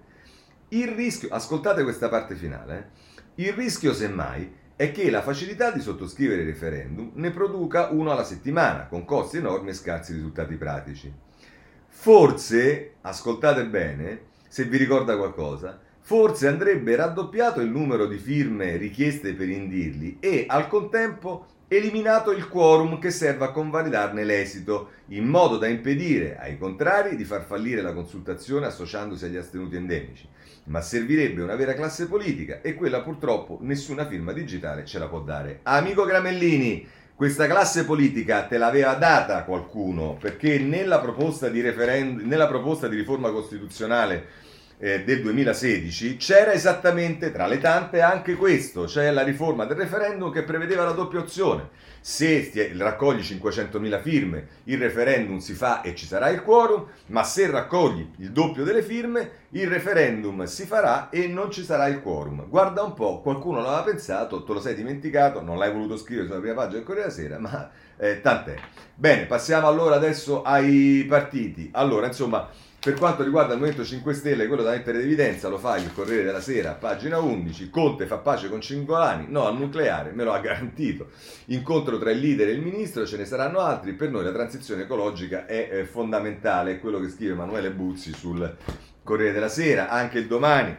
Il 0.69 0.87
rischio, 0.87 1.29
ascoltate 1.29 1.83
questa 1.83 2.09
parte 2.09 2.33
finale, 2.33 2.91
eh? 3.35 3.43
il 3.43 3.53
rischio 3.53 3.93
semmai 3.93 4.51
è 4.75 4.91
che 4.91 5.11
la 5.11 5.21
facilità 5.21 5.69
di 5.69 5.81
sottoscrivere 5.81 6.41
il 6.41 6.47
referendum 6.47 7.11
ne 7.13 7.29
produca 7.29 7.89
uno 7.89 8.09
alla 8.09 8.23
settimana, 8.23 8.87
con 8.87 9.05
costi 9.05 9.37
enormi 9.37 9.69
e 9.69 9.73
scarsi 9.73 10.13
risultati 10.13 10.55
pratici. 10.55 11.13
Forse, 11.89 12.93
ascoltate 13.01 13.67
bene, 13.67 14.21
se 14.47 14.63
vi 14.63 14.77
ricorda 14.77 15.15
qualcosa, 15.15 15.79
forse 16.09 16.47
andrebbe 16.47 16.95
raddoppiato 16.95 17.61
il 17.61 17.69
numero 17.69 18.07
di 18.07 18.17
firme 18.17 18.77
richieste 18.77 19.35
per 19.35 19.47
indirli 19.47 20.17
e 20.19 20.45
al 20.47 20.67
contempo 20.67 21.45
eliminato 21.67 22.31
il 22.31 22.47
quorum 22.47 22.97
che 22.97 23.11
serve 23.11 23.45
a 23.45 23.51
convalidarne 23.51 24.23
l'esito, 24.23 24.89
in 25.09 25.27
modo 25.27 25.57
da 25.57 25.67
impedire 25.67 26.35
ai 26.39 26.57
contrari 26.57 27.15
di 27.15 27.25
far 27.25 27.45
fallire 27.45 27.83
la 27.83 27.93
consultazione 27.93 28.65
associandosi 28.65 29.25
agli 29.25 29.35
astenuti 29.35 29.75
endemici. 29.75 30.27
Ma 30.63 30.81
servirebbe 30.81 31.43
una 31.43 31.55
vera 31.55 31.75
classe 31.75 32.07
politica 32.07 32.61
e 32.61 32.73
quella 32.73 33.03
purtroppo 33.03 33.59
nessuna 33.61 34.07
firma 34.07 34.33
digitale 34.33 34.85
ce 34.85 34.97
la 34.97 35.07
può 35.07 35.19
dare. 35.19 35.59
Amico 35.61 36.05
Gramellini, 36.05 36.87
questa 37.13 37.45
classe 37.45 37.85
politica 37.85 38.47
te 38.47 38.57
l'aveva 38.57 38.95
data 38.95 39.43
qualcuno 39.43 40.17
perché 40.19 40.57
nella 40.57 40.99
proposta 40.99 41.49
di, 41.49 41.61
referendum, 41.61 42.27
nella 42.27 42.47
proposta 42.47 42.87
di 42.87 42.95
riforma 42.95 43.29
costituzionale 43.29 44.47
eh, 44.81 45.03
del 45.03 45.21
2016 45.21 46.15
c'era 46.15 46.53
esattamente 46.53 47.31
tra 47.31 47.47
le 47.47 47.57
tante 47.59 48.01
anche 48.01 48.35
questo, 48.35 48.87
cioè 48.87 49.11
la 49.11 49.23
riforma 49.23 49.65
del 49.65 49.75
referendum 49.77 50.31
che 50.31 50.43
prevedeva 50.43 50.85
la 50.85 50.91
doppia 50.91 51.19
opzione. 51.19 51.69
Se 52.01 52.71
raccogli 52.77 53.19
500.000 53.19 54.01
firme, 54.01 54.47
il 54.63 54.77
referendum 54.77 55.39
si 55.39 55.53
fa 55.53 55.81
e 55.81 55.95
ci 55.95 56.05
sarà 56.05 56.29
il 56.29 56.41
quorum, 56.41 56.85
ma 57.07 57.23
se 57.23 57.51
raccogli 57.51 58.09
il 58.19 58.31
doppio 58.31 58.63
delle 58.63 58.81
firme, 58.81 59.31
il 59.49 59.67
referendum 59.67 60.45
si 60.45 60.65
farà 60.65 61.09
e 61.09 61.27
non 61.27 61.51
ci 61.51 61.61
sarà 61.61 61.87
il 61.87 62.01
quorum. 62.01 62.47
Guarda 62.47 62.83
un 62.83 62.93
po', 62.93 63.19
qualcuno 63.19 63.59
l'aveva 63.59 63.83
pensato, 63.83 64.43
te 64.43 64.53
lo 64.53 64.61
sei 64.61 64.75
dimenticato, 64.75 65.41
non 65.41 65.57
l'hai 65.57 65.73
voluto 65.73 65.97
scrivere 65.97 66.27
sulla 66.27 66.39
prima 66.39 66.55
pagina 66.55 66.77
del 66.77 66.85
Corriere 66.85 67.09
della 67.09 67.21
Sera, 67.21 67.37
ma 67.37 67.69
eh, 67.97 68.21
tant'è. 68.21 68.55
Bene, 68.95 69.25
passiamo 69.25 69.67
allora 69.67 69.95
adesso 69.95 70.41
ai 70.41 71.05
partiti. 71.07 71.69
Allora, 71.73 72.07
insomma, 72.07 72.49
per 72.81 72.93
quanto 72.93 73.23
riguarda 73.23 73.53
il 73.53 73.59
Movimento 73.59 73.85
5 73.85 74.13
Stelle, 74.13 74.47
quello 74.47 74.63
da 74.63 74.71
mettere 74.71 74.99
in 74.99 75.03
evidenza 75.03 75.49
lo 75.49 75.57
fa 75.57 75.75
il 75.75 75.91
Corriere 75.93 76.23
della 76.23 76.39
Sera, 76.39 76.71
pagina 76.75 77.19
11. 77.19 77.69
Conte 77.69 78.05
fa 78.05 78.19
pace 78.19 78.47
con 78.47 78.61
Cingolani, 78.61 79.25
no 79.27 79.47
al 79.47 79.57
nucleare, 79.57 80.11
me 80.11 80.23
lo 80.23 80.31
ha 80.31 80.39
garantito. 80.39 81.09
Incontro 81.47 81.99
tra 81.99 82.09
il 82.11 82.19
leader 82.19 82.47
e 82.47 82.51
il 82.51 82.61
ministro, 82.61 83.05
ce 83.05 83.17
ne 83.17 83.25
saranno 83.25 83.59
altri. 83.59 83.91
Per 83.93 84.09
noi 84.09 84.23
la 84.23 84.31
transizione 84.31 84.83
ecologica 84.83 85.45
è 85.45 85.67
eh, 85.69 85.83
fondamentale, 85.83 86.71
è 86.71 86.79
quello 86.79 87.01
che 87.01 87.09
scrive 87.09 87.33
Emanuele 87.33 87.71
Buzzi 87.71 88.13
sul 88.13 88.55
Corriere 89.03 89.33
della 89.33 89.49
Sera. 89.49 89.89
Anche 89.89 90.19
il 90.19 90.27
domani, 90.27 90.73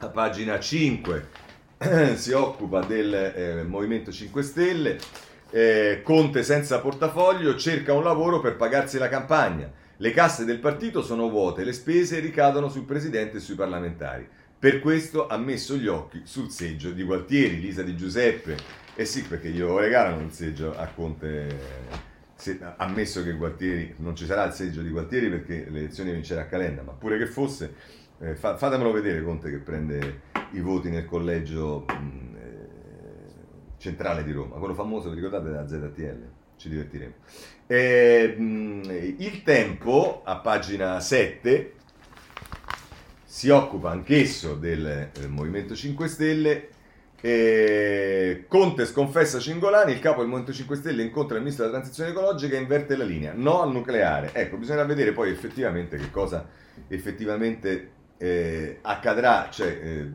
a 0.00 0.08
pagina 0.08 0.60
5, 0.60 1.28
si 2.16 2.32
occupa 2.32 2.80
del 2.80 3.14
eh, 3.14 3.62
Movimento 3.62 4.12
5 4.12 4.42
Stelle. 4.42 4.98
Eh, 5.50 6.02
Conte 6.04 6.42
senza 6.42 6.80
portafoglio 6.80 7.56
cerca 7.56 7.94
un 7.94 8.04
lavoro 8.04 8.40
per 8.40 8.56
pagarsi 8.56 8.98
la 8.98 9.08
campagna. 9.08 9.86
Le 10.00 10.12
casse 10.12 10.44
del 10.44 10.60
partito 10.60 11.02
sono 11.02 11.28
vuote, 11.28 11.64
le 11.64 11.72
spese 11.72 12.20
ricadono 12.20 12.68
sul 12.68 12.84
presidente 12.84 13.38
e 13.38 13.40
sui 13.40 13.56
parlamentari. 13.56 14.24
Per 14.56 14.78
questo 14.78 15.26
ha 15.26 15.36
messo 15.36 15.74
gli 15.74 15.88
occhi 15.88 16.20
sul 16.22 16.50
seggio 16.50 16.92
di 16.92 17.02
Gualtieri, 17.02 17.58
Lisa 17.58 17.82
di 17.82 17.96
Giuseppe. 17.96 18.56
Eh 18.94 19.04
sì, 19.04 19.24
perché 19.24 19.50
glielo 19.50 19.76
regalano 19.76 20.22
il 20.22 20.30
seggio 20.30 20.72
a 20.76 20.86
Conte. 20.86 21.96
Se, 22.36 22.60
ammesso 22.76 23.24
che 23.24 23.32
Gualtieri 23.32 23.94
non 23.96 24.14
ci 24.14 24.24
sarà 24.24 24.44
il 24.44 24.52
seggio 24.52 24.82
di 24.82 24.90
Gualtieri 24.90 25.30
perché 25.30 25.66
le 25.68 25.80
elezioni 25.80 26.12
vincerà 26.12 26.46
Calenda, 26.46 26.82
ma 26.82 26.92
pure 26.92 27.18
che 27.18 27.26
fosse, 27.26 27.74
eh, 28.20 28.36
fa, 28.36 28.56
fatemelo 28.56 28.92
vedere 28.92 29.20
Conte 29.24 29.50
che 29.50 29.58
prende 29.58 30.20
i 30.52 30.60
voti 30.60 30.90
nel 30.90 31.06
collegio 31.06 31.84
mh, 31.88 32.36
eh, 32.36 32.68
centrale 33.78 34.22
di 34.22 34.30
Roma, 34.30 34.58
quello 34.58 34.74
famoso, 34.74 35.08
vi 35.08 35.16
ricordate 35.16 35.48
della 35.48 35.66
ZTL? 35.66 36.22
Ci 36.54 36.68
divertiremo. 36.68 37.14
Eh, 37.70 38.34
il 39.18 39.42
tempo, 39.42 40.22
a 40.24 40.36
pagina 40.36 40.98
7, 41.00 41.74
si 43.26 43.50
occupa 43.50 43.90
anch'esso 43.90 44.54
del 44.54 44.86
eh, 44.86 45.26
Movimento 45.26 45.74
5 45.76 46.08
Stelle. 46.08 46.68
Eh, 47.20 48.46
Conte 48.48 48.86
sconfessa 48.86 49.38
Cingolani, 49.38 49.92
il 49.92 49.98
capo 49.98 50.20
del 50.20 50.28
Movimento 50.28 50.54
5 50.54 50.76
Stelle 50.76 51.02
incontra 51.02 51.36
il 51.36 51.42
ministro 51.42 51.66
della 51.66 51.76
transizione 51.76 52.10
ecologica 52.10 52.56
e 52.56 52.60
inverte 52.60 52.96
la 52.96 53.04
linea. 53.04 53.32
No 53.34 53.60
al 53.60 53.70
nucleare. 53.70 54.30
Ecco, 54.32 54.56
bisogna 54.56 54.84
vedere 54.84 55.12
poi 55.12 55.30
effettivamente 55.30 55.98
che 55.98 56.10
cosa 56.10 56.48
effettivamente 56.88 57.90
eh, 58.16 58.78
accadrà. 58.80 59.48
Cioè, 59.50 59.68
eh, 59.68 60.10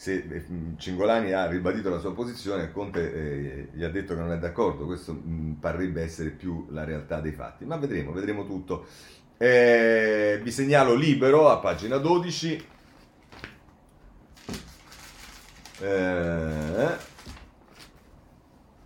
se 0.00 0.14
eh, 0.30 0.44
Cingolani 0.78 1.32
ha 1.32 1.46
ribadito 1.46 1.90
la 1.90 1.98
sua 1.98 2.14
posizione, 2.14 2.72
Conte 2.72 3.12
eh, 3.12 3.68
gli 3.74 3.84
ha 3.84 3.90
detto 3.90 4.14
che 4.14 4.20
non 4.20 4.32
è 4.32 4.38
d'accordo, 4.38 4.86
questo 4.86 5.12
mh, 5.12 5.30
mm, 5.30 5.52
parrebbe 5.60 6.00
essere 6.00 6.30
più 6.30 6.68
la 6.70 6.84
realtà 6.84 7.20
dei 7.20 7.32
fatti, 7.32 7.66
ma 7.66 7.76
vedremo, 7.76 8.10
vedremo 8.12 8.46
tutto. 8.46 8.86
Eh, 9.36 10.40
vi 10.42 10.50
segnalo 10.50 10.94
libero 10.94 11.50
a 11.50 11.58
pagina 11.58 11.98
12. 11.98 12.66
Eh, 15.80 16.88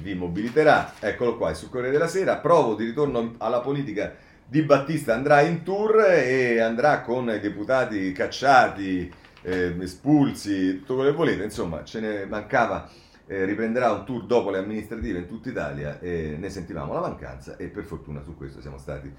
vi 0.00 0.14
mobiliterà. 0.14 0.94
Eccolo 0.98 1.36
qua, 1.36 1.50
è 1.50 1.54
sul 1.54 1.68
Corriere 1.68 1.92
della 1.92 2.08
Sera. 2.08 2.36
Provo 2.36 2.74
di 2.74 2.84
ritorno 2.84 3.34
alla 3.38 3.60
politica 3.60 4.14
di 4.46 4.62
Battista. 4.62 5.14
Andrà 5.14 5.42
in 5.42 5.62
tour 5.62 6.00
e 6.00 6.58
andrà 6.60 7.02
con 7.02 7.28
i 7.28 7.40
deputati 7.40 8.12
cacciati, 8.12 9.12
eh, 9.42 9.74
espulsi, 9.80 10.78
tutto 10.78 10.94
quello 10.94 11.10
che 11.10 11.16
volete. 11.16 11.44
Insomma, 11.44 11.84
ce 11.84 12.00
ne 12.00 12.24
mancava. 12.24 12.88
Eh, 13.30 13.44
riprenderà 13.44 13.92
un 13.92 14.06
tour 14.06 14.24
dopo 14.24 14.50
le 14.50 14.58
amministrative 14.58 15.18
in 15.18 15.26
tutta 15.26 15.50
Italia 15.50 16.00
e 16.00 16.36
ne 16.38 16.48
sentivamo 16.48 16.94
la 16.94 17.00
mancanza 17.00 17.56
e 17.58 17.66
per 17.66 17.84
fortuna 17.84 18.22
su 18.22 18.34
questo 18.34 18.62
siamo 18.62 18.78
stati 18.78 19.12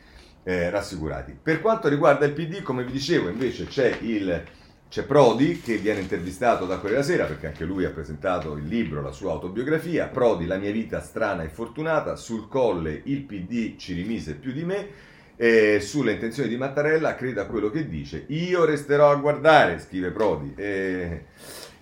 eh, 0.43 0.69
rassicurati. 0.71 1.37
Per 1.41 1.61
quanto 1.61 1.87
riguarda 1.87 2.25
il 2.25 2.33
PD, 2.33 2.63
come 2.63 2.83
vi 2.83 2.91
dicevo, 2.91 3.29
invece 3.29 3.67
c'è 3.67 3.99
il 4.01 4.43
c'è 4.89 5.03
Prodi 5.03 5.61
che 5.61 5.77
viene 5.77 5.99
intervistato 5.99 6.65
da 6.65 6.79
Corriere 6.79 7.03
della 7.03 7.13
Sera 7.13 7.25
perché 7.25 7.45
anche 7.45 7.63
lui 7.63 7.85
ha 7.85 7.91
presentato 7.91 8.55
il 8.55 8.65
libro, 8.65 9.03
la 9.03 9.11
sua 9.11 9.33
autobiografia. 9.33 10.07
Prodi, 10.07 10.47
la 10.47 10.57
mia 10.57 10.71
vita 10.71 10.99
strana 10.99 11.43
e 11.43 11.49
fortunata, 11.49 12.15
sul 12.15 12.47
colle 12.47 12.99
il 13.05 13.21
PD 13.21 13.75
ci 13.77 13.93
rimise 13.93 14.33
più 14.33 14.51
di 14.51 14.63
me. 14.63 14.87
Eh, 15.35 15.79
sulle 15.79 16.13
intenzioni 16.13 16.49
di 16.49 16.57
Mattarella, 16.57 17.13
credo 17.13 17.39
a 17.41 17.45
quello 17.45 17.69
che 17.69 17.87
dice. 17.87 18.25
Io 18.29 18.65
resterò 18.65 19.11
a 19.11 19.15
guardare, 19.17 19.77
scrive 19.79 20.09
Prodi. 20.09 20.53
Eh, 20.55 21.25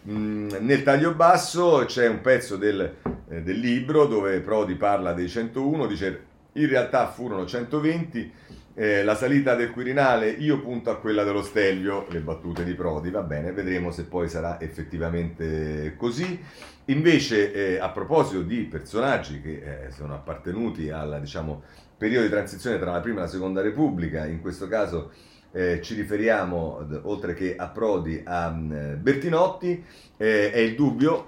nel 0.07 0.83
taglio 0.83 1.13
basso 1.13 1.83
c'è 1.85 2.07
un 2.07 2.21
pezzo 2.21 2.55
del, 2.55 2.95
eh, 3.27 3.41
del 3.41 3.59
libro 3.59 4.05
dove 4.05 4.39
Prodi 4.39 4.75
parla 4.75 5.11
dei 5.11 5.27
101, 5.27 5.85
dice 5.85 6.25
in 6.53 6.67
realtà 6.67 7.07
furono 7.07 7.45
120 7.45 8.31
eh, 8.73 9.03
la 9.03 9.15
salita 9.15 9.55
del 9.55 9.71
Quirinale, 9.71 10.29
io 10.29 10.61
punto 10.61 10.91
a 10.91 10.97
quella 10.97 11.23
dello 11.23 11.41
Stelvio, 11.41 12.05
le 12.09 12.19
battute 12.19 12.63
di 12.63 12.73
Prodi, 12.73 13.09
va 13.09 13.21
bene, 13.21 13.51
vedremo 13.51 13.91
se 13.91 14.05
poi 14.05 14.29
sarà 14.29 14.61
effettivamente 14.61 15.95
così. 15.97 16.39
Invece, 16.85 17.51
eh, 17.51 17.79
a 17.79 17.89
proposito 17.89 18.43
di 18.43 18.61
personaggi 18.61 19.41
che 19.41 19.87
eh, 19.87 19.91
sono 19.91 20.13
appartenuti 20.13 20.89
al 20.89 21.17
diciamo, 21.19 21.63
periodo 21.97 22.23
di 22.23 22.31
transizione 22.31 22.79
tra 22.79 22.91
la 22.91 23.01
prima 23.01 23.17
e 23.17 23.21
la 23.23 23.27
seconda 23.27 23.61
Repubblica, 23.61 24.25
in 24.25 24.39
questo 24.39 24.69
caso 24.69 25.11
eh, 25.51 25.81
ci 25.81 25.93
riferiamo, 25.95 26.87
oltre 27.03 27.33
che 27.33 27.55
a 27.55 27.67
Prodi, 27.67 28.21
a 28.23 28.47
um, 28.47 28.97
Bertinotti, 28.99 29.83
eh, 30.17 30.51
è 30.51 30.59
il 30.59 30.75
dubbio 30.75 31.25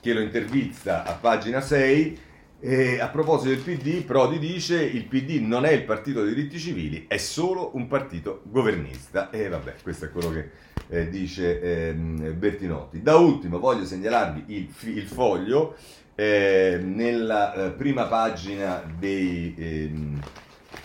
che 0.00 0.12
lo 0.12 0.20
intervista 0.20 1.04
a 1.04 1.14
pagina 1.14 1.60
6 1.60 2.18
e 2.60 2.98
a 2.98 3.08
proposito 3.08 3.50
del 3.50 3.60
PD, 3.60 4.04
Prodi 4.04 4.38
dice 4.38 4.82
il 4.82 5.04
PD 5.04 5.38
non 5.40 5.66
è 5.66 5.72
il 5.72 5.84
partito 5.84 6.24
dei 6.24 6.34
diritti 6.34 6.58
civili, 6.58 7.04
è 7.06 7.18
solo 7.18 7.70
un 7.74 7.86
partito 7.88 8.40
governista. 8.44 9.30
E 9.30 9.48
vabbè, 9.48 9.74
questo 9.82 10.06
è 10.06 10.10
quello 10.10 10.30
che 10.30 10.50
eh, 10.88 11.08
dice 11.08 11.60
eh, 11.60 11.92
Bertinotti. 11.92 13.02
Da 13.02 13.16
ultimo 13.16 13.58
voglio 13.58 13.84
segnalarvi 13.84 14.44
il, 14.46 14.68
il 14.96 15.06
foglio 15.06 15.76
eh, 16.14 16.78
nella 16.82 17.54
eh, 17.54 17.70
prima 17.72 18.04
pagina 18.04 18.82
dei, 18.98 19.54
ehm, 19.58 20.20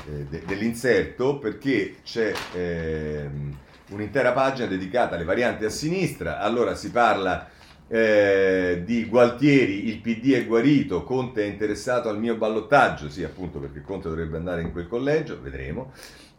eh, 0.08 0.26
de, 0.30 0.44
dell'inserto 0.46 1.38
perché 1.38 1.98
c'è 2.04 2.34
ehm, 2.54 3.58
un'intera 3.90 4.32
pagina 4.32 4.68
dedicata 4.68 5.16
alle 5.16 5.24
varianti 5.24 5.66
a 5.66 5.70
sinistra. 5.70 6.40
Allora 6.40 6.76
si 6.76 6.92
parla 6.92 7.50
eh, 7.88 8.84
di 8.86 9.06
Gualtieri, 9.06 9.88
il 9.88 10.00
PD 10.00 10.34
è 10.34 10.46
guarito, 10.46 11.04
Conte 11.04 11.44
è 11.44 11.48
interessato 11.48 12.08
al 12.08 12.20
mio 12.20 12.36
ballottaggio, 12.36 13.10
sì 13.10 13.24
appunto 13.24 13.60
perché 13.60 13.82
Conte 13.82 14.10
dovrebbe 14.10 14.38
andare 14.38 14.62
in 14.62 14.72
quel 14.72 14.88
collegio, 14.88 15.42
vedremo. 15.42 15.92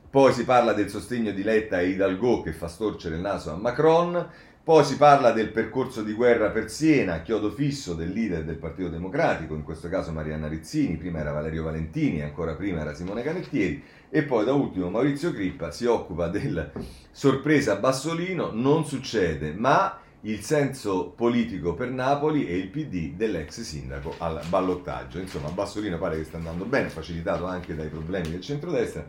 Poi 0.09 0.32
si 0.32 0.44
parla 0.44 0.72
del 0.72 0.88
sostegno 0.88 1.30
di 1.30 1.42
Letta 1.42 1.80
e 1.80 1.88
Hidalgo 1.88 2.42
che 2.42 2.53
fa 2.53 2.66
storcere 2.66 3.14
il 3.14 3.20
naso 3.20 3.53
a 3.53 3.57
Macron, 3.57 4.28
poi 4.63 4.85
si 4.85 4.97
parla 4.97 5.33
del 5.33 5.51
percorso 5.51 6.03
di 6.03 6.13
guerra 6.13 6.51
per 6.51 6.71
Siena, 6.71 7.23
chiodo 7.23 7.51
fisso 7.51 7.95
del 7.95 8.11
leader 8.11 8.45
del 8.45 8.57
Partito 8.57 8.89
Democratico, 8.89 9.55
in 9.55 9.63
questo 9.63 9.89
caso 9.89 10.13
Marianna 10.13 10.49
Rizzini, 10.49 10.97
prima 10.97 11.19
era 11.19 11.33
Valerio 11.33 11.65
Valentini, 11.65 12.21
ancora 12.21 12.55
prima 12.55 12.83
era 12.83 12.95
Simone 12.95 13.23
Canettieri, 13.23 13.83
e 14.11 14.23
poi 14.23 14.45
da 14.45 14.53
ultimo 14.53 14.91
Maurizio 14.91 15.33
Crippa 15.33 15.71
si 15.71 15.87
occupa 15.87 16.29
del 16.29 16.71
sorpresa 17.11 17.77
Bassolino, 17.77 18.51
non 18.53 18.85
succede, 18.85 19.53
ma 19.53 19.99
il 20.23 20.41
senso 20.43 21.09
politico 21.17 21.73
per 21.73 21.89
Napoli 21.91 22.47
e 22.47 22.57
il 22.59 22.69
PD 22.69 23.15
dell'ex 23.15 23.63
sindaco 23.63 24.15
al 24.19 24.43
ballottaggio. 24.49 25.19
Insomma, 25.19 25.49
Bassolino 25.49 25.97
pare 25.97 26.19
che 26.19 26.25
sta 26.25 26.37
andando 26.37 26.67
bene, 26.67 26.91
facilitato 26.91 27.47
anche 27.47 27.75
dai 27.75 27.89
problemi 27.89 28.31
del 28.31 28.43
centrodestra 28.43 29.09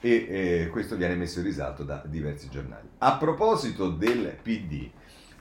e 0.00 0.26
eh, 0.28 0.68
questo 0.70 0.96
viene 0.96 1.14
messo 1.14 1.40
in 1.40 1.46
risalto 1.46 1.82
da 1.82 2.02
diversi 2.06 2.48
giornali. 2.48 2.88
A 2.98 3.16
proposito 3.16 3.90
del 3.90 4.36
PD, 4.42 4.88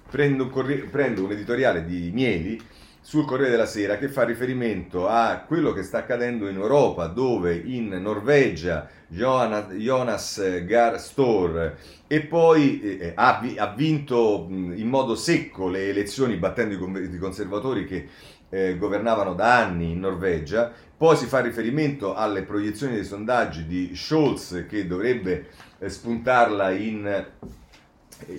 prendo 0.09 0.43
un, 0.43 0.49
corri- 0.49 0.87
prendo 0.89 1.23
un 1.23 1.31
editoriale 1.31 1.85
di 1.85 2.11
Mieli 2.13 2.61
sul 3.07 3.23
Corriere 3.23 3.51
della 3.51 3.65
Sera 3.65 3.97
che 3.97 4.09
fa 4.09 4.25
riferimento 4.25 5.07
a 5.07 5.43
quello 5.47 5.71
che 5.71 5.83
sta 5.83 5.99
accadendo 5.99 6.49
in 6.49 6.57
Europa, 6.57 7.07
dove 7.07 7.55
in 7.55 7.87
Norvegia 7.87 8.89
Jonas 9.07 10.65
Gar 10.65 10.99
Stor 10.99 11.77
e 12.05 12.21
poi 12.21 12.81
eh, 12.81 13.13
ha, 13.15 13.41
ha, 13.55 13.73
vinto 13.73 14.47
in 14.49 14.89
modo 14.89 15.15
secco 15.15 15.69
le 15.69 15.87
elezioni 15.87 16.35
battendo 16.35 16.73
i, 16.99 17.17
conservatori 17.17 17.85
che 17.85 18.09
eh, 18.49 18.77
governavano 18.77 19.33
da 19.33 19.57
anni 19.57 19.91
in 19.91 19.99
Norvegia. 19.99 20.71
Poi 20.97 21.15
si 21.15 21.25
fa 21.25 21.39
riferimento 21.39 22.15
alle 22.15 22.43
proiezioni 22.43 22.95
dei 22.95 23.03
sondaggi 23.03 23.65
di 23.65 23.95
Scholz 23.95 24.65
che 24.67 24.87
dovrebbe 24.87 25.47
eh, 25.77 25.89
spuntarla 25.89 26.71
in, 26.71 27.25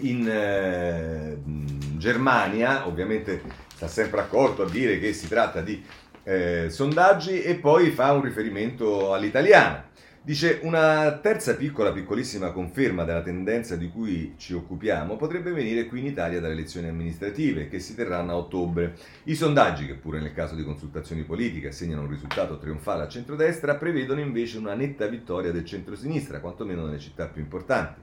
in 0.00 0.28
eh, 0.28 1.38
Germania, 1.96 2.86
ovviamente 2.86 3.42
sta 3.74 3.86
sempre 3.86 4.20
accorto 4.20 4.62
a 4.62 4.68
dire 4.68 4.98
che 4.98 5.12
si 5.12 5.28
tratta 5.28 5.60
di 5.60 5.84
eh, 6.24 6.66
sondaggi 6.68 7.42
e 7.42 7.54
poi 7.54 7.90
fa 7.90 8.12
un 8.12 8.22
riferimento 8.22 9.14
all'italiana. 9.14 9.86
Dice 10.28 10.60
una 10.62 11.20
terza 11.22 11.54
piccola, 11.56 11.90
piccolissima 11.90 12.52
conferma 12.52 13.04
della 13.04 13.22
tendenza 13.22 13.76
di 13.76 13.88
cui 13.88 14.34
ci 14.36 14.52
occupiamo 14.52 15.16
potrebbe 15.16 15.52
venire 15.52 15.86
qui 15.86 16.00
in 16.00 16.04
Italia 16.04 16.38
dalle 16.38 16.52
elezioni 16.52 16.86
amministrative 16.86 17.70
che 17.70 17.80
si 17.80 17.94
terranno 17.94 18.32
a 18.32 18.36
ottobre. 18.36 18.94
I 19.22 19.34
sondaggi, 19.34 19.86
che 19.86 19.94
pure 19.94 20.20
nel 20.20 20.34
caso 20.34 20.54
di 20.54 20.64
consultazioni 20.64 21.22
politiche 21.22 21.72
segnano 21.72 22.02
un 22.02 22.10
risultato 22.10 22.58
trionfale 22.58 23.04
a 23.04 23.08
centrodestra, 23.08 23.76
prevedono 23.76 24.20
invece 24.20 24.58
una 24.58 24.74
netta 24.74 25.06
vittoria 25.06 25.50
del 25.50 25.64
centrosinistra, 25.64 26.40
quantomeno 26.40 26.84
nelle 26.84 26.98
città 26.98 27.24
più 27.24 27.40
importanti. 27.40 28.02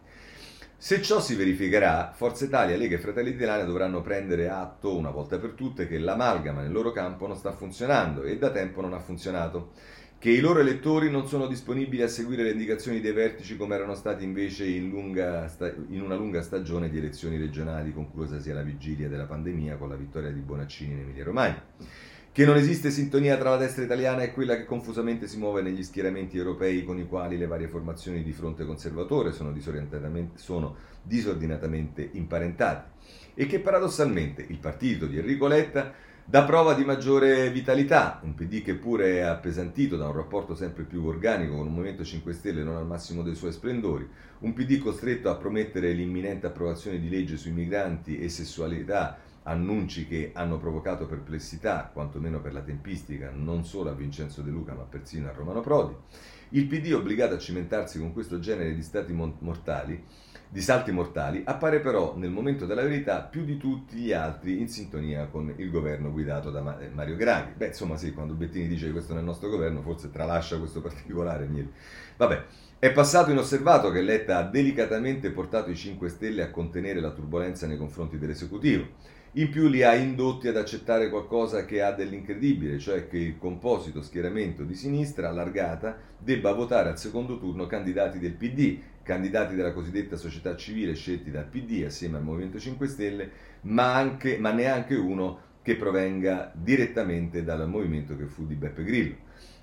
Se 0.78 1.04
ciò 1.04 1.22
si 1.22 1.36
verificherà, 1.36 2.12
Forza 2.16 2.46
Italia, 2.46 2.76
Lega 2.76 2.96
e 2.96 3.00
Fratelli 3.00 3.34
d'Italia 3.36 3.66
dovranno 3.66 4.02
prendere 4.02 4.50
atto 4.50 4.98
una 4.98 5.12
volta 5.12 5.38
per 5.38 5.52
tutte 5.52 5.88
che 5.88 6.00
l'amalgama 6.00 6.62
nel 6.62 6.72
loro 6.72 6.92
campo 6.92 7.28
non 7.28 7.38
sta 7.38 7.52
funzionando 7.52 8.24
e 8.24 8.40
da 8.40 8.50
tempo 8.50 8.82
non 8.82 8.94
ha 8.94 9.00
funzionato 9.00 9.74
che 10.26 10.32
i 10.32 10.40
loro 10.40 10.60
elettori 10.60 11.12
non 11.12 11.28
sono 11.28 11.46
disponibili 11.46 12.02
a 12.02 12.08
seguire 12.08 12.42
le 12.42 12.50
indicazioni 12.50 13.00
dei 13.00 13.12
vertici 13.12 13.56
come 13.56 13.76
erano 13.76 13.94
stati 13.94 14.24
invece 14.24 14.66
in, 14.66 14.92
sta- 15.48 15.72
in 15.90 16.02
una 16.02 16.16
lunga 16.16 16.42
stagione 16.42 16.90
di 16.90 16.98
elezioni 16.98 17.38
regionali 17.38 17.94
conclusasi 17.94 18.50
alla 18.50 18.64
vigilia 18.64 19.08
della 19.08 19.26
pandemia 19.26 19.76
con 19.76 19.88
la 19.88 19.96
vittoria 19.96 20.32
di 20.32 20.40
Bonaccini 20.40 20.94
in 20.94 21.00
Emilia 21.02 21.26
Romagna. 21.26 21.64
Che 22.32 22.44
non 22.44 22.56
esiste 22.56 22.90
sintonia 22.90 23.38
tra 23.38 23.52
la 23.52 23.58
destra 23.58 23.84
italiana 23.84 24.24
e 24.24 24.32
quella 24.32 24.56
che 24.56 24.66
confusamente 24.66 25.28
si 25.28 25.38
muove 25.38 25.62
negli 25.62 25.84
schieramenti 25.84 26.40
europei 26.40 26.84
con 26.84 26.98
i 26.98 27.06
quali 27.06 27.38
le 27.38 27.46
varie 27.46 27.68
formazioni 27.68 28.24
di 28.24 28.32
fronte 28.32 28.66
conservatore 28.66 29.32
sono, 29.32 29.54
sono 30.34 30.76
disordinatamente 31.04 32.10
imparentate 32.14 32.94
e 33.36 33.46
che 33.46 33.60
paradossalmente 33.60 34.44
il 34.48 34.58
partito 34.58 35.06
di 35.06 35.20
Enrico 35.20 35.46
Letta 35.46 35.94
dà 36.28 36.44
prova 36.44 36.74
di 36.74 36.84
maggiore 36.84 37.52
vitalità, 37.52 38.20
un 38.24 38.34
PD 38.34 38.64
che 38.64 38.74
pure 38.74 39.18
è 39.18 39.22
appesantito 39.22 39.96
da 39.96 40.08
un 40.08 40.16
rapporto 40.16 40.56
sempre 40.56 40.84
più 40.84 41.06
organico 41.06 41.56
con 41.56 41.68
un 41.68 41.74
Movimento 41.74 42.04
5 42.04 42.34
Stelle 42.34 42.64
non 42.64 42.78
al 42.78 42.88
massimo 42.88 43.22
dei 43.22 43.36
suoi 43.36 43.52
splendori, 43.52 44.10
un 44.40 44.54
PD 44.54 44.80
costretto 44.80 45.30
a 45.30 45.36
promettere 45.36 45.92
l'imminente 45.92 46.48
approvazione 46.48 47.00
di 47.00 47.10
legge 47.10 47.38
sui 47.38 47.52
migranti 47.52 48.20
e 48.20 48.30
sessualità, 48.30 49.20
annunci 49.44 50.08
che 50.08 50.32
hanno 50.34 50.58
provocato 50.58 51.06
perplessità, 51.06 51.92
quantomeno 51.94 52.42
per 52.42 52.54
la 52.54 52.62
tempistica, 52.62 53.32
non 53.32 53.64
solo 53.64 53.92
a 53.92 53.94
Vincenzo 53.94 54.42
De 54.42 54.50
Luca 54.50 54.74
ma 54.74 54.82
persino 54.82 55.30
a 55.30 55.32
Romano 55.32 55.62
Prodi, 55.62 55.94
il 56.50 56.66
PD 56.66 56.92
obbligato 56.92 57.36
a 57.36 57.40
cimentarsi 57.40 58.00
con 58.00 58.14
questo 58.14 58.40
genere 58.40 58.74
di 58.74 58.82
stati 58.82 59.14
mortali 59.14 60.04
di 60.56 60.62
salti 60.62 60.94
mortali, 60.94 61.42
appare 61.44 61.82
però 61.82 62.16
nel 62.16 62.30
momento 62.30 62.66
della 62.66 62.82
verità 62.82 63.20
più 63.20 63.44
di 63.44 63.58
tutti 63.58 63.98
gli 63.98 64.14
altri 64.14 64.62
in 64.62 64.70
sintonia 64.70 65.26
con 65.26 65.54
il 65.58 65.70
governo 65.70 66.14
guidato 66.14 66.50
da 66.50 66.80
eh, 66.80 66.88
Mario 66.94 67.18
Draghi. 67.18 67.52
Beh, 67.58 67.68
insomma, 67.68 67.98
sì, 67.98 68.14
quando 68.14 68.36
Bettini 68.36 68.70
dice 68.70 68.86
che 68.86 68.94
questo 68.94 69.14
è 69.14 69.18
il 69.18 69.26
nostro 69.26 69.50
governo, 69.50 69.82
forse 69.82 70.12
tralascia 70.12 70.58
questo 70.58 70.80
particolare. 70.82 71.46
Vabbè, 72.16 72.44
è 72.80 72.90
passato 72.94 73.32
inosservato 73.32 73.92
che 73.92 74.00
Letta 74.02 74.38
ha 74.38 74.44
delicatamente 74.44 75.30
portato 75.32 75.72
i 75.72 75.76
5 75.76 76.08
Stelle 76.08 76.44
a 76.44 76.52
contenere 76.52 77.02
la 77.02 77.12
turbolenza 77.12 77.68
nei 77.68 77.76
confronti 77.78 78.18
dell'esecutivo. 78.18 78.88
In 79.34 79.50
più 79.50 79.68
li 79.68 79.84
ha 79.84 79.94
indotti 79.94 80.48
ad 80.48 80.56
accettare 80.56 81.10
qualcosa 81.10 81.66
che 81.66 81.82
ha 81.82 81.92
dell'incredibile, 81.92 82.80
cioè 82.80 83.10
che 83.10 83.18
il 83.18 83.38
composito 83.38 84.02
schieramento 84.02 84.64
di 84.64 84.76
sinistra 84.76 85.28
allargata 85.28 85.98
debba 86.18 86.54
votare 86.54 86.88
al 86.88 86.98
secondo 86.98 87.38
turno 87.38 87.68
candidati 87.68 88.20
del 88.20 88.32
PD, 88.32 88.80
candidati 89.06 89.54
della 89.54 89.72
cosiddetta 89.72 90.16
società 90.16 90.56
civile 90.56 90.96
scelti 90.96 91.30
dal 91.30 91.46
PD 91.46 91.84
assieme 91.86 92.18
al 92.18 92.24
Movimento 92.24 92.60
5 92.60 92.88
Stelle, 92.88 93.30
ma, 93.62 93.94
anche, 93.94 94.40
ma 94.40 94.52
neanche 94.52 94.96
uno 94.96 95.40
che 95.62 95.76
provenga 95.76 96.52
direttamente 96.56 97.44
dal 97.44 97.70
movimento 97.70 98.18
che 98.18 98.26
fu 98.26 98.48
di 98.48 98.56
Beppe 98.56 98.84
Grillo. 98.84 99.16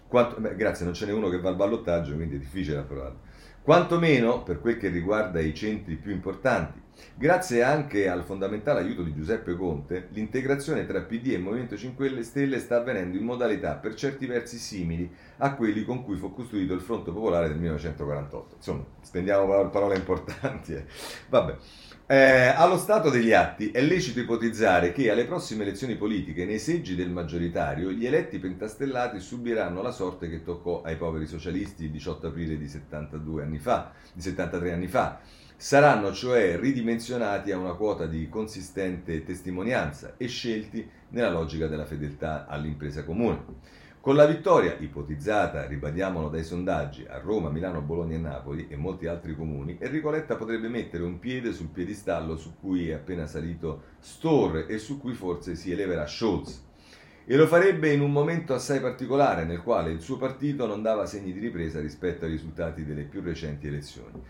Quanto, 0.07 0.41
beh, 0.41 0.55
grazie, 0.55 0.85
non 0.85 0.95
ce 0.95 1.07
n'è 1.07 1.13
uno 1.13 1.29
che 1.29 1.41
va 1.41 1.49
al 1.49 1.57
ballottaggio, 1.57 2.15
quindi 2.15 2.37
è 2.37 2.39
difficile 2.39 2.79
approvarlo. 2.79 3.19
Quanto 3.63 3.99
meno 3.99 4.45
per 4.45 4.61
quel 4.61 4.77
che 4.77 4.89
riguarda 4.89 5.41
i 5.41 5.55
centri 5.55 5.97
più 5.97 6.13
importanti, 6.13 6.81
Grazie 7.15 7.63
anche 7.63 8.09
al 8.09 8.25
fondamentale 8.25 8.81
aiuto 8.81 9.03
di 9.03 9.15
Giuseppe 9.15 9.55
Conte, 9.55 10.09
l'integrazione 10.11 10.87
tra 10.87 11.01
PD 11.01 11.33
e 11.33 11.39
Movimento 11.39 11.77
5 11.77 12.23
Stelle 12.23 12.59
sta 12.59 12.77
avvenendo 12.77 13.17
in 13.17 13.25
modalità 13.25 13.75
per 13.75 13.95
certi 13.95 14.27
versi 14.27 14.59
simili 14.59 15.11
a 15.39 15.55
quelli 15.55 15.85
con 15.85 16.03
cui 16.03 16.17
fu 16.17 16.33
costruito 16.33 16.75
il 16.75 16.81
Fronte 16.81 17.11
Popolare 17.11 17.49
del 17.49 17.59
1948. 17.59 18.57
Insomma, 18.57 18.85
spendiamo 19.01 19.69
parole 19.71 19.97
importanti. 19.97 20.75
Eh. 20.75 20.85
Vabbè. 21.29 21.57
Eh, 22.07 22.47
allo 22.49 22.77
stato 22.77 23.09
degli 23.09 23.33
atti 23.33 23.71
è 23.71 23.81
lecito 23.81 24.21
ipotizzare 24.21 24.93
che 24.93 25.11
alle 25.11 25.25
prossime 25.25 25.63
elezioni 25.63 25.97
politiche, 25.97 26.45
nei 26.45 26.59
seggi 26.59 26.95
del 26.95 27.11
maggioritario, 27.11 27.91
gli 27.91 28.05
eletti 28.05 28.39
pentastellati 28.39 29.21
subiranno 29.21 29.81
la 29.81 29.93
sorte 29.93 30.29
che 30.29 30.43
toccò 30.43 30.83
ai 30.83 30.97
poveri 30.97 31.27
socialisti 31.27 31.85
il 31.85 31.91
18 31.91 32.27
aprile 32.27 32.59
di 32.59 32.69
72 32.69 33.43
anni 33.45 33.59
fa, 33.59 33.93
di 34.13 34.21
73 34.21 34.73
anni 34.73 34.89
fa. 34.89 35.21
Saranno 35.63 36.13
cioè 36.13 36.59
ridimensionati 36.59 37.53
a 37.53 37.57
una 37.57 37.75
quota 37.75 38.07
di 38.07 38.29
consistente 38.29 39.23
testimonianza 39.23 40.15
e 40.17 40.27
scelti 40.27 40.85
nella 41.11 41.31
logica 41.31 41.69
della 41.69 41.85
fedeltà 41.85 42.49
all'impresa 42.49 43.05
comune. 43.05 43.45
Con 44.01 44.17
la 44.17 44.27
vittoria, 44.27 44.75
ipotizzata, 44.77 45.65
ribadiamolo 45.67 46.29
dai 46.29 46.43
sondaggi, 46.43 47.07
a 47.09 47.21
Roma, 47.21 47.49
Milano, 47.49 47.81
Bologna 47.81 48.17
e 48.17 48.19
Napoli 48.19 48.67
e 48.69 48.75
molti 48.75 49.07
altri 49.07 49.37
comuni, 49.37 49.77
Enrico 49.79 50.11
Letta 50.11 50.35
potrebbe 50.35 50.67
mettere 50.67 51.05
un 51.05 51.21
piede 51.21 51.53
sul 51.53 51.69
piedistallo 51.69 52.37
su 52.37 52.55
cui 52.59 52.89
è 52.89 52.95
appena 52.95 53.29
salito 53.29 53.83
Storr 54.01 54.65
e 54.67 54.79
su 54.79 54.99
cui 54.99 55.15
forse 55.15 55.55
si 55.55 55.71
eleverà 55.71 56.09
Scholz. 56.09 56.61
E 57.25 57.37
lo 57.37 57.47
farebbe 57.47 57.93
in 57.93 58.01
un 58.01 58.11
momento 58.11 58.53
assai 58.53 58.81
particolare 58.81 59.45
nel 59.45 59.63
quale 59.63 59.93
il 59.93 60.01
suo 60.01 60.17
partito 60.17 60.67
non 60.67 60.83
dava 60.83 61.07
segni 61.07 61.33
di 61.33 61.39
ripresa 61.39 61.79
rispetto 61.79 62.25
ai 62.25 62.33
risultati 62.33 62.85
delle 62.85 63.05
più 63.05 63.21
recenti 63.21 63.69
elezioni. 63.69 64.21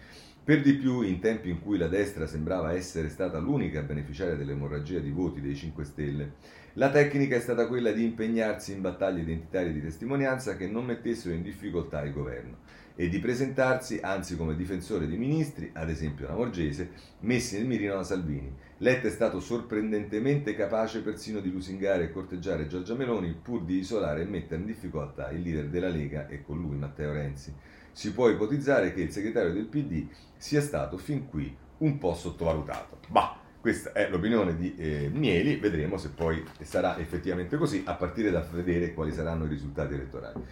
Per 0.44 0.60
di 0.60 0.74
più, 0.74 1.02
in 1.02 1.20
tempi 1.20 1.50
in 1.50 1.60
cui 1.60 1.78
la 1.78 1.86
destra 1.86 2.26
sembrava 2.26 2.72
essere 2.72 3.08
stata 3.10 3.38
l'unica 3.38 3.78
a 3.78 3.84
beneficiare 3.84 4.36
dell'emorragia 4.36 4.98
di 4.98 5.12
voti 5.12 5.40
dei 5.40 5.54
5 5.54 5.84
Stelle, 5.84 6.32
la 6.72 6.90
tecnica 6.90 7.36
è 7.36 7.40
stata 7.40 7.68
quella 7.68 7.92
di 7.92 8.02
impegnarsi 8.02 8.72
in 8.72 8.80
battaglie 8.80 9.20
identitarie 9.20 9.72
di 9.72 9.80
testimonianza 9.80 10.56
che 10.56 10.66
non 10.66 10.84
mettessero 10.84 11.32
in 11.32 11.42
difficoltà 11.42 12.02
il 12.02 12.12
governo 12.12 12.56
e 12.96 13.08
di 13.08 13.20
presentarsi 13.20 14.00
anzi 14.02 14.36
come 14.36 14.56
difensore 14.56 15.06
di 15.06 15.16
ministri, 15.16 15.70
ad 15.74 15.88
esempio 15.88 16.26
la 16.26 16.34
Morgese, 16.34 16.90
messi 17.20 17.56
nel 17.56 17.66
mirino 17.66 17.94
da 17.94 18.02
Salvini. 18.02 18.52
Letta 18.78 19.06
è 19.06 19.12
stato 19.12 19.38
sorprendentemente 19.38 20.56
capace 20.56 21.02
persino 21.02 21.38
di 21.38 21.52
lusingare 21.52 22.04
e 22.04 22.10
corteggiare 22.10 22.66
Giorgia 22.66 22.96
Meloni 22.96 23.32
pur 23.40 23.62
di 23.62 23.78
isolare 23.78 24.22
e 24.22 24.26
mettere 24.26 24.60
in 24.60 24.66
difficoltà 24.66 25.30
il 25.30 25.42
leader 25.42 25.68
della 25.68 25.88
Lega 25.88 26.26
e 26.26 26.42
con 26.42 26.60
lui 26.60 26.74
Matteo 26.74 27.12
Renzi. 27.12 27.54
Si 27.92 28.12
può 28.12 28.28
ipotizzare 28.28 28.92
che 28.92 29.02
il 29.02 29.10
segretario 29.10 29.52
del 29.52 29.66
PD 29.66 30.06
sia 30.36 30.60
stato 30.60 30.96
fin 30.96 31.28
qui 31.28 31.54
un 31.78 31.98
po' 31.98 32.14
sottovalutato. 32.14 32.98
Bah! 33.08 33.40
Questa 33.60 33.92
è 33.92 34.08
l'opinione 34.10 34.56
di 34.56 34.74
eh, 34.76 35.08
Mieli, 35.12 35.54
vedremo 35.54 35.96
se 35.96 36.08
poi 36.08 36.44
sarà 36.62 36.98
effettivamente 36.98 37.56
così, 37.56 37.84
a 37.86 37.94
partire 37.94 38.32
da 38.32 38.44
vedere 38.50 38.92
quali 38.92 39.12
saranno 39.12 39.44
i 39.44 39.48
risultati 39.48 39.94
elettorali. 39.94 40.42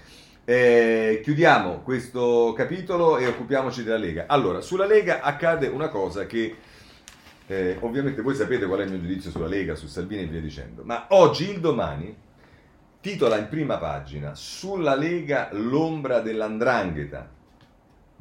Eh, 0.45 1.21
chiudiamo 1.23 1.81
questo 1.81 2.53
capitolo 2.57 3.19
e 3.19 3.27
occupiamoci 3.27 3.83
della 3.83 3.97
Lega. 3.97 4.27
Allora, 4.29 4.61
sulla 4.61 4.87
Lega 4.87 5.23
accade 5.23 5.67
una 5.67 5.89
cosa 5.89 6.27
che 6.27 6.55
eh, 7.49 7.77
ovviamente 7.81 8.23
voi 8.23 8.37
sapete 8.37 8.67
qual 8.67 8.79
è 8.79 8.85
il 8.85 8.91
mio 8.91 9.01
giudizio 9.01 9.33
sulla 9.33 9.49
Lega, 9.49 9.75
su 9.75 9.89
Salvini 9.89 10.23
e 10.23 10.27
via 10.27 10.41
dicendo, 10.41 10.83
ma 10.85 11.07
oggi 11.09 11.51
il 11.51 11.59
domani 11.59 12.17
titola 13.01 13.39
in 13.39 13.49
prima 13.49 13.79
pagina 13.79 14.35
sulla 14.35 14.95
Lega 14.95 15.49
l'ombra 15.53 16.21
dell'andrangheta 16.21 17.39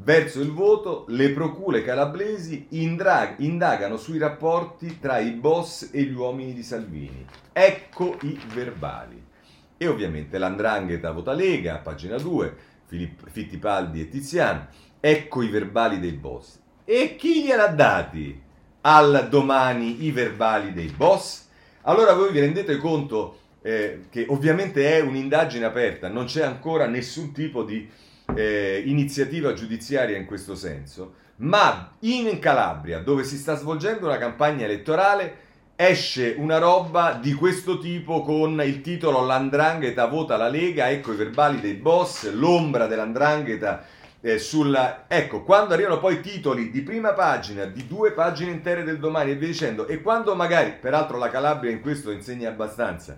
Verso 0.01 0.39
il 0.39 0.51
voto, 0.51 1.03
le 1.09 1.31
procure 1.31 1.83
calabresi 1.83 2.67
indagano 2.69 3.97
sui 3.97 4.17
rapporti 4.17 4.97
tra 4.97 5.19
i 5.19 5.31
boss 5.31 5.89
e 5.91 6.03
gli 6.03 6.13
uomini 6.13 6.53
di 6.53 6.63
Salvini. 6.63 7.25
Ecco 7.51 8.17
i 8.21 8.39
verbali. 8.53 9.21
E 9.75 9.87
ovviamente 9.87 10.37
l'andrangheta 10.37 11.11
vota 11.11 11.33
Lega, 11.33 11.79
pagina 11.79 12.17
2, 12.17 12.55
Filippo, 12.85 13.25
Fittipaldi 13.29 13.99
e 13.99 14.07
Tiziano. 14.07 14.67
Ecco 15.01 15.41
i 15.41 15.49
verbali 15.49 15.99
dei 15.99 16.13
boss. 16.13 16.59
E 16.85 17.17
chi 17.17 17.43
gliel'ha 17.43 17.67
dati 17.67 18.41
al 18.81 19.27
domani 19.29 20.05
i 20.05 20.11
verbali 20.11 20.71
dei 20.71 20.87
boss? 20.95 21.45
Allora 21.81 22.13
voi 22.13 22.31
vi 22.31 22.39
rendete 22.39 22.77
conto 22.77 23.39
eh, 23.61 24.01
che 24.09 24.25
ovviamente 24.29 24.97
è 24.97 25.01
un'indagine 25.01 25.65
aperta, 25.65 26.07
non 26.07 26.25
c'è 26.25 26.43
ancora 26.43 26.87
nessun 26.87 27.33
tipo 27.33 27.63
di 27.63 27.89
eh, 28.35 28.83
iniziativa 28.85 29.53
giudiziaria 29.53 30.17
in 30.17 30.25
questo 30.25 30.55
senso, 30.55 31.13
ma 31.37 31.95
in 31.99 32.39
Calabria, 32.39 32.99
dove 32.99 33.23
si 33.23 33.37
sta 33.37 33.55
svolgendo 33.55 34.05
una 34.07 34.17
campagna 34.17 34.65
elettorale, 34.65 35.47
esce 35.75 36.35
una 36.37 36.57
roba 36.57 37.13
di 37.13 37.33
questo 37.33 37.79
tipo 37.79 38.21
con 38.21 38.61
il 38.65 38.81
titolo 38.81 39.25
L'andrangheta 39.25 40.07
vota 40.07 40.35
la 40.35 40.49
Lega, 40.49 40.89
ecco 40.89 41.13
i 41.13 41.15
verbali 41.15 41.61
dei 41.61 41.75
boss, 41.75 42.29
l'ombra 42.31 42.85
dell'andrangheta 42.85 43.85
eh, 44.19 44.37
sulla... 44.37 45.05
Ecco, 45.07 45.43
quando 45.43 45.73
arrivano 45.73 45.99
poi 45.99 46.19
titoli 46.19 46.69
di 46.69 46.81
prima 46.81 47.13
pagina, 47.13 47.63
di 47.63 47.87
due 47.87 48.11
pagine 48.11 48.51
intere 48.51 48.83
del 48.83 48.99
domani 48.99 49.31
e 49.31 49.35
via 49.35 49.47
dicendo, 49.47 49.87
e 49.87 50.01
quando 50.01 50.35
magari, 50.35 50.73
peraltro 50.79 51.17
la 51.17 51.29
Calabria 51.29 51.71
in 51.71 51.79
questo 51.79 52.11
insegna 52.11 52.49
abbastanza, 52.49 53.17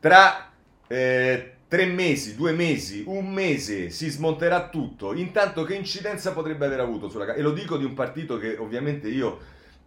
tra... 0.00 0.50
Eh, 0.86 1.50
tre 1.68 1.86
mesi, 1.86 2.36
due 2.36 2.52
mesi, 2.52 3.02
un 3.06 3.32
mese 3.32 3.90
si 3.90 4.08
smonterà 4.08 4.68
tutto, 4.68 5.12
intanto 5.14 5.64
che 5.64 5.74
incidenza 5.74 6.32
potrebbe 6.32 6.64
aver 6.64 6.78
avuto 6.80 7.08
sulla 7.08 7.34
E 7.34 7.42
lo 7.42 7.52
dico 7.52 7.76
di 7.76 7.84
un 7.84 7.94
partito 7.94 8.38
che 8.38 8.56
ovviamente 8.56 9.08
io 9.08 9.38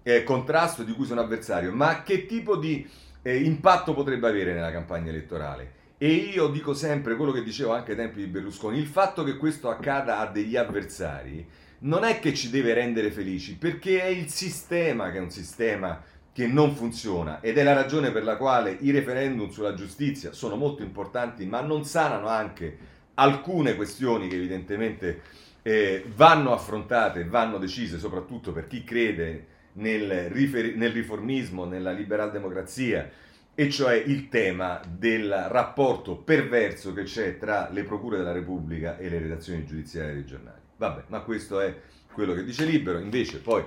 eh, 0.03 0.23
contrasto, 0.23 0.83
di 0.83 0.91
cui 0.91 1.05
sono 1.05 1.21
avversario, 1.21 1.71
ma 1.71 2.03
che 2.03 2.25
tipo 2.25 2.57
di 2.57 2.87
eh, 3.21 3.37
impatto 3.37 3.93
potrebbe 3.93 4.27
avere 4.27 4.53
nella 4.53 4.71
campagna 4.71 5.09
elettorale? 5.09 5.77
E 5.97 6.11
io 6.11 6.47
dico 6.47 6.73
sempre 6.73 7.15
quello 7.15 7.31
che 7.31 7.43
dicevo 7.43 7.73
anche 7.73 7.91
ai 7.91 7.97
tempi 7.97 8.19
di 8.19 8.27
Berlusconi, 8.27 8.77
il 8.77 8.87
fatto 8.87 9.23
che 9.23 9.37
questo 9.37 9.69
accada 9.69 10.19
a 10.19 10.27
degli 10.27 10.55
avversari 10.55 11.47
non 11.79 12.03
è 12.03 12.19
che 12.19 12.33
ci 12.33 12.49
deve 12.49 12.73
rendere 12.73 13.09
felici, 13.11 13.55
perché 13.55 14.01
è 14.01 14.07
il 14.07 14.29
sistema 14.29 15.11
che 15.11 15.17
è 15.17 15.21
un 15.21 15.31
sistema 15.31 16.01
che 16.33 16.47
non 16.47 16.75
funziona 16.75 17.41
ed 17.41 17.57
è 17.57 17.63
la 17.63 17.73
ragione 17.73 18.11
per 18.11 18.23
la 18.23 18.37
quale 18.37 18.77
i 18.81 18.91
referendum 18.91 19.49
sulla 19.49 19.73
giustizia 19.73 20.31
sono 20.31 20.55
molto 20.55 20.83
importanti, 20.83 21.45
ma 21.45 21.61
non 21.61 21.83
sanano 21.85 22.27
anche 22.27 22.77
alcune 23.15 23.75
questioni 23.75 24.27
che 24.27 24.35
evidentemente 24.35 25.21
eh, 25.61 26.05
vanno 26.15 26.53
affrontate, 26.53 27.25
vanno 27.25 27.57
decise, 27.57 27.99
soprattutto 27.99 28.51
per 28.51 28.67
chi 28.67 28.83
crede 28.83 29.45
nel, 29.73 30.29
rifer- 30.29 30.75
nel 30.75 30.91
riformismo, 30.91 31.65
nella 31.65 31.91
liberal 31.91 32.31
democrazia, 32.31 33.09
e 33.53 33.69
cioè 33.69 33.95
il 33.95 34.29
tema 34.29 34.79
del 34.87 35.47
rapporto 35.49 36.15
perverso 36.15 36.93
che 36.93 37.03
c'è 37.03 37.37
tra 37.37 37.69
le 37.71 37.83
procure 37.83 38.17
della 38.17 38.31
Repubblica 38.31 38.97
e 38.97 39.09
le 39.09 39.19
redazioni 39.19 39.65
giudiziarie 39.65 40.13
dei 40.13 40.25
giornali. 40.25 40.59
Vabbè, 40.77 41.03
ma 41.07 41.19
questo 41.19 41.59
è 41.59 41.75
quello 42.13 42.33
che 42.33 42.45
dice 42.45 42.63
Libero, 42.63 42.99
invece 42.99 43.39
poi 43.39 43.63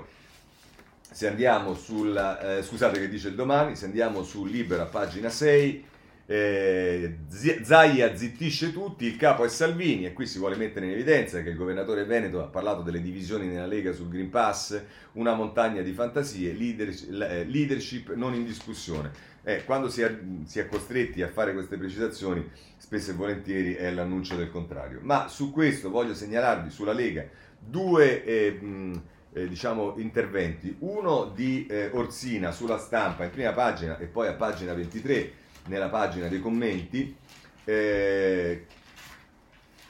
se 1.12 1.28
andiamo 1.28 1.74
sul, 1.74 2.16
eh, 2.16 2.62
scusate 2.62 2.98
che 2.98 3.08
dice 3.08 3.28
il 3.28 3.34
domani, 3.34 3.76
se 3.76 3.84
andiamo 3.84 4.22
su 4.22 4.44
Libera, 4.44 4.86
pagina 4.86 5.28
6, 5.28 5.84
eh, 6.24 7.18
Zaia 7.62 8.16
zittisce 8.16 8.72
tutti, 8.72 9.04
il 9.04 9.16
capo 9.16 9.44
è 9.44 9.48
Salvini 9.48 10.06
e 10.06 10.14
qui 10.14 10.26
si 10.26 10.38
vuole 10.38 10.56
mettere 10.56 10.86
in 10.86 10.92
evidenza 10.92 11.42
che 11.42 11.50
il 11.50 11.56
governatore 11.56 12.04
Veneto 12.04 12.42
ha 12.42 12.46
parlato 12.46 12.80
delle 12.80 13.02
divisioni 13.02 13.46
nella 13.46 13.66
Lega 13.66 13.92
sul 13.92 14.08
Green 14.08 14.30
Pass, 14.30 14.80
una 15.12 15.34
montagna 15.34 15.82
di 15.82 15.92
fantasie, 15.92 16.54
leadership, 16.54 17.20
eh, 17.20 17.44
leadership 17.44 18.14
non 18.14 18.34
in 18.34 18.44
discussione. 18.44 19.10
Eh, 19.44 19.64
quando 19.64 19.90
si 19.90 20.00
è, 20.00 20.18
si 20.44 20.60
è, 20.60 20.68
costretti 20.68 21.20
a 21.20 21.28
fare 21.28 21.52
queste 21.52 21.76
precisazioni, 21.76 22.48
spesso 22.78 23.10
e 23.10 23.14
volentieri 23.14 23.74
è 23.74 23.90
l'annuncio 23.90 24.36
del 24.36 24.50
contrario. 24.50 25.00
Ma 25.02 25.28
su 25.28 25.50
questo 25.50 25.90
voglio 25.90 26.14
segnalarvi 26.14 26.70
sulla 26.70 26.92
Lega 26.92 27.26
due... 27.58 28.24
Eh, 28.24 28.50
mh, 28.52 29.02
eh, 29.32 29.48
diciamo, 29.48 29.94
interventi, 29.96 30.76
uno 30.80 31.32
di 31.34 31.66
eh, 31.66 31.90
Orsina 31.92 32.52
sulla 32.52 32.78
stampa 32.78 33.24
in 33.24 33.30
prima 33.30 33.52
pagina 33.52 33.98
e 33.98 34.06
poi 34.06 34.28
a 34.28 34.34
pagina 34.34 34.74
23 34.74 35.32
nella 35.66 35.88
pagina 35.88 36.28
dei 36.28 36.40
commenti, 36.40 37.16
eh, 37.64 38.66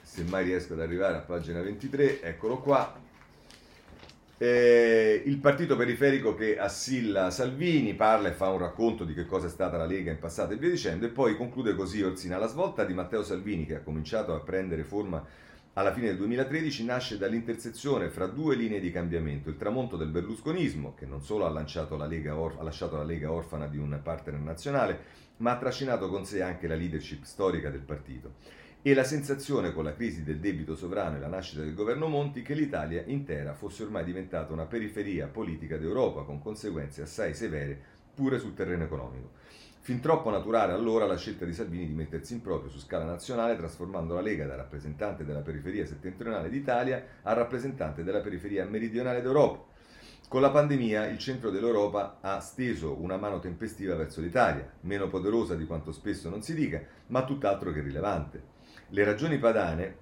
se 0.01 0.23
mai 0.23 0.43
riesco 0.43 0.73
ad 0.73 0.81
arrivare 0.81 1.17
a 1.17 1.21
pagina 1.21 1.61
23, 1.61 2.21
eccolo 2.21 2.59
qua, 2.59 3.01
eh, 4.37 5.21
il 5.25 5.37
partito 5.37 5.75
periferico 5.75 6.35
che 6.35 6.57
assilla 6.57 7.29
Salvini 7.31 7.93
parla 7.93 8.29
e 8.29 8.33
fa 8.33 8.49
un 8.49 8.57
racconto 8.57 9.05
di 9.05 9.13
che 9.13 9.25
cosa 9.25 9.47
è 9.47 9.49
stata 9.49 9.77
la 9.77 9.85
Lega 9.85 10.11
in 10.11 10.19
passato 10.19 10.53
e 10.53 10.57
via 10.57 10.69
dicendo 10.69 11.05
e 11.05 11.09
poi 11.09 11.37
conclude 11.37 11.75
così 11.75 12.01
Orsina, 12.01 12.37
la 12.37 12.47
svolta 12.47 12.83
di 12.83 12.93
Matteo 12.93 13.23
Salvini 13.23 13.65
che 13.65 13.75
ha 13.75 13.81
cominciato 13.81 14.33
a 14.33 14.39
prendere 14.39 14.83
forma 14.83 15.23
alla 15.75 15.91
fine 15.91 16.05
del 16.07 16.17
2013 16.17 16.85
nasce 16.85 17.17
dall'intersezione 17.17 18.09
fra 18.09 18.27
due 18.27 18.55
linee 18.55 18.79
di 18.79 18.91
cambiamento, 18.91 19.49
il 19.49 19.57
tramonto 19.57 19.97
del 19.97 20.09
berlusconismo, 20.09 20.93
che 20.93 21.07
non 21.07 21.23
solo 21.23 21.47
ha, 21.47 21.49
la 21.49 21.65
Or- 22.35 22.57
ha 22.59 22.63
lasciato 22.63 22.95
la 22.95 23.03
Lega 23.03 23.31
orfana 23.31 23.65
di 23.65 23.77
un 23.77 23.99
partner 24.03 24.39
nazionale, 24.39 24.99
ma 25.37 25.53
ha 25.53 25.57
trascinato 25.57 26.09
con 26.09 26.25
sé 26.25 26.43
anche 26.43 26.67
la 26.67 26.75
leadership 26.75 27.23
storica 27.23 27.71
del 27.71 27.81
partito, 27.81 28.33
e 28.83 28.93
la 28.93 29.03
sensazione 29.03 29.73
con 29.73 29.83
la 29.83 29.95
crisi 29.95 30.23
del 30.23 30.39
debito 30.39 30.75
sovrano 30.75 31.15
e 31.15 31.19
la 31.19 31.27
nascita 31.27 31.61
del 31.61 31.73
governo 31.73 32.07
Monti 32.07 32.43
che 32.43 32.53
l'Italia 32.53 33.01
intera 33.07 33.55
fosse 33.55 33.81
ormai 33.81 34.03
diventata 34.03 34.53
una 34.53 34.65
periferia 34.65 35.25
politica 35.25 35.77
d'Europa 35.77 36.21
con 36.21 36.39
conseguenze 36.39 37.01
assai 37.01 37.33
severe 37.33 37.81
pure 38.13 38.37
sul 38.37 38.53
terreno 38.53 38.83
economico. 38.83 39.41
Fin 39.83 39.99
troppo 39.99 40.29
naturale 40.29 40.71
allora 40.71 41.05
la 41.05 41.17
scelta 41.17 41.43
di 41.43 41.51
Salvini 41.51 41.85
di 41.85 41.93
mettersi 41.93 42.31
in 42.31 42.41
proprio 42.41 42.71
su 42.71 42.79
scala 42.79 43.03
nazionale, 43.03 43.57
trasformando 43.57 44.13
la 44.13 44.21
Lega 44.21 44.45
da 44.45 44.55
rappresentante 44.55 45.25
della 45.25 45.41
periferia 45.41 45.85
settentrionale 45.85 46.49
d'Italia 46.49 47.03
a 47.21 47.33
rappresentante 47.33 48.01
della 48.01 48.21
periferia 48.21 48.63
meridionale 48.63 49.21
d'Europa. 49.21 49.61
Con 50.29 50.39
la 50.39 50.51
pandemia 50.51 51.07
il 51.07 51.17
centro 51.17 51.49
dell'Europa 51.49 52.19
ha 52.21 52.39
steso 52.39 52.95
una 53.01 53.17
mano 53.17 53.39
tempestiva 53.39 53.93
verso 53.95 54.21
l'Italia, 54.21 54.71
meno 54.83 55.09
poderosa 55.09 55.53
di 55.55 55.65
quanto 55.65 55.91
spesso 55.91 56.29
non 56.29 56.41
si 56.41 56.55
dica, 56.55 56.81
ma 57.07 57.25
tutt'altro 57.25 57.73
che 57.73 57.81
rilevante. 57.81 58.41
Le 58.87 59.03
ragioni 59.03 59.37
padane, 59.37 59.97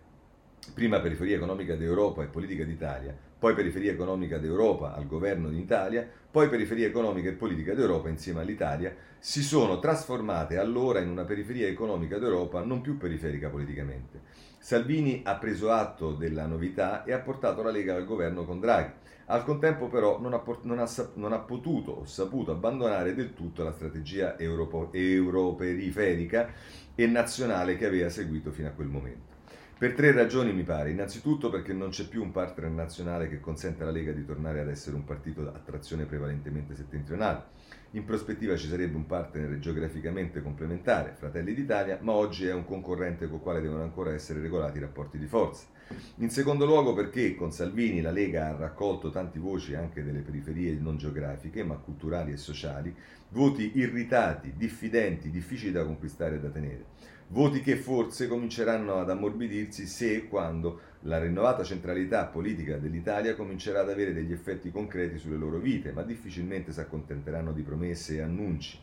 prima 0.75 0.99
periferia 0.99 1.37
economica 1.37 1.75
d'Europa 1.75 2.21
e 2.21 2.27
politica 2.27 2.63
d'Italia, 2.63 3.17
poi 3.39 3.55
periferia 3.55 3.93
economica 3.93 4.37
d'Europa 4.37 4.93
al 4.93 5.07
governo 5.07 5.49
d'Italia, 5.49 6.07
poi 6.31 6.47
periferia 6.47 6.87
economica 6.87 7.27
e 7.27 7.33
politica 7.33 7.73
d'Europa 7.73 8.07
insieme 8.07 8.39
all'Italia, 8.39 8.95
si 9.19 9.43
sono 9.43 9.79
trasformate 9.79 10.57
allora 10.57 10.99
in 10.99 11.09
una 11.09 11.25
periferia 11.25 11.67
economica 11.67 12.17
d'Europa 12.17 12.63
non 12.63 12.79
più 12.79 12.97
periferica 12.97 13.49
politicamente. 13.49 14.21
Salvini 14.57 15.23
ha 15.25 15.35
preso 15.35 15.71
atto 15.71 16.13
della 16.13 16.45
novità 16.45 17.03
e 17.03 17.11
ha 17.11 17.19
portato 17.19 17.61
la 17.61 17.71
Lega 17.71 17.95
al 17.95 18.05
governo 18.05 18.45
con 18.45 18.61
Draghi. 18.61 18.93
Al 19.25 19.43
contempo 19.43 19.87
però 19.87 20.19
non 20.19 20.33
ha, 20.33 20.41
non 20.61 20.79
ha, 20.79 20.89
non 21.15 21.33
ha 21.33 21.39
potuto 21.39 21.91
o 21.91 22.05
saputo 22.05 22.51
abbandonare 22.51 23.13
del 23.13 23.33
tutto 23.33 23.63
la 23.63 23.73
strategia 23.73 24.37
europeriferica 24.37 26.49
e 26.95 27.07
nazionale 27.07 27.75
che 27.75 27.85
aveva 27.85 28.09
seguito 28.09 28.51
fino 28.51 28.69
a 28.69 28.71
quel 28.71 28.87
momento. 28.87 29.30
Per 29.81 29.95
tre 29.95 30.11
ragioni 30.11 30.53
mi 30.53 30.61
pare. 30.61 30.91
Innanzitutto 30.91 31.49
perché 31.49 31.73
non 31.73 31.89
c'è 31.89 32.07
più 32.07 32.21
un 32.21 32.29
partner 32.29 32.69
nazionale 32.69 33.27
che 33.27 33.39
consente 33.39 33.81
alla 33.81 33.91
Lega 33.91 34.11
di 34.11 34.23
tornare 34.23 34.59
ad 34.59 34.69
essere 34.69 34.95
un 34.95 35.03
partito 35.03 35.51
a 35.51 35.57
trazione 35.57 36.05
prevalentemente 36.05 36.75
settentrionale. 36.75 37.45
In 37.93 38.05
prospettiva 38.05 38.55
ci 38.55 38.67
sarebbe 38.67 38.95
un 38.95 39.07
partner 39.07 39.57
geograficamente 39.57 40.43
complementare, 40.43 41.15
Fratelli 41.17 41.55
d'Italia, 41.55 41.97
ma 41.99 42.11
oggi 42.11 42.45
è 42.45 42.53
un 42.53 42.63
concorrente 42.63 43.25
con 43.25 43.37
il 43.37 43.41
quale 43.41 43.59
devono 43.59 43.81
ancora 43.81 44.13
essere 44.13 44.39
regolati 44.39 44.77
i 44.77 44.81
rapporti 44.81 45.17
di 45.17 45.25
forza. 45.25 45.65
In 46.17 46.29
secondo 46.29 46.67
luogo 46.67 46.93
perché 46.93 47.33
con 47.33 47.51
Salvini 47.51 48.01
la 48.01 48.11
Lega 48.11 48.49
ha 48.49 48.55
raccolto 48.55 49.09
tanti 49.09 49.39
voci 49.39 49.73
anche 49.73 50.03
delle 50.03 50.21
periferie 50.21 50.77
non 50.79 50.97
geografiche, 50.97 51.63
ma 51.63 51.73
culturali 51.77 52.31
e 52.31 52.37
sociali, 52.37 52.95
voti 53.29 53.71
irritati, 53.73 54.53
diffidenti, 54.55 55.31
difficili 55.31 55.71
da 55.71 55.83
conquistare 55.83 56.35
e 56.35 56.39
da 56.39 56.49
tenere. 56.49 56.85
Voti 57.31 57.61
che 57.61 57.77
forse 57.77 58.27
cominceranno 58.27 58.95
ad 58.95 59.09
ammorbidirsi 59.09 59.87
se 59.87 60.15
e 60.15 60.27
quando 60.27 60.81
la 61.03 61.17
rinnovata 61.17 61.63
centralità 61.63 62.25
politica 62.25 62.75
dell'Italia 62.75 63.35
comincerà 63.35 63.79
ad 63.79 63.89
avere 63.89 64.11
degli 64.11 64.33
effetti 64.33 64.69
concreti 64.69 65.17
sulle 65.17 65.37
loro 65.37 65.57
vite, 65.57 65.93
ma 65.93 66.01
difficilmente 66.01 66.73
si 66.73 66.81
accontenteranno 66.81 67.53
di 67.53 67.61
promesse 67.61 68.15
e 68.15 68.21
annunci. 68.21 68.77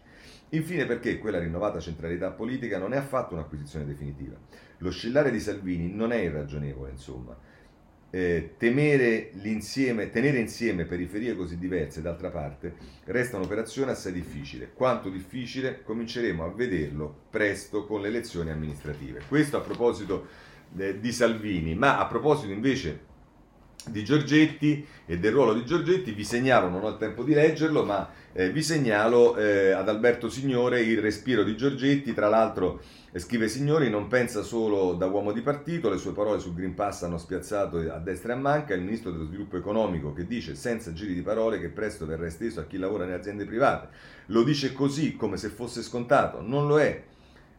Infine 0.51 0.87
perché 0.87 1.19
quella 1.19 1.39
rinnovata 1.39 1.79
centralità 1.79 2.31
politica 2.31 2.79
non 2.79 2.95
è 2.95 2.97
affatto 2.97 3.35
un'acquisizione 3.35 3.85
definitiva. 3.85 4.37
L'oscillare 4.79 5.31
di 5.31 5.41
Salvini 5.41 5.93
non 5.93 6.11
è 6.11 6.17
irragionevole, 6.17 6.93
insomma. 6.93 7.37
Eh, 8.11 8.55
tenere 8.57 9.33
insieme 9.43 10.85
periferie 10.85 11.37
così 11.37 11.59
diverse, 11.59 12.01
d'altra 12.01 12.31
parte, 12.31 12.75
resta 13.05 13.37
un'operazione 13.37 13.91
assai 13.91 14.13
difficile. 14.13 14.71
Quanto 14.73 15.11
difficile 15.11 15.83
cominceremo 15.83 16.45
a 16.45 16.49
vederlo 16.49 17.25
presto 17.31 17.85
con 17.85 18.01
le 18.01 18.09
elezioni 18.09 18.51
amministrative. 18.51 19.23
Questo 19.29 19.59
a 19.59 19.61
proposito 19.61 20.27
eh, 20.77 20.99
di 21.01 21.13
Salvini, 21.13 21.75
ma 21.75 21.99
a 21.99 22.07
proposito 22.07 22.53
invece 22.53 23.08
di 23.91 24.05
Giorgetti 24.05 24.87
e 25.07 25.19
del 25.19 25.33
ruolo 25.33 25.55
di 25.55 25.65
Giorgetti 25.65 26.13
vi 26.13 26.25
segnalo, 26.25 26.69
non 26.69 26.85
ho 26.85 26.89
il 26.89 26.97
tempo 26.97 27.23
di 27.23 27.35
leggerlo, 27.35 27.85
ma 27.85 28.09
eh, 28.33 28.51
vi 28.51 28.63
segnalo 28.63 29.37
eh, 29.37 29.71
ad 29.71 29.89
Alberto 29.89 30.29
Signore 30.29 30.83
il 30.83 31.01
respiro 31.01 31.43
di 31.43 31.57
Giorgetti, 31.57 32.15
tra 32.15 32.29
l'altro 32.29 32.81
eh, 33.11 33.19
scrive 33.19 33.49
Signori, 33.49 33.89
non 33.91 34.07
pensa 34.07 34.43
solo 34.43 34.93
da 34.93 35.07
uomo 35.07 35.33
di 35.33 35.41
partito, 35.41 35.89
le 35.89 35.97
sue 35.97 36.13
parole 36.13 36.39
sul 36.39 36.55
Green 36.55 36.75
Pass 36.75 37.03
hanno 37.03 37.19
spiazzato 37.19 37.79
a 37.79 37.99
destra 37.99 38.33
e 38.33 38.37
a 38.37 38.39
manca 38.39 38.75
il 38.75 38.83
ministro 38.83 39.11
dello 39.11 39.25
sviluppo 39.25 39.57
economico 39.57 40.13
che 40.13 40.27
dice 40.27 40.55
senza 40.55 40.93
giri 40.93 41.15
di 41.15 41.23
parole 41.23 41.59
che 41.59 41.69
presto 41.69 42.07
verrà 42.07 42.27
esteso 42.27 42.61
a 42.61 42.65
chi 42.65 42.77
lavora 42.77 43.05
nelle 43.05 43.17
aziende 43.17 43.45
private. 43.45 43.89
Lo 44.27 44.43
dice 44.43 44.73
così 44.73 45.17
come 45.17 45.37
se 45.37 45.49
fosse 45.49 45.83
scontato, 45.83 46.43
non 46.43 46.67
lo 46.67 46.79
è. 46.79 47.03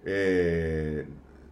Eh, 0.02 1.06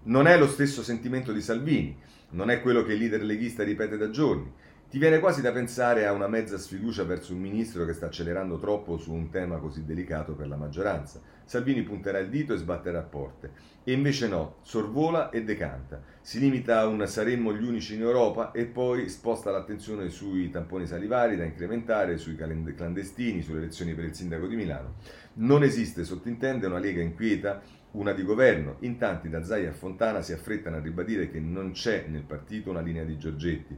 non 0.04 0.28
è 0.28 0.38
lo 0.38 0.48
stesso 0.48 0.84
sentimento 0.84 1.34
di 1.34 1.42
Salvini, 1.42 1.98
non 2.30 2.50
è 2.50 2.62
quello 2.62 2.84
che 2.84 2.94
il 2.94 3.00
leader 3.00 3.24
leghista 3.24 3.64
ripete 3.64 3.98
da 3.98 4.10
giorni. 4.10 4.52
Ti 4.90 5.00
viene 5.00 5.20
quasi 5.20 5.42
da 5.42 5.52
pensare 5.52 6.06
a 6.06 6.14
una 6.14 6.30
mezza 6.30 6.58
sfiducia 6.58 7.04
verso 7.04 7.34
un 7.34 7.42
ministro 7.42 7.86
che 7.86 7.92
sta 7.92 8.06
accelerando 8.06 8.58
troppo 8.58 8.96
su 8.96 9.12
un 9.12 9.30
tema 9.30 9.58
così 9.58 9.84
delicato 9.84 10.34
per 10.34 10.48
la 10.48 10.56
maggioranza. 10.56 11.20
Salvini 11.44 11.84
punterà 11.84 12.20
il 12.20 12.30
dito 12.30 12.54
e 12.54 12.58
sbatterà 12.58 13.02
porte. 13.02 13.52
E 13.84 13.92
invece 13.92 14.30
no, 14.30 14.60
sorvola 14.62 15.30
e 15.30 15.44
decanta. 15.44 16.02
Si 16.22 16.40
limita 16.40 16.80
a 16.80 16.88
un 16.88 17.06
saremmo 17.06 17.54
gli 17.54 17.68
unici 17.68 17.96
in 17.96 18.02
Europa 18.02 18.52
e 18.52 18.64
poi 18.64 19.10
sposta 19.10 19.52
l'attenzione 19.52 20.08
sui 20.08 20.50
tamponi 20.50 20.88
salivari 20.88 21.36
da 21.36 21.44
incrementare, 21.44 22.16
sui 22.16 22.38
clandestini, 22.38 23.42
sulle 23.42 23.60
elezioni 23.60 23.94
per 23.94 24.06
il 24.06 24.16
sindaco 24.16 24.48
di 24.48 24.56
Milano. 24.56 24.94
Non 25.34 25.64
esiste, 25.64 26.06
sottintende, 26.06 26.66
una 26.66 26.80
lega 26.80 27.02
inquieta, 27.02 27.62
una 27.92 28.14
di 28.14 28.24
governo. 28.24 28.78
In 28.80 28.98
tanti 28.98 29.28
da 29.28 29.44
Zai 29.44 29.66
a 29.66 29.74
Fontana 29.74 30.22
si 30.22 30.32
affrettano 30.32 30.78
a 30.78 30.82
ribadire 30.82 31.30
che 31.30 31.42
non 31.42 31.72
c'è 31.72 32.06
nel 32.08 32.24
partito 32.24 32.70
una 32.70 32.80
linea 32.80 33.04
di 33.04 33.18
Giorgetti. 33.18 33.78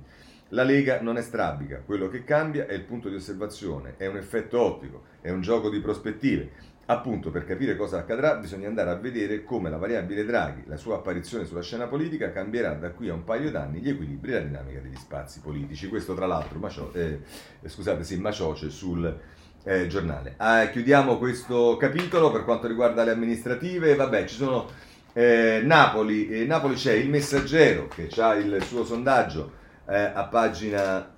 La 0.50 0.64
Lega 0.64 1.00
non 1.00 1.18
è 1.18 1.22
strabica, 1.22 1.84
quello 1.86 2.10
che 2.10 2.24
cambia 2.24 2.66
è 2.66 2.74
il 2.74 2.82
punto 2.82 3.08
di 3.08 3.16
osservazione, 3.16 3.94
è 3.98 4.08
un 4.08 4.18
effetto 4.18 4.60
ottico, 4.60 5.04
è 5.22 5.30
un 5.30 5.42
gioco 5.42 5.70
di 5.70 5.80
prospettive. 5.80 6.50
Appunto, 6.88 7.30
per 7.30 7.46
capire 7.46 7.76
cosa 7.76 8.00
accadrà, 8.00 8.34
bisogna 8.34 8.68
andare 8.68 8.90
a 8.90 8.96
vedere 8.96 9.44
come 9.44 9.70
la 9.70 9.78
variabile 9.78 10.26
Draghi, 10.26 10.64
la 10.66 10.76
sua 10.76 10.96
apparizione 10.96 11.46
sulla 11.46 11.62
scena 11.62 11.86
politica, 11.86 12.32
cambierà 12.32 12.74
da 12.74 12.90
qui 12.90 13.10
a 13.10 13.14
un 13.14 13.24
paio 13.24 13.52
d'anni 13.52 13.80
gli 13.80 13.90
equilibri 13.90 14.32
e 14.32 14.34
la 14.34 14.40
dinamica 14.40 14.80
degli 14.80 14.96
spazi 14.96 15.40
politici. 15.40 15.88
Questo, 15.88 16.16
tra 16.16 16.26
l'altro, 16.26 16.58
Macio, 16.58 16.92
eh, 16.94 17.20
scusate, 17.64 18.04
sì, 18.04 18.18
Macioce 18.18 18.72
sul 18.72 19.20
eh, 19.64 19.86
giornale. 19.86 20.34
Ah, 20.38 20.68
chiudiamo 20.70 21.20
questo 21.20 21.78
capitolo 21.78 22.32
per 22.32 22.44
quanto 22.44 22.66
riguarda 22.66 23.04
le 23.04 23.12
amministrative. 23.12 23.94
Vabbè, 23.94 24.26
ci 24.26 24.36
sono 24.36 24.68
eh, 25.14 25.62
Napoli, 25.64 26.44
Napoli 26.48 26.74
c'è 26.74 26.94
il 26.94 27.10
messaggero 27.10 27.88
che 27.88 28.10
ha 28.20 28.34
il 28.34 28.64
suo 28.64 28.84
sondaggio 28.84 29.59
eh, 29.90 30.12
a 30.14 30.24
pagina 30.26 31.10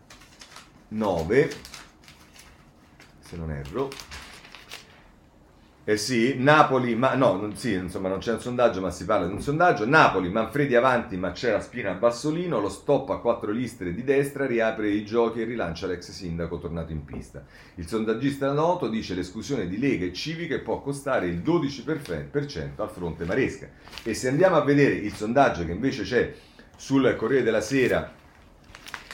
9, 0.88 1.52
se 3.20 3.36
non 3.36 3.52
erro. 3.52 3.90
Eh 5.84 5.98
sì, 5.98 6.36
Napoli, 6.38 6.96
ma 6.96 7.16
no, 7.16 7.34
non, 7.34 7.56
sì, 7.58 7.74
insomma 7.74 8.08
non 8.08 8.20
c'è 8.20 8.34
un 8.34 8.40
sondaggio, 8.40 8.80
ma 8.82 8.92
si 8.92 9.04
parla 9.04 9.26
di 9.26 9.34
un 9.34 9.42
sondaggio. 9.42 9.86
Napoli, 9.86 10.30
Manfredi 10.30 10.76
avanti, 10.76 11.18
ma 11.18 11.32
c'è 11.32 11.52
la 11.52 11.60
spina 11.60 11.92
a 11.92 11.96
Bassolino, 11.96 12.60
lo 12.60 12.70
stop 12.70 13.10
a 13.10 13.20
quattro 13.20 13.52
listere 13.52 13.94
di 13.94 14.04
destra, 14.04 14.46
riapre 14.46 14.90
i 14.90 15.04
giochi 15.04 15.42
e 15.42 15.46
rilancia 15.46 15.88
l'ex 15.88 16.12
sindaco 16.12 16.60
tornato 16.60 16.92
in 16.92 17.04
pista. 17.04 17.44
Il 17.76 17.88
sondaggista 17.88 18.54
noto 18.54 18.88
dice 18.88 19.16
l'esclusione 19.16 19.68
di 19.68 19.80
Lega 19.80 20.06
e 20.06 20.14
Civiche 20.14 20.60
può 20.60 20.82
costare 20.82 21.28
il 21.28 21.40
12% 21.40 22.70
al 22.76 22.90
fronte 22.90 23.26
Maresca. 23.26 23.68
E 24.04 24.14
se 24.14 24.30
andiamo 24.30 24.56
a 24.58 24.64
vedere 24.64 24.94
il 24.94 25.14
sondaggio 25.14 25.66
che 25.66 25.72
invece 25.72 26.04
c'è 26.04 26.34
sul 26.78 27.16
Corriere 27.18 27.44
della 27.44 27.62
Sera 27.62 28.20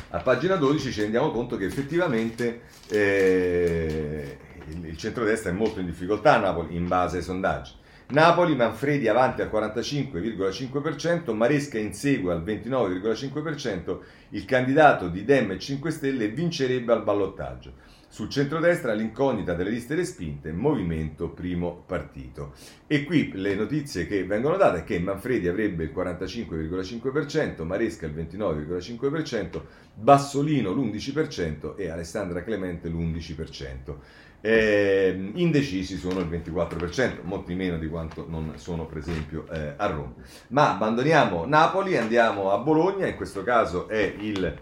a 0.10 0.20
pagina 0.20 0.56
12 0.56 0.92
ci 0.92 1.02
rendiamo 1.02 1.32
conto 1.32 1.58
che 1.58 1.66
effettivamente 1.66 2.62
eh, 2.90 4.38
il, 4.70 4.86
il 4.86 4.98
centrodestra 4.98 5.50
è 5.50 5.54
molto 5.54 5.80
in 5.80 5.86
difficoltà 5.86 6.36
a 6.36 6.40
Napoli 6.40 6.76
in 6.76 6.88
base 6.88 7.18
ai 7.18 7.24
sondaggi. 7.24 7.74
Napoli, 8.10 8.56
Manfredi 8.56 9.10
avanti 9.10 9.42
al 9.42 9.50
45,5%, 9.52 11.34
Maresca 11.34 11.78
insegue 11.78 12.32
al 12.32 12.42
29,5%, 12.42 13.98
il 14.30 14.46
candidato 14.46 15.10
di 15.10 15.26
Dem 15.26 15.52
e 15.52 15.60
5 15.60 15.92
Stelle 15.92 16.30
vincerebbe 16.30 16.94
al 16.94 17.04
ballottaggio. 17.04 17.74
Sul 18.18 18.30
centrodestra 18.30 18.94
l'incognita 18.94 19.54
delle 19.54 19.70
liste 19.70 19.94
respinte, 19.94 20.52
Movimento 20.52 21.30
Primo 21.30 21.84
Partito. 21.86 22.54
E 22.88 23.04
qui 23.04 23.32
le 23.36 23.54
notizie 23.54 24.08
che 24.08 24.26
vengono 24.26 24.58
date 24.58 24.80
è 24.80 24.84
che 24.84 24.98
Manfredi 24.98 25.48
avrebbe 25.48 25.84
il 25.84 25.92
45,5%, 25.96 27.62
Maresca 27.62 28.08
il 28.08 28.16
29,5%, 28.16 29.62
Bassolino 29.94 30.72
l'11% 30.72 31.76
e 31.78 31.90
Alessandra 31.90 32.44
Clemente 32.44 32.90
l'11%. 32.90 33.96
Eh, 34.42 35.32
indecisi 35.36 35.96
sono 35.98 36.20
il 36.20 36.28
24%, 36.28 37.18
molti 37.22 37.54
meno 37.54 37.78
di 37.78 37.88
quanto 37.88 38.26
non 38.28 38.54
sono 38.56 38.88
per 38.88 38.98
esempio 38.98 39.46
eh, 39.52 39.74
a 39.78 39.86
Roma. 39.86 40.16
Ma 40.48 40.74
abbandoniamo 40.74 41.46
Napoli, 41.46 41.96
andiamo 41.96 42.52
a 42.52 42.58
Bologna, 42.58 43.06
in 43.06 43.16
questo 43.16 43.44
caso 43.44 43.88
è 43.88 44.16
il 44.18 44.60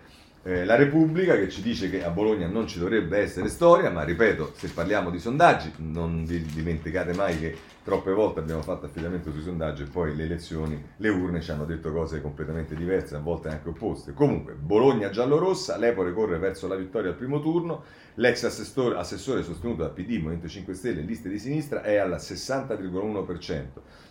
eh, 0.48 0.64
la 0.64 0.76
Repubblica 0.76 1.36
che 1.36 1.50
ci 1.50 1.64
dice 1.64 1.90
che 1.90 2.04
a 2.04 2.12
Bologna 2.12 2.48
non 2.48 2.68
ci 2.68 2.78
dovrebbe 2.78 3.18
essere 3.18 3.50
storia, 3.50 3.90
ma 3.90 4.04
ripeto, 4.04 4.54
se 4.56 4.68
parliamo 4.68 5.10
di 5.10 5.18
sondaggi, 5.18 5.72
non 5.78 6.24
vi 6.24 6.44
dimenticate 6.46 7.14
mai 7.14 7.40
che 7.40 7.58
troppe 7.86 8.12
volte 8.14 8.40
abbiamo 8.40 8.64
fatto 8.64 8.88
affidamento 8.88 9.32
sui 9.32 9.44
sondaggi 9.44 9.84
e 9.84 9.86
poi 9.86 10.16
le 10.16 10.24
elezioni, 10.24 10.84
le 10.98 11.10
urne 11.10 11.40
ci 11.40 11.52
hanno 11.52 11.66
detto 11.66 11.92
cose 11.92 12.20
completamente 12.20 12.74
diverse, 12.74 13.16
a 13.16 13.20
volte 13.20 13.50
anche 13.50 13.70
opposte. 13.70 14.14
Comunque, 14.14 14.54
Bologna 14.54 15.12
giallorossa, 15.12 15.78
l'Epore 15.78 16.12
corre 16.12 16.40
verso 16.40 16.68
la 16.68 16.76
vittoria 16.76 17.12
al 17.12 17.16
primo 17.16 17.40
turno, 17.40 17.84
l'ex 18.16 18.44
assessore, 18.44 18.98
assessore 18.98 19.44
sostenuto 19.44 19.84
da 19.84 19.90
PD, 19.90 20.18
Movimento 20.18 20.48
5 20.48 20.74
Stelle 20.74 21.02
e 21.02 21.04
liste 21.04 21.30
di 21.30 21.38
sinistra 21.38 21.84
è 21.84 21.98
al 21.98 22.16
60,1% 22.16 23.64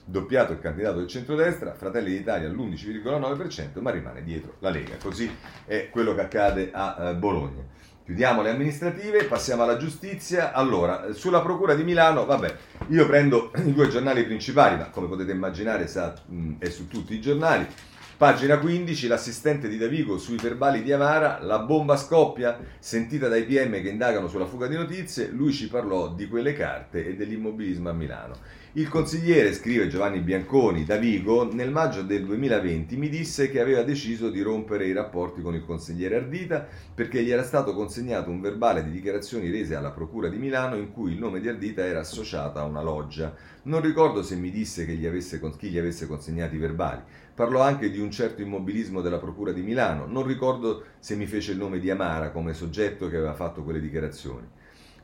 doppiato 0.05 0.53
il 0.53 0.61
candidato 0.61 0.99
del 0.99 1.09
centrodestra, 1.09 1.75
Fratelli 1.75 2.17
d'Italia 2.17 2.49
all'11,9%, 2.49 3.81
ma 3.81 3.91
rimane 3.91 4.23
dietro 4.23 4.55
la 4.61 4.71
Lega. 4.71 4.97
Così 5.03 5.29
è 5.65 5.89
quello 5.91 6.15
che 6.15 6.21
accade 6.21 6.71
a 6.73 7.09
eh, 7.11 7.15
Bologna. 7.17 7.63
Chiudiamo 8.05 8.43
le 8.43 8.51
amministrative, 8.51 9.25
passiamo 9.25 9.63
alla 9.63 9.79
giustizia. 9.79 10.53
Allora, 10.53 11.15
sulla 11.15 11.41
Procura 11.41 11.75
di 11.75 11.85
Milano, 11.85 12.27
vabbè, 12.27 12.55
io 12.89 13.07
prendo 13.07 13.51
i 13.65 13.73
due 13.73 13.89
giornali 13.89 14.25
principali, 14.25 14.77
ma 14.77 14.91
come 14.91 15.09
potete 15.09 15.33
immaginare 15.33 15.87
sa, 15.87 16.13
mh, 16.27 16.57
è 16.59 16.69
su 16.69 16.87
tutti 16.87 17.15
i 17.15 17.21
giornali. 17.23 17.67
Pagina 18.25 18.57
15, 18.57 19.07
l'assistente 19.07 19.69
di 19.69 19.77
Davigo 19.77 20.17
sui 20.17 20.39
verbali 20.39 20.83
di 20.83 20.91
Amara, 20.93 21.41
la 21.43 21.59
bomba 21.59 21.95
scoppia, 21.99 22.59
sentita 22.79 23.29
dai 23.29 23.45
PM 23.45 23.83
che 23.83 23.91
indagano 23.91 24.29
sulla 24.29 24.47
fuga 24.47 24.67
di 24.67 24.77
notizie, 24.77 25.29
lui 25.29 25.53
ci 25.53 25.69
parlò 25.69 26.09
di 26.09 26.27
quelle 26.27 26.55
carte 26.55 27.07
e 27.07 27.17
dell'immobilismo 27.17 27.91
a 27.91 27.93
Milano. 27.93 28.37
Il 28.77 28.89
consigliere, 28.89 29.53
scrive 29.53 29.87
Giovanni 29.87 30.19
Bianconi, 30.19 30.85
da 30.85 30.97
Vigo, 30.97 31.53
nel 31.53 31.71
maggio 31.71 32.03
del 32.03 32.25
2020 32.25 32.97
mi 32.97 33.09
disse 33.09 33.49
che 33.49 33.61
aveva 33.61 33.83
deciso 33.83 34.31
di 34.31 34.41
rompere 34.41 34.87
i 34.87 34.93
rapporti 34.93 35.43
con 35.43 35.55
il 35.55 35.65
consigliere 35.65 36.17
Ardita 36.17 36.67
perché 36.93 37.23
gli 37.23 37.31
era 37.31 37.45
stato 37.45 37.73
consegnato 37.73 38.31
un 38.31 38.41
verbale 38.41 38.83
di 38.83 38.91
dichiarazioni 38.91 39.49
rese 39.49 39.77
alla 39.77 39.93
Procura 39.93 40.29
di 40.29 40.39
Milano 40.39 40.75
in 40.75 40.91
cui 40.91 41.13
il 41.13 41.19
nome 41.19 41.39
di 41.39 41.49
Ardita 41.49 41.85
era 41.85 42.01
associato 42.01 42.59
a 42.59 42.65
una 42.65 42.83
loggia. 42.83 43.33
Non 43.65 43.81
ricordo 43.81 44.25
se 44.25 44.35
mi 44.35 44.51
disse 44.51 44.85
gli 44.87 45.07
avesse, 45.07 45.41
chi 45.57 45.69
gli 45.69 45.79
avesse 45.79 46.09
consegnato 46.09 46.57
i 46.57 46.59
verbali. 46.59 47.01
Parlò 47.35 47.63
anche 47.63 47.91
di 47.91 47.99
un 47.99 48.13
certo 48.13 48.43
immobilismo 48.43 49.01
della 49.01 49.19
Procura 49.19 49.51
di 49.51 49.63
Milano. 49.63 50.07
Non 50.07 50.25
ricordo 50.25 50.85
se 51.01 51.17
mi 51.17 51.27
fece 51.27 51.51
il 51.51 51.59
nome 51.59 51.81
di 51.81 51.91
Amara 51.91 52.31
come 52.31 52.55
soggetto 52.55 53.09
che 53.09 53.17
aveva 53.17 53.35
fatto 53.35 53.65
quelle 53.65 53.81
dichiarazioni. 53.81 54.47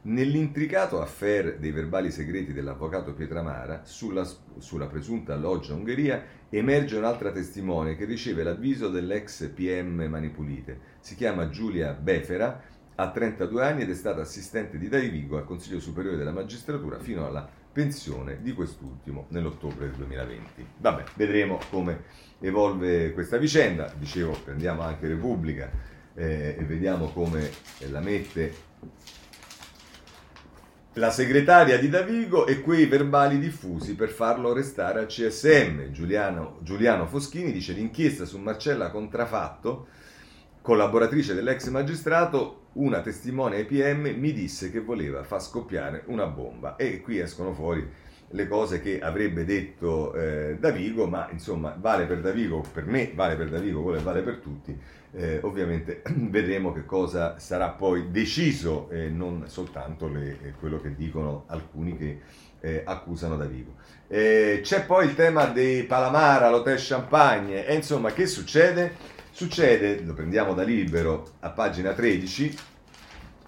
Nell'intricato 0.03 1.03
affair 1.03 1.59
dei 1.59 1.73
verbali 1.73 2.13
segreti 2.13 2.53
dell'avvocato 2.53 3.15
Pietramara 3.15 3.81
sulla, 3.85 4.25
sulla 4.59 4.87
presunta 4.87 5.35
loggia 5.35 5.75
Ungheria 5.75 6.25
emerge 6.49 6.97
un'altra 6.97 7.33
testimone 7.33 7.97
che 7.97 8.05
riceve 8.05 8.45
l'avviso 8.45 8.89
dell'ex 8.89 9.49
PM 9.49 10.07
Manipulite. 10.09 10.79
Si 11.01 11.17
chiama 11.17 11.49
Giulia 11.49 11.95
Befera, 11.95 12.63
ha 12.95 13.11
32 13.11 13.65
anni 13.65 13.83
ed 13.83 13.91
è 13.91 13.95
stata 13.95 14.21
assistente 14.21 14.79
di 14.79 14.89
Daivigo 14.89 15.37
al 15.37 15.45
Consiglio 15.45 15.81
Superiore 15.81 16.17
della 16.17 16.33
Magistratura 16.33 17.01
fino 17.01 17.27
alla 17.27 17.60
pensione 17.73 18.43
di 18.43 18.53
quest'ultimo 18.53 19.27
nell'ottobre 19.29 19.87
del 19.87 19.97
2020. 19.97 20.67
Vabbè, 20.79 21.05
vedremo 21.15 21.59
come 21.71 22.03
evolve 22.41 23.13
questa 23.13 23.37
vicenda. 23.37 23.93
Dicevo, 23.97 24.37
prendiamo 24.45 24.83
anche 24.83 25.07
Repubblica 25.07 25.71
eh, 26.15 26.57
e 26.59 26.65
vediamo 26.65 27.09
come 27.09 27.51
la 27.91 28.01
mette 28.01 28.69
la 30.95 31.11
segretaria 31.11 31.79
di 31.79 31.89
Davigo 31.89 32.47
e 32.47 32.61
quei 32.61 32.87
verbali 32.87 33.39
diffusi 33.39 33.95
per 33.95 34.09
farlo 34.09 34.53
restare 34.53 34.99
al 34.99 35.07
CSM. 35.07 35.93
Giuliano, 35.93 36.59
Giuliano 36.63 37.07
Foschini 37.07 37.53
dice 37.53 37.73
l'inchiesta 37.73 38.25
su 38.25 38.39
Marcella 38.39 38.91
Contrafatto, 38.91 39.87
collaboratrice 40.61 41.35
dell'ex 41.35 41.69
magistrato, 41.69 42.60
una 42.75 43.01
testimone 43.01 43.59
IPM 43.61 44.15
mi 44.17 44.33
disse 44.33 44.71
che 44.71 44.81
voleva 44.81 45.23
far 45.23 45.43
scoppiare 45.43 46.03
una 46.07 46.27
bomba 46.27 46.77
e 46.77 47.01
qui 47.01 47.19
escono 47.19 47.53
fuori 47.53 47.89
le 48.33 48.47
cose 48.47 48.81
che 48.81 49.01
avrebbe 49.01 49.45
detto 49.45 50.15
eh, 50.15 50.57
Davigo, 50.59 51.07
ma 51.07 51.29
insomma 51.33 51.77
vale 51.77 52.07
per 52.07 52.21
Davigo, 52.21 52.63
per 52.73 52.87
me 52.87 53.11
vale 53.15 53.35
per 53.35 53.49
Davigo, 53.49 53.81
vuole 53.81 53.99
vale 54.01 54.23
per 54.23 54.37
tutti 54.37 54.79
eh, 55.13 55.41
ovviamente 55.43 56.03
vedremo 56.15 56.73
che 56.73 56.85
cosa 56.85 57.39
sarà 57.39 57.69
poi 57.71 58.11
deciso 58.11 58.89
e 58.91 59.09
non 59.09 59.45
soltanto 59.49 60.09
le, 60.09 60.39
eh, 60.43 60.53
quello 60.59 60.81
che 60.81 60.95
dicono 60.95 61.45
alcuni 61.47 61.97
che 61.97 62.21
eh, 62.61 62.83
accusano 62.85 63.37
Davigo. 63.37 63.75
Eh, 64.07 64.61
c'è 64.63 64.85
poi 64.85 65.07
il 65.07 65.15
tema 65.15 65.47
dei 65.47 65.85
Palamara, 65.85 66.51
l'Hotel 66.51 66.79
Champagne 66.79 67.67
e 67.67 67.75
insomma 67.75 68.13
che 68.13 68.27
succede? 68.27 69.19
Succede, 69.41 70.03
lo 70.05 70.13
prendiamo 70.13 70.53
da 70.53 70.63
libero 70.63 71.37
a 71.41 71.49
pagina 71.49 71.95
13, 71.95 72.59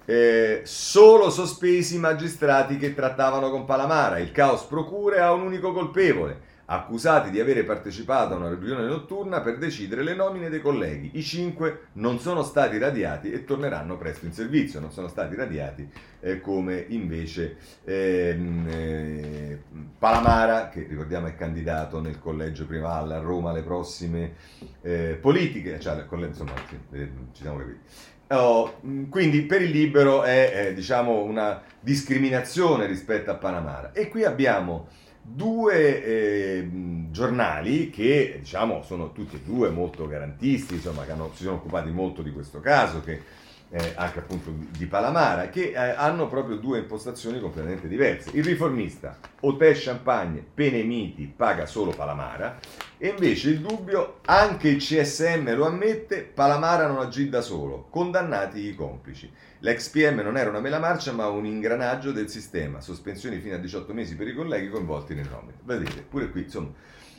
eh, 0.07 0.63
solo 0.65 1.29
sospesi 1.29 1.97
i 1.97 1.99
magistrati 1.99 2.79
che 2.79 2.95
trattavano 2.95 3.51
con 3.51 3.67
Palamara, 3.67 4.19
il 4.19 4.33
caos 4.33 4.63
procure 4.63 5.21
ha 5.21 5.35
un 5.35 5.43
unico 5.43 5.75
colpevole 5.75 6.41
accusati 6.65 7.31
di 7.31 7.41
avere 7.41 7.65
partecipato 7.65 8.35
a 8.35 8.37
una 8.37 8.49
riunione 8.49 8.87
notturna 8.87 9.41
per 9.41 9.59
decidere 9.59 10.03
le 10.03 10.15
nomine 10.15 10.49
dei 10.49 10.61
colleghi. 10.61 11.11
I 11.15 11.23
cinque 11.23 11.89
non 11.95 12.19
sono 12.19 12.43
stati 12.43 12.79
radiati 12.79 13.31
e 13.31 13.45
torneranno 13.45 13.97
presto 13.97 14.27
in 14.27 14.33
servizio, 14.33 14.81
non 14.81 14.93
sono 14.93 15.09
stati 15.09 15.35
radiati 15.35 15.89
eh, 16.21 16.41
come 16.41 16.85
invece 16.89 17.57
ehm, 17.85 18.67
eh, 18.69 19.63
Palamara, 19.99 20.69
che 20.69 20.87
ricordiamo 20.89 21.27
è 21.27 21.35
candidato 21.35 22.01
nel 22.01 22.19
collegio 22.19 22.67
Primal 22.67 23.11
a 23.13 23.19
Roma 23.19 23.51
alle 23.51 23.63
prossime 23.63 24.35
eh, 24.83 25.19
politiche, 25.21 25.79
cioè, 25.81 26.05
insomma, 26.11 26.53
eh, 26.93 27.11
ci 27.33 27.43
siamo 27.43 27.59
capiti. 27.59 27.79
Oh, 28.29 28.81
quindi 29.11 29.43
per 29.43 29.61
il 29.61 29.71
libero 29.71 30.23
è, 30.23 30.53
è 30.53 30.75
diciamo, 30.75 31.23
una 31.23 31.61
discriminazione 31.79 32.87
rispetto 32.87 33.31
a 33.31 33.35
Palamara. 33.35 33.93
E 33.93 34.09
qui 34.09 34.25
abbiamo 34.25 34.89
due 35.23 36.05
eh, 36.05 36.69
giornali 37.11 37.91
che 37.91 38.39
diciamo 38.41 38.83
sono 38.83 39.13
tutti 39.13 39.37
e 39.37 39.41
due 39.45 39.71
molto 39.71 40.07
garantisti, 40.07 40.75
insomma, 40.75 41.05
che 41.05 41.13
hanno, 41.13 41.31
si 41.35 41.45
sono 41.45 41.57
occupati 41.57 41.91
molto 41.91 42.23
di 42.23 42.33
questo 42.33 42.61
caso, 42.61 43.01
che, 43.03 43.23
eh, 43.71 43.93
anche 43.95 44.19
appunto 44.19 44.53
di 44.77 44.87
Palamara, 44.87 45.49
che 45.49 45.71
eh, 45.71 45.77
hanno 45.77 46.27
proprio 46.27 46.57
due 46.57 46.81
impostazioni 46.81 47.41
completamente 47.41 47.89
diverse. 47.89 48.31
Il 48.35 48.45
riformista, 48.45 49.17
Hotel 49.41 49.75
Champagne, 49.79 50.45
pene 50.53 50.83
miti, 50.83 51.33
paga 51.35 51.67
solo 51.67 51.93
Palamara, 51.93 52.59
e 53.05 53.09
invece 53.09 53.51
il 53.51 53.59
dubbio, 53.59 54.21
anche 54.27 54.69
il 54.69 54.77
CSM 54.77 55.57
lo 55.57 55.67
ammette, 55.67 56.23
Palamara 56.23 56.87
non 56.87 57.01
agì 57.01 57.29
da 57.29 57.41
solo, 57.41 57.89
condannati 57.91 58.61
i 58.65 58.77
complici. 58.77 59.29
L'ex 59.59 59.89
PM 59.89 60.21
non 60.21 60.37
era 60.37 60.51
una 60.51 60.61
mela 60.61 60.79
marcia 60.79 61.11
ma 61.11 61.27
un 61.27 61.45
ingranaggio 61.45 62.13
del 62.13 62.29
sistema, 62.29 62.81
sospensioni 62.81 63.41
fino 63.41 63.57
a 63.57 63.59
18 63.59 63.93
mesi 63.93 64.15
per 64.15 64.29
i 64.29 64.35
colleghi 64.37 64.69
coinvolti 64.69 65.17
nel 65.17 65.29
nomine. 65.29 65.55
Vedete, 65.65 66.03
pure 66.09 66.31
qui 66.31 66.43
insomma 66.43 66.71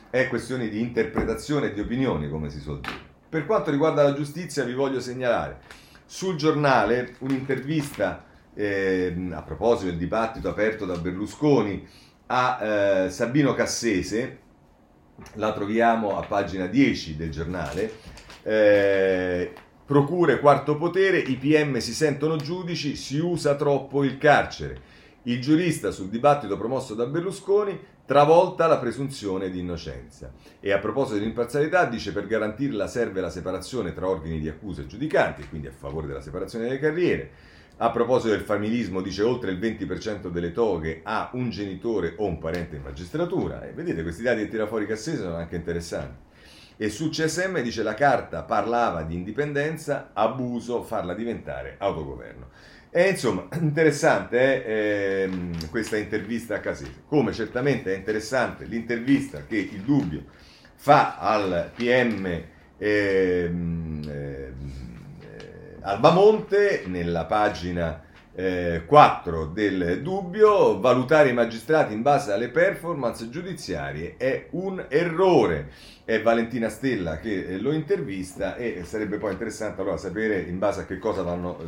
è 0.08 0.26
questione 0.28 0.70
di 0.70 0.80
interpretazione 0.80 1.66
e 1.66 1.74
di 1.74 1.80
opinioni 1.80 2.30
come 2.30 2.48
si 2.48 2.60
suol 2.60 2.80
dire. 2.80 2.96
Per 3.28 3.44
quanto 3.44 3.70
riguarda 3.70 4.04
la 4.04 4.14
giustizia 4.14 4.64
vi 4.64 4.72
voglio 4.72 5.00
segnalare 5.00 5.58
sul 6.06 6.36
giornale 6.36 7.16
un'intervista 7.18 8.24
eh, 8.54 9.14
a 9.32 9.42
proposito 9.42 9.90
del 9.90 9.98
dibattito 9.98 10.48
aperto 10.48 10.86
da 10.86 10.96
Berlusconi 10.96 11.86
a 12.28 12.58
eh, 12.62 13.10
Sabino 13.10 13.52
Cassese, 13.52 14.43
la 15.34 15.52
troviamo 15.52 16.18
a 16.18 16.24
pagina 16.26 16.66
10 16.66 17.16
del 17.16 17.30
giornale. 17.30 17.92
Eh, 18.42 19.52
Procure 19.86 20.40
quarto 20.40 20.78
potere, 20.78 21.18
i 21.18 21.36
PM 21.36 21.76
si 21.76 21.92
sentono 21.92 22.36
giudici, 22.36 22.96
si 22.96 23.18
usa 23.18 23.54
troppo 23.54 24.02
il 24.02 24.16
carcere. 24.16 24.80
Il 25.24 25.42
giurista 25.42 25.90
sul 25.90 26.08
dibattito 26.08 26.56
promosso 26.56 26.94
da 26.94 27.04
Berlusconi 27.04 27.78
travolta 28.06 28.66
la 28.66 28.78
presunzione 28.78 29.50
di 29.50 29.58
innocenza. 29.58 30.32
E 30.58 30.72
a 30.72 30.78
proposito 30.78 31.18
di 31.18 31.26
imparzialità 31.26 31.84
dice 31.84 32.12
per 32.14 32.26
garantirla 32.26 32.86
serve 32.86 33.20
la 33.20 33.28
separazione 33.28 33.92
tra 33.92 34.08
ordini 34.08 34.40
di 34.40 34.48
accusa 34.48 34.80
e 34.80 34.86
giudicanti, 34.86 35.46
quindi 35.48 35.66
a 35.66 35.72
favore 35.72 36.06
della 36.06 36.22
separazione 36.22 36.64
delle 36.64 36.78
carriere. 36.78 37.30
A 37.76 37.90
proposito 37.90 38.30
del 38.30 38.42
familismo 38.42 39.00
dice 39.00 39.22
oltre 39.24 39.50
il 39.50 39.58
20% 39.58 40.28
delle 40.28 40.52
toghe 40.52 41.00
ha 41.02 41.30
un 41.32 41.50
genitore 41.50 42.14
o 42.18 42.26
un 42.26 42.38
parente 42.38 42.76
in 42.76 42.82
magistratura. 42.82 43.66
E 43.66 43.72
vedete 43.72 44.02
questi 44.02 44.22
dati 44.22 44.42
che 44.42 44.48
tira 44.48 44.68
fuori 44.68 44.86
Cassese 44.86 45.22
sono 45.22 45.34
anche 45.34 45.56
interessanti. 45.56 46.22
E 46.76 46.88
su 46.88 47.08
CSM 47.08 47.60
dice 47.62 47.82
la 47.82 47.94
carta 47.94 48.42
parlava 48.42 49.02
di 49.02 49.14
indipendenza, 49.16 50.10
abuso, 50.12 50.84
farla 50.84 51.14
diventare 51.14 51.74
autogoverno. 51.78 52.48
E 52.90 53.08
insomma, 53.08 53.48
interessante 53.58 54.64
eh, 54.64 55.22
ehm, 55.22 55.68
questa 55.70 55.96
intervista 55.96 56.54
a 56.54 56.60
Casese, 56.60 57.02
come 57.08 57.32
certamente 57.32 57.92
è 57.92 57.96
interessante 57.96 58.66
l'intervista 58.66 59.44
che 59.46 59.56
il 59.56 59.80
dubbio 59.80 60.22
fa 60.76 61.18
al 61.18 61.72
PM 61.74 62.42
ehm, 62.78 64.02
eh, 64.08 64.52
Albamonte 65.86 66.84
nella 66.86 67.26
pagina 67.26 68.02
Eh, 68.36 68.82
4 68.86 69.46
del 69.46 70.02
dubbio, 70.02 70.80
valutare 70.80 71.28
i 71.28 71.32
magistrati 71.32 71.94
in 71.94 72.02
base 72.02 72.32
alle 72.32 72.48
performance 72.48 73.30
giudiziarie 73.30 74.16
è 74.16 74.48
un 74.50 74.84
errore. 74.88 75.70
È 76.04 76.20
Valentina 76.20 76.68
Stella 76.68 77.18
che 77.18 77.44
eh, 77.44 77.58
lo 77.60 77.70
intervista 77.70 78.56
e 78.56 78.82
sarebbe 78.84 79.18
poi 79.18 79.30
interessante 79.30 79.82
allora 79.82 79.96
sapere 79.98 80.40
in 80.40 80.58
base 80.58 80.80
a 80.80 80.84
che 80.84 80.98
cosa 80.98 81.22
vanno 81.22 81.58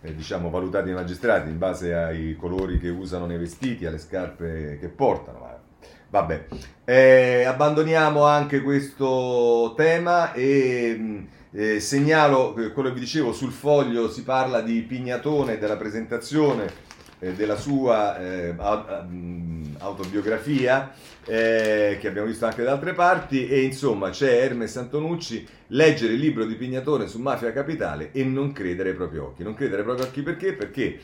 eh, 0.00 0.14
diciamo, 0.14 0.48
valutati 0.48 0.88
i 0.88 0.94
magistrati, 0.94 1.50
in 1.50 1.58
base 1.58 1.92
ai 1.92 2.36
colori 2.36 2.78
che 2.78 2.88
usano 2.88 3.26
nei 3.26 3.36
vestiti, 3.36 3.84
alle 3.84 3.98
scarpe 3.98 4.78
che 4.80 4.88
portano. 4.88 5.46
Vabbè, 6.08 6.46
eh, 6.86 7.44
abbandoniamo 7.44 8.24
anche 8.24 8.62
questo 8.62 9.74
tema 9.76 10.32
e 10.32 11.26
eh, 11.52 11.80
segnalo 11.80 12.56
eh, 12.56 12.72
quello 12.72 12.88
che 12.88 12.94
vi 12.94 13.00
dicevo, 13.00 13.32
sul 13.32 13.52
foglio 13.52 14.10
si 14.10 14.22
parla 14.22 14.60
di 14.60 14.80
Pignatone, 14.82 15.58
della 15.58 15.76
presentazione 15.76 16.90
eh, 17.18 17.34
della 17.34 17.56
sua 17.56 18.18
eh, 18.18 18.54
autobiografia, 19.78 20.92
eh, 21.24 21.98
che 22.00 22.08
abbiamo 22.08 22.26
visto 22.26 22.46
anche 22.46 22.62
da 22.62 22.72
altre 22.72 22.94
parti, 22.94 23.46
e 23.46 23.60
insomma 23.60 24.10
c'è 24.10 24.42
Hermes 24.42 24.76
Antonucci, 24.76 25.46
leggere 25.68 26.14
il 26.14 26.18
libro 26.18 26.44
di 26.44 26.54
Pignatone 26.54 27.06
su 27.06 27.18
Mafia 27.20 27.52
Capitale 27.52 28.10
e 28.12 28.24
non 28.24 28.52
credere 28.52 28.90
ai 28.90 28.94
propri 28.96 29.18
occhi. 29.18 29.42
Non 29.42 29.54
credere 29.54 29.82
ai 29.82 29.86
propri 29.86 30.04
occhi 30.04 30.22
perché? 30.22 30.52
Perché 30.54 30.98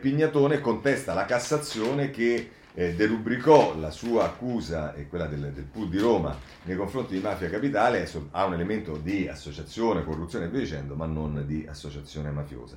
Pignatone 0.00 0.60
contesta 0.60 1.12
la 1.12 1.24
Cassazione 1.24 2.10
che 2.10 2.48
eh, 2.74 2.94
derubricò 2.94 3.76
la 3.78 3.90
sua 3.90 4.24
accusa 4.24 4.94
e 4.94 5.06
quella 5.06 5.26
del, 5.26 5.52
del 5.52 5.64
pool 5.64 5.88
di 5.88 5.98
Roma 5.98 6.36
nei 6.64 6.76
confronti 6.76 7.14
di 7.14 7.20
Mafia 7.20 7.48
Capitale, 7.48 8.08
ha 8.32 8.44
un 8.44 8.54
elemento 8.54 8.96
di 8.96 9.28
associazione, 9.28 10.04
corruzione 10.04 10.46
e 10.46 10.48
via 10.48 10.60
dicendo, 10.60 10.94
ma 10.94 11.06
non 11.06 11.44
di 11.46 11.64
associazione 11.68 12.30
mafiosa. 12.30 12.76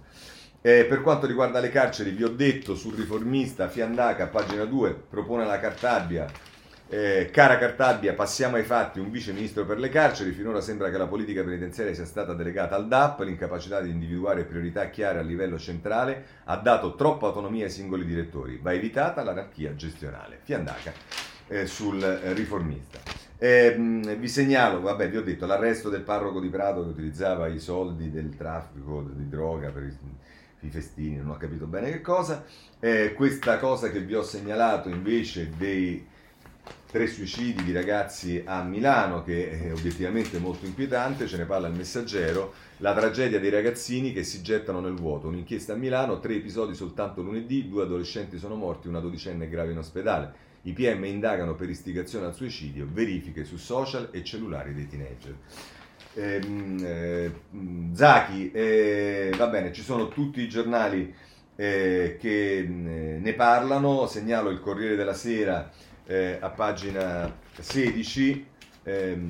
Eh, 0.61 0.85
per 0.85 1.01
quanto 1.01 1.25
riguarda 1.27 1.59
le 1.59 1.69
carceri, 1.69 2.11
vi 2.11 2.23
ho 2.23 2.29
detto 2.29 2.75
sul 2.75 2.95
riformista 2.95 3.69
Fiandaca, 3.69 4.27
pagina 4.27 4.65
2, 4.65 4.93
propone 4.93 5.45
la 5.45 5.59
Cartabia 5.59 6.29
eh, 6.89 7.29
cara 7.31 7.57
Cartabia, 7.57 8.13
passiamo 8.13 8.55
ai 8.55 8.63
fatti. 8.63 8.99
Un 8.99 9.11
vice 9.11 9.33
ministro 9.33 9.65
per 9.65 9.77
le 9.77 9.89
carceri. 9.89 10.31
Finora 10.31 10.61
sembra 10.61 10.89
che 10.89 10.97
la 10.97 11.07
politica 11.07 11.43
penitenziaria 11.43 11.93
sia 11.93 12.05
stata 12.05 12.33
delegata 12.33 12.75
al 12.75 12.87
DAP. 12.87 13.21
L'incapacità 13.21 13.81
di 13.81 13.89
individuare 13.89 14.43
priorità 14.43 14.89
chiare 14.89 15.19
a 15.19 15.23
livello 15.23 15.59
centrale 15.59 16.25
ha 16.45 16.55
dato 16.57 16.95
troppa 16.95 17.27
autonomia 17.27 17.65
ai 17.65 17.71
singoli 17.71 18.05
direttori. 18.05 18.59
Va 18.61 18.73
evitata 18.73 19.23
l'anarchia 19.23 19.75
gestionale. 19.75 20.39
Fiandaca 20.43 20.93
eh, 21.47 21.65
sul 21.65 22.01
riformista. 22.01 22.99
Eh, 23.39 23.75
vi 24.17 24.27
segnalo, 24.27 24.81
vabbè, 24.81 25.09
vi 25.09 25.17
ho 25.17 25.21
detto 25.21 25.45
l'arresto 25.45 25.89
del 25.89 26.01
parroco 26.01 26.39
di 26.39 26.49
Prato 26.49 26.83
che 26.83 26.89
utilizzava 26.89 27.47
i 27.47 27.59
soldi 27.59 28.09
del 28.09 28.35
traffico 28.35 29.05
di 29.13 29.29
droga 29.29 29.69
per 29.69 29.83
i, 29.83 30.65
i 30.65 30.69
festini, 30.69 31.17
non 31.17 31.29
ho 31.29 31.37
capito 31.37 31.67
bene 31.67 31.91
che 31.91 32.01
cosa. 32.01 32.43
Eh, 32.79 33.13
questa 33.13 33.59
cosa 33.59 33.91
che 33.91 33.99
vi 33.99 34.15
ho 34.15 34.23
segnalato 34.23 34.89
invece 34.89 35.51
dei 35.55 36.15
tre 36.89 37.07
suicidi 37.07 37.63
di 37.63 37.73
ragazzi 37.73 38.41
a 38.45 38.63
Milano, 38.63 39.21
che 39.21 39.51
è 39.51 39.73
obiettivamente 39.73 40.39
molto 40.39 40.65
inquietante, 40.65 41.27
ce 41.27 41.35
ne 41.35 41.43
parla 41.43 41.67
il 41.67 41.75
messaggero, 41.75 42.53
la 42.77 42.93
tragedia 42.93 43.39
dei 43.39 43.49
ragazzini 43.49 44.13
che 44.13 44.23
si 44.23 44.41
gettano 44.41 44.79
nel 44.79 44.93
vuoto, 44.93 45.27
un'inchiesta 45.27 45.73
a 45.73 45.75
Milano, 45.75 46.19
tre 46.19 46.35
episodi 46.35 46.73
soltanto 46.75 47.21
lunedì, 47.21 47.67
due 47.67 47.83
adolescenti 47.83 48.37
sono 48.37 48.55
morti, 48.55 48.87
una 48.87 49.01
dodicenne 49.01 49.45
è 49.45 49.49
grave 49.49 49.73
in 49.73 49.79
ospedale. 49.79 50.45
I 50.61 50.73
PM 50.73 51.03
indagano 51.03 51.55
per 51.55 51.69
istigazione 51.69 52.25
al 52.25 52.33
suicidio, 52.33 52.87
verifiche 52.89 53.43
su 53.43 53.57
social 53.57 54.07
e 54.11 54.23
cellulari 54.23 54.73
dei 54.73 54.87
teenager. 54.87 55.35
Ehm, 56.13 56.77
eh, 56.83 57.31
Zachi, 57.93 58.51
eh, 58.51 59.33
va 59.37 59.47
bene, 59.47 59.73
ci 59.73 59.81
sono 59.81 60.07
tutti 60.07 60.41
i 60.41 60.49
giornali 60.49 61.13
eh, 61.55 62.17
che 62.19 62.57
eh, 62.59 62.65
ne 62.65 63.33
parlano, 63.33 64.07
segnalo 64.07 64.49
il 64.49 64.59
Corriere 64.59 64.95
della 64.95 65.13
Sera, 65.13 65.69
eh, 66.07 66.37
a 66.39 66.49
pagina 66.49 67.33
16, 67.59 68.45
ehm, 68.83 69.27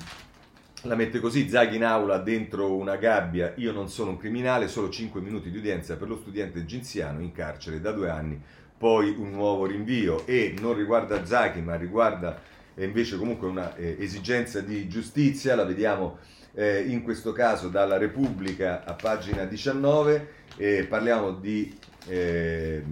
la 0.84 0.96
mette 0.96 1.20
così, 1.20 1.50
Zaghi 1.50 1.76
in 1.76 1.84
aula 1.84 2.20
dentro 2.20 2.76
una 2.76 2.96
gabbia, 2.98 3.54
io 3.58 3.72
non 3.72 3.90
sono 3.90 4.12
un 4.12 4.18
criminale, 4.18 4.68
solo 4.68 4.90
5 4.90 5.20
minuti 5.20 5.50
di 5.50 5.58
udienza 5.58 5.98
per 5.98 6.08
lo 6.08 6.18
studente 6.18 6.66
ginziano 6.66 7.20
in 7.20 7.32
carcere 7.32 7.82
da 7.82 7.92
due 7.92 8.10
anni, 8.10 8.40
poi 8.78 9.10
un 9.10 9.32
nuovo 9.32 9.66
rinvio 9.66 10.26
e 10.28 10.54
non 10.60 10.76
riguarda 10.76 11.26
Zaghi 11.26 11.62
ma 11.62 11.76
riguarda 11.76 12.40
eh, 12.76 12.86
invece 12.86 13.18
comunque 13.18 13.48
una 13.48 13.76
eh, 13.76 13.98
esigenza 14.00 14.62
di 14.62 14.88
giustizia, 14.88 15.56
la 15.56 15.66
vediamo 15.66 16.20
eh, 16.54 16.82
in 16.82 17.02
questo 17.02 17.32
caso 17.32 17.70
dalla 17.70 17.98
Repubblica 17.98 18.84
a 18.86 18.94
pagina 18.94 19.46
19, 19.46 20.36
parliamo 20.88 21.34
di 21.34 21.76
eh, 22.08 22.84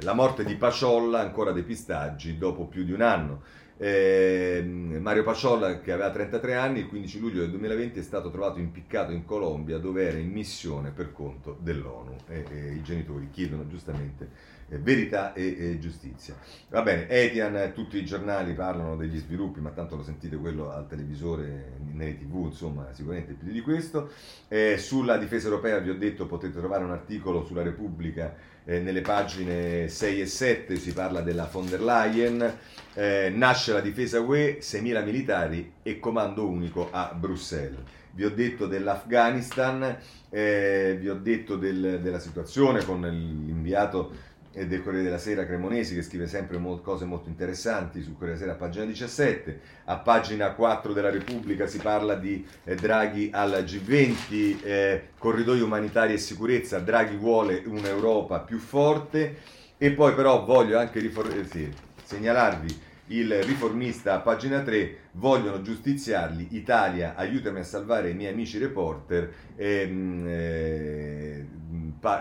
la 0.00 0.12
morte 0.14 0.44
di 0.44 0.56
Paciolla, 0.56 1.20
ancora 1.20 1.52
dei 1.52 1.62
pistaggi 1.62 2.38
dopo 2.38 2.66
più 2.66 2.84
di 2.84 2.92
un 2.92 3.02
anno. 3.02 3.42
Eh, 3.76 4.62
Mario 4.64 5.24
Paciolla, 5.24 5.80
che 5.80 5.92
aveva 5.92 6.10
33 6.10 6.54
anni, 6.54 6.80
il 6.80 6.86
15 6.86 7.18
luglio 7.18 7.40
del 7.40 7.50
2020 7.50 7.98
è 7.98 8.02
stato 8.02 8.30
trovato 8.30 8.60
impiccato 8.60 9.10
in 9.10 9.24
Colombia 9.24 9.78
dove 9.78 10.06
era 10.06 10.18
in 10.18 10.30
missione 10.30 10.90
per 10.90 11.12
conto 11.12 11.56
dell'ONU 11.60 12.16
e, 12.28 12.44
e 12.48 12.72
i 12.74 12.82
genitori 12.82 13.28
chiedono 13.30 13.66
giustamente 13.66 14.28
eh, 14.68 14.78
verità 14.78 15.32
e, 15.32 15.56
e, 15.58 15.78
giustizia. 15.78 16.36
Va 16.68 16.82
bene, 16.82 17.08
Etian, 17.08 17.72
tutti 17.74 17.96
i 17.96 18.04
giornali 18.04 18.54
parlano 18.54 18.96
degli 18.96 19.18
sviluppi, 19.18 19.60
ma 19.60 19.70
tanto 19.70 19.96
lo 19.96 20.02
sentite 20.02 20.36
quello 20.36 20.70
al 20.70 20.86
televisore, 20.86 21.72
nelle 21.92 22.16
tv, 22.16 22.46
insomma, 22.46 22.92
sicuramente 22.92 23.32
più 23.32 23.50
di 23.50 23.60
questo. 23.60 24.10
Eh, 24.48 24.78
sulla 24.78 25.16
difesa 25.16 25.48
europea 25.48 25.78
vi 25.78 25.90
ho 25.90 25.96
detto 25.96 26.26
potete 26.26 26.58
trovare 26.58 26.84
un 26.84 26.92
articolo 26.92 27.44
sulla 27.44 27.62
Repubblica 27.62 28.32
eh, 28.64 28.78
nelle 28.78 29.00
pagine 29.00 29.88
6 29.88 30.20
e 30.20 30.26
7 30.26 30.76
si 30.76 30.92
parla 30.92 31.20
della 31.20 31.48
von 31.50 31.68
der 31.68 31.82
Leyen, 31.82 32.58
eh, 32.94 33.30
nasce 33.34 33.72
la 33.72 33.80
difesa 33.80 34.20
UE, 34.20 34.58
6.000 34.60 35.04
militari 35.04 35.72
e 35.82 35.98
comando 35.98 36.46
unico 36.46 36.88
a 36.90 37.12
Bruxelles. 37.14 37.80
Vi 38.14 38.24
ho 38.24 38.30
detto 38.30 38.66
dell'Afghanistan, 38.66 39.96
eh, 40.28 40.96
vi 41.00 41.08
ho 41.08 41.14
detto 41.14 41.56
del, 41.56 42.00
della 42.02 42.18
situazione 42.18 42.84
con 42.84 43.00
l'inviato 43.00 44.30
e 44.52 44.66
del 44.66 44.82
Corriere 44.82 45.04
della 45.04 45.18
Sera 45.18 45.46
Cremonesi 45.46 45.94
che 45.94 46.02
scrive 46.02 46.26
sempre 46.26 46.58
mo- 46.58 46.80
cose 46.80 47.04
molto 47.04 47.28
interessanti 47.28 48.02
sul 48.02 48.14
Corriere 48.14 48.38
della 48.38 48.52
Sera 48.52 48.52
a 48.52 48.68
pagina 48.68 48.84
17, 48.84 49.60
a 49.84 49.96
pagina 49.98 50.52
4 50.52 50.92
della 50.92 51.10
Repubblica 51.10 51.66
si 51.66 51.78
parla 51.78 52.14
di 52.14 52.46
eh, 52.64 52.74
Draghi 52.74 53.30
al 53.32 53.64
G20, 53.66 54.62
eh, 54.62 55.08
corridoi 55.18 55.60
umanitari 55.60 56.12
e 56.12 56.18
sicurezza, 56.18 56.78
Draghi 56.80 57.16
vuole 57.16 57.62
un'Europa 57.66 58.40
più 58.40 58.58
forte. 58.58 59.60
E 59.78 59.90
poi 59.90 60.14
però 60.14 60.44
voglio 60.44 60.78
anche 60.78 61.00
rifor- 61.00 61.34
eh, 61.34 61.44
sì, 61.44 61.68
segnalarvi 62.04 62.90
il 63.12 63.42
riformista 63.42 64.14
a 64.14 64.20
pagina 64.20 64.62
3, 64.62 64.96
vogliono 65.12 65.60
giustiziarli, 65.62 66.48
Italia 66.50 67.14
aiutami 67.14 67.60
a 67.60 67.64
salvare 67.64 68.10
i 68.10 68.14
miei 68.14 68.32
amici 68.32 68.58
reporter, 68.58 69.32
ehm, 69.56 70.26
eh, 70.26 71.46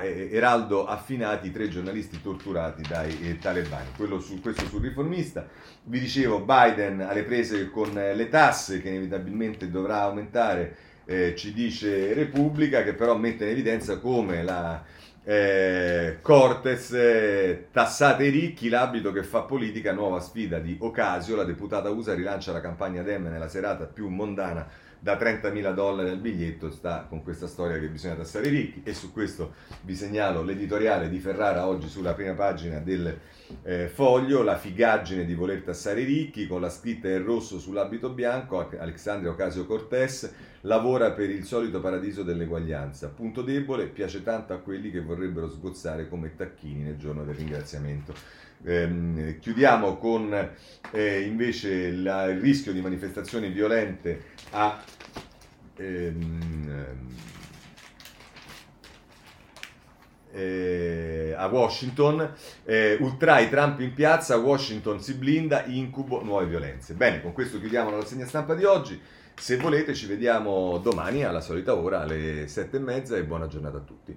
eh, 0.01 0.29
Eraldo 0.31 0.85
Affinati, 0.85 1.51
tre 1.51 1.67
giornalisti 1.69 2.21
torturati 2.21 2.83
dai 2.87 3.17
eh, 3.21 3.37
talebani. 3.37 3.89
Su, 4.19 4.39
questo 4.41 4.65
sul 4.65 4.81
riformista. 4.81 5.47
Vi 5.83 5.99
dicevo, 5.99 6.41
Biden 6.41 7.01
alle 7.01 7.23
prese 7.23 7.69
con 7.69 7.91
le 7.93 8.27
tasse 8.27 8.81
che 8.81 8.89
inevitabilmente 8.89 9.69
dovrà 9.69 10.01
aumentare, 10.01 10.75
eh, 11.05 11.35
ci 11.35 11.53
dice 11.53 12.13
Repubblica, 12.13 12.83
che 12.83 12.93
però 12.93 13.17
mette 13.17 13.45
in 13.45 13.51
evidenza 13.51 13.97
come 13.99 14.43
la 14.43 14.83
eh, 15.23 16.17
Cortes, 16.21 16.91
eh, 16.93 17.67
tassate 17.71 18.25
i 18.25 18.29
ricchi, 18.29 18.69
l'abito 18.69 19.11
che 19.11 19.23
fa 19.23 19.41
politica, 19.41 19.93
nuova 19.93 20.19
sfida 20.19 20.57
di 20.57 20.75
Ocasio, 20.79 21.35
la 21.35 21.43
deputata 21.43 21.89
USA 21.89 22.15
rilancia 22.15 22.51
la 22.51 22.61
campagna 22.61 23.03
Dem 23.03 23.27
nella 23.27 23.47
serata 23.47 23.85
più 23.85 24.07
mondana. 24.07 24.67
Da 25.03 25.17
30.000 25.17 25.73
dollari 25.73 26.09
al 26.09 26.19
biglietto 26.19 26.69
sta 26.69 27.07
con 27.09 27.23
questa 27.23 27.47
storia 27.47 27.79
che 27.79 27.87
bisogna 27.87 28.13
tassare 28.13 28.47
i 28.47 28.51
ricchi. 28.51 28.83
E 28.85 28.93
su 28.93 29.11
questo 29.11 29.53
vi 29.81 29.95
segnalo 29.95 30.43
l'editoriale 30.43 31.09
di 31.09 31.17
Ferrara 31.17 31.65
oggi 31.65 31.87
sulla 31.87 32.13
prima 32.13 32.33
pagina 32.33 32.77
del 32.77 33.17
eh, 33.63 33.87
foglio, 33.87 34.43
la 34.43 34.57
figaggine 34.57 35.25
di 35.25 35.33
voler 35.33 35.63
tassare 35.63 36.01
i 36.01 36.05
ricchi 36.05 36.45
con 36.45 36.61
la 36.61 36.69
scritta 36.69 37.09
in 37.09 37.23
rosso 37.23 37.57
sull'abito 37.57 38.11
bianco, 38.11 38.69
Alexandria 38.77 39.31
Ocasio 39.31 39.65
Cortés 39.65 40.31
lavora 40.61 41.11
per 41.11 41.29
il 41.29 41.43
solito 41.43 41.79
paradiso 41.79 42.23
dell'eguaglianza, 42.23 43.09
punto 43.09 43.41
debole, 43.41 43.87
piace 43.87 44.23
tanto 44.23 44.53
a 44.53 44.57
quelli 44.57 44.91
che 44.91 45.01
vorrebbero 45.01 45.49
sgozzare 45.49 46.07
come 46.07 46.35
tacchini 46.35 46.83
nel 46.83 46.97
giorno 46.97 47.23
del 47.23 47.35
ringraziamento. 47.35 48.13
Eh, 48.63 49.37
chiudiamo 49.39 49.97
con 49.97 50.49
eh, 50.91 51.21
invece 51.21 51.91
la, 51.93 52.25
il 52.25 52.39
rischio 52.39 52.71
di 52.71 52.81
manifestazioni 52.81 53.49
violente 53.49 54.25
a, 54.51 54.83
ehm, 55.77 57.07
eh, 60.31 61.33
a 61.35 61.47
Washington. 61.47 62.33
Eh, 62.63 62.97
ultrai 62.99 63.49
Trump 63.49 63.79
in 63.79 63.93
piazza, 63.95 64.37
Washington 64.37 65.01
si 65.01 65.15
blinda, 65.15 65.65
incubo, 65.65 66.23
nuove 66.23 66.45
violenze. 66.45 66.93
Bene, 66.93 67.19
con 67.21 67.33
questo 67.33 67.59
chiudiamo 67.59 67.89
la 67.89 67.97
rassegna 67.97 68.27
stampa 68.27 68.53
di 68.53 68.63
oggi. 68.63 69.01
Se 69.41 69.57
volete 69.57 69.95
ci 69.95 70.05
vediamo 70.05 70.77
domani 70.77 71.23
alla 71.23 71.41
solita 71.41 71.75
ora 71.75 72.01
alle 72.01 72.47
sette 72.47 72.77
e 72.77 72.79
mezza 72.79 73.17
e 73.17 73.25
buona 73.25 73.47
giornata 73.47 73.77
a 73.77 73.81
tutti. 73.81 74.15